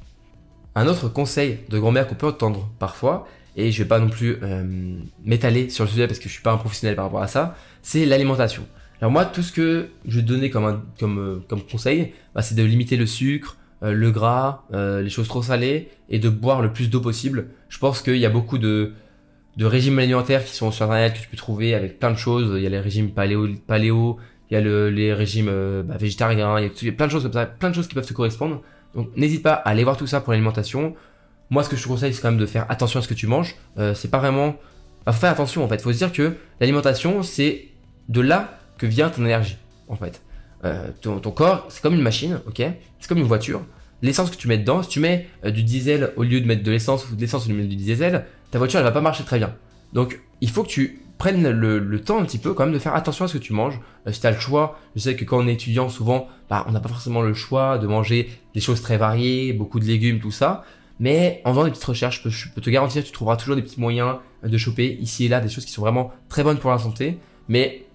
Un 0.76 0.88
autre 0.88 1.08
conseil 1.10 1.60
de 1.70 1.78
grand-mère 1.78 2.08
qu'on 2.08 2.16
peut 2.16 2.28
entendre 2.28 2.70
parfois, 2.80 3.28
et 3.56 3.72
je 3.72 3.84
vais 3.84 3.88
pas 3.88 4.00
non 4.00 4.10
plus 4.10 4.38
euh, 4.42 4.98
m'étaler 5.24 5.70
sur 5.70 5.84
le 5.84 5.90
sujet 5.90 6.08
parce 6.08 6.20
que 6.20 6.28
je 6.28 6.34
suis 6.34 6.42
pas 6.42 6.52
un 6.52 6.58
professionnel 6.58 6.96
par 6.96 7.06
rapport 7.06 7.22
à 7.22 7.28
ça, 7.28 7.56
c'est 7.84 8.06
l'alimentation. 8.06 8.66
Alors 9.00 9.12
moi, 9.12 9.26
tout 9.26 9.44
ce 9.44 9.52
que 9.52 9.90
je 10.06 10.20
donner 10.22 10.50
comme, 10.50 10.84
comme, 11.00 11.20
euh, 11.20 11.46
comme 11.48 11.62
conseil, 11.62 12.14
bah, 12.34 12.42
c'est 12.42 12.56
de 12.56 12.64
limiter 12.64 12.98
le 12.98 13.06
sucre, 13.06 13.58
euh, 13.84 13.94
le 13.94 14.12
gras, 14.12 14.64
les 14.72 15.10
choses 15.10 15.28
trop 15.28 15.44
salées, 15.44 15.90
et 16.10 16.18
de 16.18 16.30
boire 16.30 16.62
le 16.62 16.74
plus 16.74 16.90
d'eau 16.90 17.02
possible. 17.02 17.50
Je 17.70 17.78
pense 17.78 18.02
qu'il 18.02 18.18
y 18.18 18.26
a 18.26 18.30
beaucoup 18.30 18.58
de, 18.58 18.94
de 19.58 19.66
régimes 19.66 20.00
alimentaires 20.00 20.44
qui 20.44 20.56
sont 20.56 20.72
sur 20.72 20.86
internet 20.86 21.14
que 21.14 21.20
tu 21.20 21.28
peux 21.28 21.38
trouver 21.38 21.76
avec 21.76 22.00
plein 22.00 22.12
de 22.12 22.18
choses. 22.18 22.54
Il 22.58 22.64
y 22.64 22.68
a 22.68 22.70
les 22.70 22.80
régimes 22.80 23.12
paléo 23.12 24.18
il 24.54 24.56
y 24.56 24.60
a 24.60 24.62
le, 24.62 24.92
les 24.92 25.14
régimes 25.14 25.52
bah, 25.84 25.98
végétariens, 25.98 26.60
il 26.60 26.66
y, 26.66 26.90
a, 26.90 26.92
plein 26.92 27.08
de 27.08 27.12
choses 27.12 27.24
comme 27.24 27.34
ça, 27.34 27.48
plein 27.48 27.72
de 27.72 27.76
choses 27.76 27.88
qui 27.88 27.96
peuvent 27.96 28.06
te 28.06 28.14
correspondre. 28.14 28.62
Donc 28.94 29.10
n'hésite 29.18 29.42
pas 29.42 29.54
à 29.54 29.70
aller 29.70 29.84
voir 29.84 29.98
tout 29.98 30.06
ça 30.06 30.22
pour 30.22 30.32
l'alimentation. 30.32 30.96
Moi, 31.50 31.64
ce 31.64 31.70
que 31.70 31.76
je 31.76 31.84
te 31.84 31.88
conseille, 31.88 32.14
c'est 32.14 32.22
quand 32.22 32.30
même 32.30 32.40
de 32.40 32.46
faire 32.46 32.66
attention 32.70 33.00
à 33.00 33.04
ce 33.04 33.08
que 33.08 33.16
tu 33.16 33.26
manges. 33.26 33.56
Euh, 33.80 33.94
c'est 33.96 34.10
pas 34.10 34.20
vraiment. 34.20 34.56
Bah, 35.06 35.12
faire 35.12 35.32
attention 35.32 35.64
en 35.64 35.68
fait. 35.68 35.82
Faut 35.82 35.92
se 35.92 35.98
dire 35.98 36.14
que 36.14 36.36
l'alimentation, 36.60 37.24
c'est 37.24 37.66
de 38.10 38.22
là 38.22 38.60
que 38.78 38.86
vient 38.86 39.10
ton 39.10 39.26
énergie 39.26 39.58
en 39.88 39.96
fait. 39.96 40.22
Euh, 40.66 40.90
ton, 41.02 41.20
corps, 41.20 41.66
c'est 41.70 41.82
comme 41.82 41.96
une 41.96 42.02
machine, 42.02 42.40
ok? 42.48 42.62
C'est 43.00 43.10
comme 43.10 43.18
une 43.18 43.26
voiture. 43.26 43.62
L'essence 44.02 44.30
que 44.30 44.38
tu 44.38 44.48
mets 44.48 44.58
dedans, 44.58 44.84
si 44.84 44.90
tu 44.90 45.00
mets 45.00 45.28
euh, 45.44 45.52
du 45.52 45.64
diesel 45.64 46.12
au 46.16 46.24
lieu 46.24 46.40
de 46.40 46.46
mettre 46.46 46.64
de 46.64 46.72
l'essence 46.72 47.10
ou 47.10 47.16
de 47.16 47.22
l'essence 47.22 47.48
au 47.48 47.50
lieu 47.50 47.64
de 47.64 47.68
du 47.68 47.76
diesel, 47.76 48.26
ta 48.52 48.60
voiture 48.60 48.80
elle 48.80 48.86
va 48.86 48.92
pas 48.92 49.02
marcher 49.02 49.24
très 49.24 49.40
bien. 49.40 49.54
Donc 49.94 50.22
il 50.42 50.50
faut 50.50 50.64
que 50.64 50.70
tu 50.70 51.02
prennent 51.24 51.50
le, 51.50 52.02
temps 52.02 52.20
un 52.20 52.26
petit 52.26 52.38
peu 52.38 52.54
quand 52.54 52.66
même 52.66 52.74
de 52.74 52.80
faire 52.80 52.96
attention 52.96 53.24
à 53.24 53.28
ce 53.30 53.38
que 53.38 53.42
tu 53.42 53.54
manges. 53.54 53.80
Euh, 54.08 54.12
si 54.12 54.20
tu 54.20 54.28
as 54.28 54.32
le 54.32 54.40
choix, 54.40 54.78
je 54.94 55.00
sais 55.00 55.16
que 55.16 55.24
quand 55.24 55.38
on 55.38 55.48
est 55.48 55.54
étudiant, 55.54 55.88
souvent, 55.88 56.28
bah, 56.50 56.66
on 56.68 56.74
n'a 56.74 56.82
pas 56.82 56.90
forcément 56.90 57.22
le 57.22 57.34
choix 57.34 57.78
de 57.78 57.88
manger 57.88 58.30
des 58.54 58.60
choses 58.60 58.82
très 58.82 58.98
variées, 58.98 59.54
beaucoup 59.54 59.80
de 59.80 59.86
légumes, 59.86 60.20
tout 60.20 60.32
ça. 60.32 60.66
Mais 61.00 61.42
en 61.46 61.52
faisant 61.52 61.64
des 61.64 61.72
petites 61.72 61.86
recherches, 61.86 62.28
je 62.28 62.50
peux, 62.50 62.60
te 62.60 62.70
garantir 62.70 63.04
que 63.04 63.08
tu 63.08 63.14
trouveras 63.14 63.38
toujours 63.38 63.56
des 63.56 63.62
petits 63.62 63.80
moyens 63.80 64.18
de 64.44 64.58
choper 64.58 64.98
ici 65.00 65.24
et 65.24 65.30
là 65.30 65.40
des 65.40 65.48
choses 65.48 65.64
qui 65.64 65.72
sont 65.72 65.82
vraiment 65.82 66.12
très 66.28 66.44
bonnes 66.44 66.58
pour 66.58 66.72
la 66.72 66.78
santé. 66.78 67.18
Mais 67.48 67.86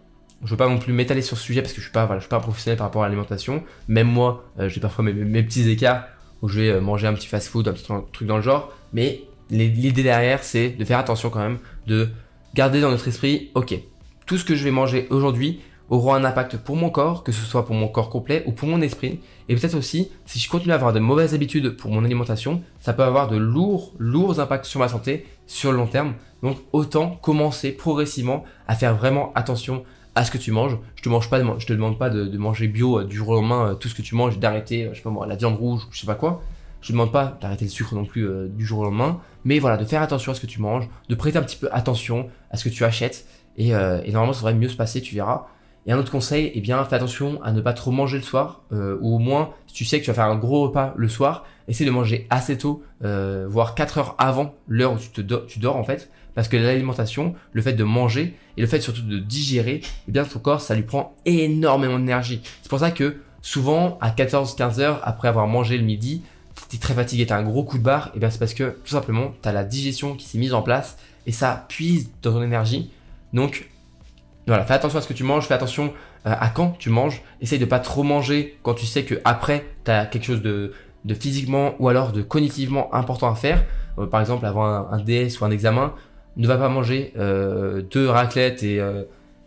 je 0.42 0.48
veux 0.48 0.56
pas 0.56 0.68
non 0.70 0.78
plus 0.78 0.94
m'étaler 0.94 1.20
sur 1.20 1.36
ce 1.36 1.44
sujet 1.44 1.60
parce 1.60 1.74
que 1.74 1.80
je 1.80 1.84
suis 1.84 1.92
pas, 1.92 2.06
voilà, 2.06 2.20
je 2.20 2.24
suis 2.24 2.30
pas 2.30 2.38
un 2.38 2.40
professionnel 2.40 2.78
par 2.78 2.86
rapport 2.86 3.02
à 3.02 3.08
l'alimentation. 3.08 3.62
Même 3.88 4.08
moi, 4.08 4.46
euh, 4.58 4.70
j'ai 4.70 4.80
parfois 4.80 5.04
mes, 5.04 5.42
petits 5.42 5.68
écarts 5.68 6.04
où 6.40 6.48
je 6.48 6.60
vais 6.60 6.68
euh, 6.70 6.80
manger 6.80 7.06
un 7.06 7.12
petit 7.12 7.26
fast-food, 7.26 7.68
un 7.68 7.72
petit 7.74 7.92
truc 8.10 8.26
dans 8.26 8.36
le 8.36 8.42
genre. 8.42 8.72
Mais 8.94 9.20
l'idée 9.50 10.02
derrière, 10.02 10.42
c'est 10.42 10.70
de 10.70 10.84
faire 10.86 10.98
attention 10.98 11.28
quand 11.28 11.40
même, 11.40 11.58
de 11.86 12.08
Gardez 12.54 12.80
dans 12.80 12.90
notre 12.90 13.08
esprit, 13.08 13.50
ok, 13.54 13.78
tout 14.26 14.38
ce 14.38 14.44
que 14.44 14.54
je 14.54 14.64
vais 14.64 14.70
manger 14.70 15.06
aujourd'hui 15.10 15.60
aura 15.90 16.16
un 16.16 16.24
impact 16.24 16.58
pour 16.58 16.76
mon 16.76 16.90
corps, 16.90 17.24
que 17.24 17.32
ce 17.32 17.44
soit 17.44 17.64
pour 17.64 17.74
mon 17.74 17.88
corps 17.88 18.10
complet 18.10 18.42
ou 18.46 18.52
pour 18.52 18.68
mon 18.68 18.80
esprit. 18.80 19.20
Et 19.48 19.54
peut-être 19.54 19.76
aussi, 19.76 20.10
si 20.26 20.38
je 20.38 20.48
continue 20.48 20.72
à 20.72 20.74
avoir 20.74 20.92
de 20.92 21.00
mauvaises 21.00 21.34
habitudes 21.34 21.76
pour 21.76 21.90
mon 21.90 22.04
alimentation, 22.04 22.62
ça 22.80 22.92
peut 22.92 23.04
avoir 23.04 23.28
de 23.28 23.36
lourds, 23.36 23.94
lourds 23.98 24.40
impacts 24.40 24.66
sur 24.66 24.80
ma 24.80 24.88
santé 24.88 25.26
sur 25.46 25.72
le 25.72 25.78
long 25.78 25.86
terme. 25.86 26.14
Donc 26.42 26.58
autant 26.72 27.18
commencer 27.22 27.72
progressivement 27.72 28.44
à 28.66 28.74
faire 28.74 28.94
vraiment 28.94 29.32
attention 29.34 29.84
à 30.14 30.24
ce 30.24 30.30
que 30.30 30.38
tu 30.38 30.50
manges. 30.50 30.76
Je 30.96 31.02
te 31.02 31.08
mange 31.08 31.30
pas, 31.30 31.40
je 31.58 31.66
te 31.66 31.72
demande 31.72 31.98
pas 31.98 32.10
de, 32.10 32.36
manger 32.36 32.68
bio 32.68 33.00
euh, 33.00 33.04
du 33.04 33.16
jour 33.16 33.28
au 33.28 33.34
lendemain 33.36 33.68
euh, 33.68 33.74
tout 33.74 33.88
ce 33.88 33.94
que 33.94 34.02
tu 34.02 34.14
manges, 34.14 34.38
d'arrêter, 34.38 34.84
euh, 34.84 34.90
je 34.92 34.96
sais 34.96 35.02
pas 35.02 35.10
moi, 35.10 35.26
la 35.26 35.36
viande 35.36 35.56
rouge, 35.56 35.82
ou 35.84 35.92
je 35.92 36.00
sais 36.00 36.06
pas 36.06 36.16
quoi. 36.16 36.42
Je 36.80 36.92
ne 36.92 36.98
demande 36.98 37.12
pas 37.12 37.38
d'arrêter 37.40 37.64
le 37.64 37.70
sucre 37.70 37.94
non 37.94 38.04
plus 38.04 38.28
euh, 38.28 38.48
du 38.48 38.64
jour 38.64 38.80
au 38.80 38.84
lendemain, 38.84 39.20
mais 39.44 39.58
voilà, 39.58 39.76
de 39.76 39.84
faire 39.84 40.02
attention 40.02 40.32
à 40.32 40.34
ce 40.34 40.40
que 40.40 40.46
tu 40.46 40.60
manges, 40.60 40.88
de 41.08 41.14
prêter 41.14 41.38
un 41.38 41.42
petit 41.42 41.56
peu 41.56 41.68
attention 41.72 42.28
à 42.50 42.56
ce 42.56 42.64
que 42.68 42.74
tu 42.74 42.84
achètes, 42.84 43.26
et, 43.56 43.74
euh, 43.74 44.00
normalement 44.06 44.32
ça 44.32 44.40
devrait 44.40 44.54
mieux 44.54 44.68
se 44.68 44.76
passer, 44.76 45.00
tu 45.00 45.14
verras. 45.14 45.46
Et 45.86 45.92
un 45.92 45.98
autre 45.98 46.12
conseil, 46.12 46.52
eh 46.54 46.60
bien, 46.60 46.84
fais 46.84 46.96
attention 46.96 47.42
à 47.42 47.50
ne 47.50 47.60
pas 47.62 47.72
trop 47.72 47.90
manger 47.90 48.18
le 48.18 48.22
soir, 48.22 48.62
euh, 48.72 48.98
ou 49.00 49.16
au 49.16 49.18
moins, 49.18 49.50
si 49.66 49.74
tu 49.74 49.84
sais 49.84 49.98
que 49.98 50.04
tu 50.04 50.10
vas 50.10 50.14
faire 50.14 50.26
un 50.26 50.36
gros 50.36 50.64
repas 50.64 50.92
le 50.96 51.08
soir, 51.08 51.46
essaie 51.66 51.86
de 51.86 51.90
manger 51.90 52.26
assez 52.30 52.58
tôt, 52.58 52.82
voire 53.00 53.74
4 53.74 53.98
heures 53.98 54.14
avant 54.18 54.54
l'heure 54.66 54.92
où 54.92 54.98
tu, 54.98 55.24
tu 55.46 55.58
dors 55.58 55.76
en 55.76 55.84
fait, 55.84 56.10
parce 56.34 56.48
que 56.48 56.56
l'alimentation, 56.56 57.34
le 57.52 57.62
fait 57.62 57.72
de 57.72 57.84
manger, 57.84 58.36
et 58.56 58.60
le 58.60 58.66
fait 58.66 58.80
surtout 58.80 59.02
de 59.02 59.18
digérer, 59.18 59.80
eh 60.08 60.12
bien, 60.12 60.24
ton 60.24 60.38
corps, 60.38 60.60
ça 60.60 60.74
lui 60.74 60.82
prend 60.82 61.16
énormément 61.24 61.98
d'énergie. 61.98 62.42
C'est 62.62 62.68
pour 62.68 62.78
ça 62.80 62.90
que 62.90 63.16
souvent, 63.40 63.98
à 64.00 64.10
14-15 64.10 64.80
heures 64.80 65.00
après 65.02 65.28
avoir 65.28 65.46
mangé 65.46 65.78
le 65.78 65.84
midi, 65.84 66.22
t'es 66.68 66.78
très 66.78 66.94
fatigué, 66.94 67.26
t'as 67.26 67.38
un 67.38 67.42
gros 67.42 67.64
coup 67.64 67.78
de 67.78 67.82
barre, 67.82 68.10
et 68.14 68.18
bien 68.18 68.30
c'est 68.30 68.38
parce 68.38 68.54
que 68.54 68.76
tout 68.84 68.90
simplement 68.90 69.32
t'as 69.42 69.52
la 69.52 69.64
digestion 69.64 70.14
qui 70.14 70.26
s'est 70.26 70.38
mise 70.38 70.54
en 70.54 70.62
place 70.62 70.98
et 71.26 71.32
ça 71.32 71.66
puise 71.68 72.10
dans 72.22 72.32
ton 72.32 72.42
énergie. 72.42 72.90
Donc 73.32 73.68
voilà, 74.46 74.64
fais 74.64 74.74
attention 74.74 74.98
à 74.98 75.02
ce 75.02 75.08
que 75.08 75.14
tu 75.14 75.24
manges, 75.24 75.46
fais 75.46 75.54
attention 75.54 75.92
euh, 76.26 76.34
à 76.38 76.48
quand 76.48 76.76
tu 76.78 76.90
manges. 76.90 77.22
Essaye 77.40 77.58
de 77.58 77.64
pas 77.64 77.80
trop 77.80 78.02
manger 78.02 78.58
quand 78.62 78.74
tu 78.74 78.86
sais 78.86 79.04
que 79.04 79.16
après 79.24 79.66
t'as 79.84 80.06
quelque 80.06 80.24
chose 80.24 80.42
de, 80.42 80.72
de, 81.04 81.14
physiquement 81.14 81.74
ou 81.78 81.88
alors 81.88 82.12
de 82.12 82.22
cognitivement 82.22 82.92
important 82.94 83.30
à 83.30 83.34
faire. 83.34 83.64
Euh, 83.98 84.06
par 84.06 84.20
exemple, 84.20 84.46
avant 84.46 84.64
un, 84.64 84.98
DS 85.00 85.40
ou 85.40 85.44
un 85.44 85.50
examen, 85.50 85.94
ne 86.36 86.46
va 86.46 86.56
pas 86.56 86.68
manger 86.68 87.12
euh, 87.18 87.82
deux 87.82 88.08
raclettes 88.08 88.62
et, 88.62 88.80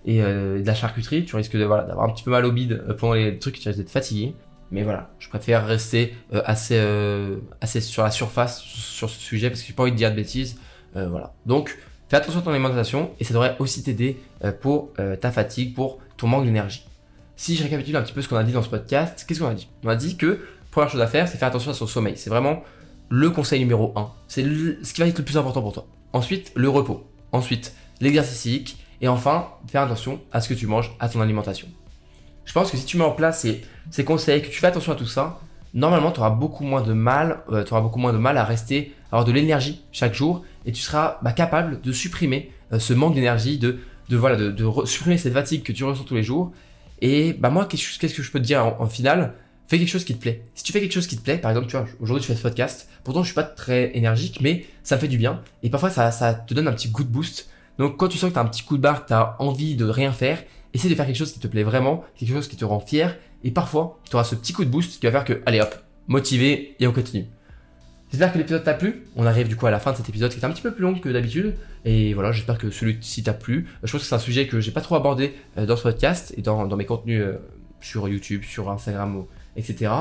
et 0.06 0.22
de 0.22 0.64
la 0.66 0.76
charcuterie. 0.76 1.26
Tu 1.26 1.36
risques 1.36 1.58
d'avoir 1.58 2.02
un 2.02 2.10
petit 2.10 2.24
peu 2.24 2.32
mal 2.32 2.46
au 2.46 2.52
bide 2.52 2.84
pendant 3.00 3.14
les 3.14 3.40
trucs, 3.40 3.60
tu 3.60 3.68
risques 3.68 3.80
d'être 3.80 3.90
fatigué. 3.90 4.36
Mais 4.72 4.84
voilà, 4.84 5.12
je 5.20 5.28
préfère 5.28 5.66
rester 5.68 6.16
euh, 6.34 6.42
assez, 6.46 6.78
euh, 6.78 7.38
assez 7.60 7.82
sur 7.82 8.04
la 8.04 8.12
surface 8.12 8.62
sur 8.62 9.10
ce 9.10 9.20
sujet 9.20 9.50
parce 9.50 9.62
que 9.62 9.68
j'ai 9.68 9.74
pas 9.74 9.84
envie 9.84 9.92
de 9.92 9.98
dire 9.98 10.10
de 10.10 10.16
bêtises. 10.16 10.58
Euh, 10.96 11.08
voilà. 11.10 11.34
Donc, 11.46 11.78
Fais 12.10 12.18
attention 12.18 12.42
à 12.42 12.44
ton 12.44 12.52
alimentation 12.52 13.12
et 13.22 13.24
ça 13.24 13.34
devrait 13.34 13.56
aussi 13.60 13.84
t'aider 13.84 14.18
pour 14.60 14.92
ta 15.22 15.32
fatigue, 15.32 15.74
pour 15.74 16.00
ton 16.18 16.28
manque 16.28 16.44
d'énergie. 16.44 16.86
Si 17.38 17.56
je 17.56 17.64
récapitule 17.64 17.96
un 17.96 18.02
petit 18.02 18.12
peu 18.12 18.22
ce 18.22 18.28
qu'on 18.28 18.36
a 18.36 18.44
dit 18.44 18.52
dans 18.52 18.62
ce 18.62 18.68
podcast, 18.68 19.24
qu'est-ce 19.26 19.40
qu'on 19.40 19.48
a 19.48 19.54
dit? 19.54 19.70
On 19.86 19.88
a 19.88 19.96
dit 19.96 20.18
que 20.18 20.42
première 20.72 20.90
chose 20.90 21.00
à 21.00 21.08
faire, 21.08 21.30
c'est 21.30 21.38
faire 21.38 21.48
attention 21.48 21.72
à 21.72 21.74
son 21.74 21.88
sommeil. 21.88 22.18
C'est 22.18 22.30
vraiment 22.30 22.64
le 23.08 23.30
conseil 23.30 23.60
numéro 23.60 23.94
1. 23.96 24.12
C'est 24.28 24.44
ce 24.44 24.94
qui 24.94 25.00
va 25.00 25.08
être 25.08 25.20
le 25.20 25.24
plus 25.24 25.38
important 25.38 25.62
pour 25.62 25.72
toi. 25.72 25.88
Ensuite, 26.12 26.52
le 26.54 26.68
repos. 26.68 27.10
Ensuite, 27.32 27.74
l'exercice 28.02 28.42
physique. 28.42 28.78
Et 29.00 29.08
enfin, 29.08 29.48
faire 29.68 29.84
attention 29.84 30.20
à 30.34 30.42
ce 30.42 30.50
que 30.50 30.54
tu 30.54 30.68
manges, 30.68 30.92
à 31.00 31.08
ton 31.08 31.22
alimentation. 31.22 31.70
Je 32.46 32.54
pense 32.54 32.72
que 32.72 32.78
si 32.78 32.86
tu 32.86 32.98
mets 32.98 33.04
en 33.04 33.12
place 33.12 33.46
ces, 33.92 34.04
conseils, 34.04 34.42
que 34.42 34.48
tu 34.48 34.60
fais 34.60 34.68
attention 34.68 34.92
à 34.92 34.96
tout 34.96 35.06
ça, 35.06 35.40
normalement, 35.74 36.12
tu 36.12 36.20
auras 36.20 36.30
beaucoup 36.30 36.64
moins 36.64 36.82
de 36.82 36.94
mal, 36.94 37.44
euh, 37.52 37.64
auras 37.72 37.82
beaucoup 37.82 38.00
moins 38.00 38.14
de 38.14 38.18
mal 38.18 38.38
à 38.38 38.44
rester, 38.44 38.94
à 39.12 39.16
avoir 39.16 39.26
de 39.26 39.32
l'énergie 39.32 39.84
chaque 39.92 40.14
jour, 40.14 40.44
et 40.66 40.72
tu 40.72 40.82
seras 40.82 41.20
bah, 41.22 41.32
capable 41.32 41.82
de 41.82 41.92
supprimer 41.92 42.52
euh, 42.74 42.80
ce 42.80 42.94
manque 42.94 43.16
d'énergie, 43.16 43.58
de, 43.58 43.80
de, 44.10 44.18
voilà, 44.18 44.36
de, 44.36 44.86
supprimer 44.86 45.18
cette 45.18 45.34
fatigue 45.34 45.64
que 45.64 45.72
tu 45.72 45.84
ressens 45.84 46.04
tous 46.04 46.16
les 46.16 46.24
jours. 46.24 46.52
Et 47.02 47.34
bah 47.34 47.50
moi, 47.50 47.66
qu'est-ce 47.66 47.98
que 47.98 48.24
je 48.24 48.32
peux 48.32 48.40
te 48.40 48.46
dire 48.46 48.66
en, 48.66 48.84
en 48.84 48.88
final? 48.88 49.34
Fais 49.72 49.80
quelque 49.80 49.88
chose 49.88 50.04
qui 50.04 50.16
te 50.16 50.20
plaît. 50.20 50.44
Si 50.54 50.66
tu 50.66 50.74
fais 50.74 50.82
quelque 50.82 50.92
chose 50.92 51.08
qui 51.08 51.16
te 51.16 51.22
plaît, 51.22 51.38
par 51.38 51.50
exemple, 51.50 51.68
tu 51.68 51.78
vois, 51.78 51.86
aujourd'hui 52.02 52.22
tu 52.22 52.30
fais 52.30 52.38
ce 52.38 52.42
podcast, 52.42 52.90
pourtant 53.06 53.22
je 53.24 53.28
suis 53.28 53.36
pas 53.36 53.44
très 53.44 53.96
énergique, 53.96 54.40
mais 54.42 54.66
ça 54.84 54.98
me 54.98 55.00
fait 55.00 55.08
du 55.08 55.18
bien. 55.18 55.42
Et 55.64 55.70
parfois 55.70 55.90
ça, 55.90 56.12
ça 56.12 56.34
te 56.34 56.54
donne 56.54 56.68
un 56.68 56.74
petit 56.74 56.92
coup 56.92 57.06
de 57.06 57.10
boost. 57.10 57.50
Donc 57.78 57.96
quand 57.96 58.10
tu 58.10 58.18
sens 58.18 58.32
que 58.32 58.34
tu 58.34 58.40
as 58.40 58.42
un 58.42 58.48
petit 58.48 58.64
coup 58.64 58.76
de 58.76 58.82
barre, 58.82 59.04
que 59.04 59.08
tu 59.08 59.14
as 59.14 59.38
envie 59.40 59.78
de 59.78 59.86
rien 59.86 60.12
faire, 60.12 60.44
essaie 60.74 60.90
de 60.90 60.96
faire 60.96 61.06
quelque 61.06 61.18
chose 61.18 61.34
qui 61.34 61.40
te 61.40 61.48
plaît 61.48 61.64
vraiment, 61.64 62.04
quelque 62.16 62.34
chose 62.34 62.48
qui 62.48 62.56
te 62.56 62.66
rend 62.66 62.80
fier. 62.80 63.18
Et 63.44 63.52
parfois, 63.52 64.00
tu 64.10 64.16
auras 64.16 64.24
ce 64.24 64.36
petit 64.36 64.54
coup 64.54 64.66
de 64.66 64.70
boost 64.70 65.00
qui 65.00 65.06
va 65.06 65.12
faire 65.12 65.26
que, 65.26 65.42
allez 65.46 65.62
hop, 65.62 65.76
motivé 66.08 66.76
et 66.80 66.88
on 66.88 66.94
continue. 66.94 67.26
J'espère 68.12 68.34
que 68.34 68.38
l'épisode 68.38 68.64
t'a 68.64 68.74
plu. 68.74 69.04
On 69.16 69.26
arrive 69.26 69.48
du 69.48 69.56
coup 69.56 69.68
à 69.68 69.72
la 69.72 69.80
fin 69.80 69.94
de 69.94 69.98
cet 69.98 70.10
épisode 70.10 70.32
qui 70.32 70.40
est 70.40 70.46
un 70.46 70.52
petit 70.52 70.62
peu 70.62 70.74
plus 70.74 70.84
long 70.84 70.94
que 70.94 71.10
d'habitude. 71.10 71.56
Et 71.86 72.14
voilà, 72.14 72.32
j'espère 72.32 72.58
que 72.58 72.70
celui-ci 72.70 73.24
t'a 73.24 73.34
plu. 73.34 73.68
Je 73.84 73.92
pense 73.92 74.02
que 74.02 74.08
c'est 74.08 74.16
un 74.16 74.20
sujet 74.20 74.48
que 74.48 74.60
j'ai 74.60 74.72
pas 74.72 74.82
trop 74.82 74.96
abordé 74.96 75.34
euh, 75.58 75.66
dans 75.66 75.78
ce 75.78 75.84
podcast 75.84 76.34
et 76.38 76.42
dans, 76.42 76.68
mes 76.76 76.86
contenus 76.86 77.22
euh, 77.22 77.38
sur 77.80 78.08
YouTube, 78.10 78.44
sur 78.44 78.70
Instagram 78.70 79.26
etc. 79.56 79.92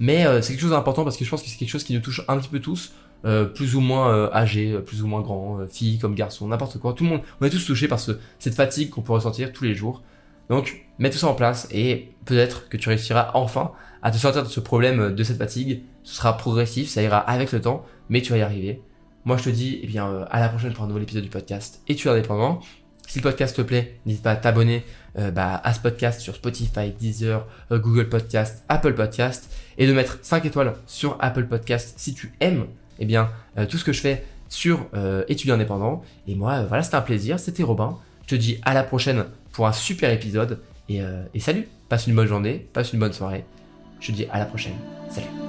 Mais 0.00 0.26
euh, 0.26 0.42
c'est 0.42 0.52
quelque 0.52 0.62
chose 0.62 0.70
d'important 0.70 1.04
parce 1.04 1.16
que 1.16 1.24
je 1.24 1.30
pense 1.30 1.42
que 1.42 1.48
c'est 1.48 1.56
quelque 1.56 1.70
chose 1.70 1.84
qui 1.84 1.94
nous 1.94 2.00
touche 2.00 2.22
un 2.28 2.38
petit 2.38 2.48
peu 2.48 2.60
tous, 2.60 2.92
euh, 3.24 3.44
plus 3.44 3.74
ou 3.74 3.80
moins 3.80 4.14
euh, 4.14 4.30
âgés, 4.32 4.78
plus 4.80 5.02
ou 5.02 5.06
moins 5.06 5.20
grands, 5.20 5.66
filles 5.68 5.98
comme 5.98 6.14
garçons, 6.14 6.46
n'importe 6.48 6.78
quoi. 6.78 6.92
Tout 6.92 7.04
le 7.04 7.10
monde, 7.10 7.20
on 7.40 7.46
est 7.46 7.50
tous 7.50 7.64
touchés 7.64 7.88
par 7.88 7.98
cette 7.98 8.54
fatigue 8.54 8.90
qu'on 8.90 9.02
peut 9.02 9.12
ressentir 9.12 9.52
tous 9.52 9.64
les 9.64 9.74
jours. 9.74 10.02
Donc, 10.48 10.86
mets 10.98 11.10
tout 11.10 11.18
ça 11.18 11.28
en 11.28 11.34
place 11.34 11.68
et 11.70 12.12
peut-être 12.24 12.68
que 12.68 12.76
tu 12.76 12.88
réussiras 12.88 13.30
enfin 13.34 13.72
à 14.02 14.10
te 14.10 14.16
sortir 14.16 14.42
de 14.42 14.48
ce 14.48 14.60
problème 14.60 15.14
de 15.14 15.24
cette 15.24 15.38
fatigue. 15.38 15.82
Ce 16.04 16.16
sera 16.16 16.36
progressif, 16.36 16.88
ça 16.88 17.02
ira 17.02 17.18
avec 17.18 17.52
le 17.52 17.60
temps, 17.60 17.84
mais 18.08 18.22
tu 18.22 18.32
vas 18.32 18.38
y 18.38 18.42
arriver. 18.42 18.80
Moi, 19.24 19.36
je 19.36 19.44
te 19.44 19.50
dis, 19.50 19.80
eh 19.82 19.86
bien, 19.86 20.26
à 20.30 20.40
la 20.40 20.48
prochaine 20.48 20.72
pour 20.72 20.84
un 20.84 20.86
nouvel 20.86 21.02
épisode 21.02 21.24
du 21.24 21.28
podcast. 21.28 21.82
Et 21.88 21.94
tu 21.94 22.08
es 22.08 22.10
indépendant. 22.10 22.60
Si 23.08 23.18
le 23.18 23.22
podcast 23.22 23.56
te 23.56 23.62
plaît, 23.62 23.98
n'hésite 24.04 24.22
pas 24.22 24.32
à 24.32 24.36
t'abonner 24.36 24.84
euh, 25.18 25.30
bah, 25.30 25.58
à 25.64 25.72
ce 25.72 25.80
podcast 25.80 26.20
sur 26.20 26.34
Spotify, 26.34 26.90
Deezer, 26.90 27.46
euh, 27.72 27.78
Google 27.78 28.10
Podcast, 28.10 28.64
Apple 28.68 28.92
Podcast 28.92 29.50
et 29.78 29.86
de 29.86 29.94
mettre 29.94 30.18
5 30.20 30.44
étoiles 30.44 30.74
sur 30.86 31.16
Apple 31.18 31.46
Podcast 31.46 31.94
si 31.96 32.12
tu 32.12 32.34
aimes 32.40 32.66
eh 32.98 33.06
bien, 33.06 33.30
euh, 33.56 33.64
tout 33.64 33.78
ce 33.78 33.84
que 33.84 33.94
je 33.94 34.02
fais 34.02 34.24
sur 34.50 34.86
étudiant 35.28 35.54
indépendant. 35.54 36.02
Et 36.26 36.34
moi, 36.34 36.64
voilà, 36.64 36.82
c'était 36.82 36.96
un 36.96 37.02
plaisir. 37.02 37.38
C'était 37.38 37.62
Robin. 37.62 37.98
Je 38.24 38.28
te 38.28 38.34
dis 38.34 38.58
à 38.62 38.74
la 38.74 38.82
prochaine 38.82 39.24
pour 39.58 39.66
un 39.66 39.72
super 39.72 40.12
épisode. 40.12 40.60
Et, 40.88 41.00
et 41.34 41.40
salut. 41.40 41.66
Passe 41.88 42.06
une 42.06 42.14
bonne 42.14 42.28
journée, 42.28 42.68
passe 42.72 42.92
une 42.92 43.00
bonne 43.00 43.12
soirée. 43.12 43.44
Je 43.98 44.12
te 44.12 44.12
dis 44.12 44.26
à 44.30 44.38
la 44.38 44.44
prochaine. 44.44 44.76
Salut. 45.10 45.47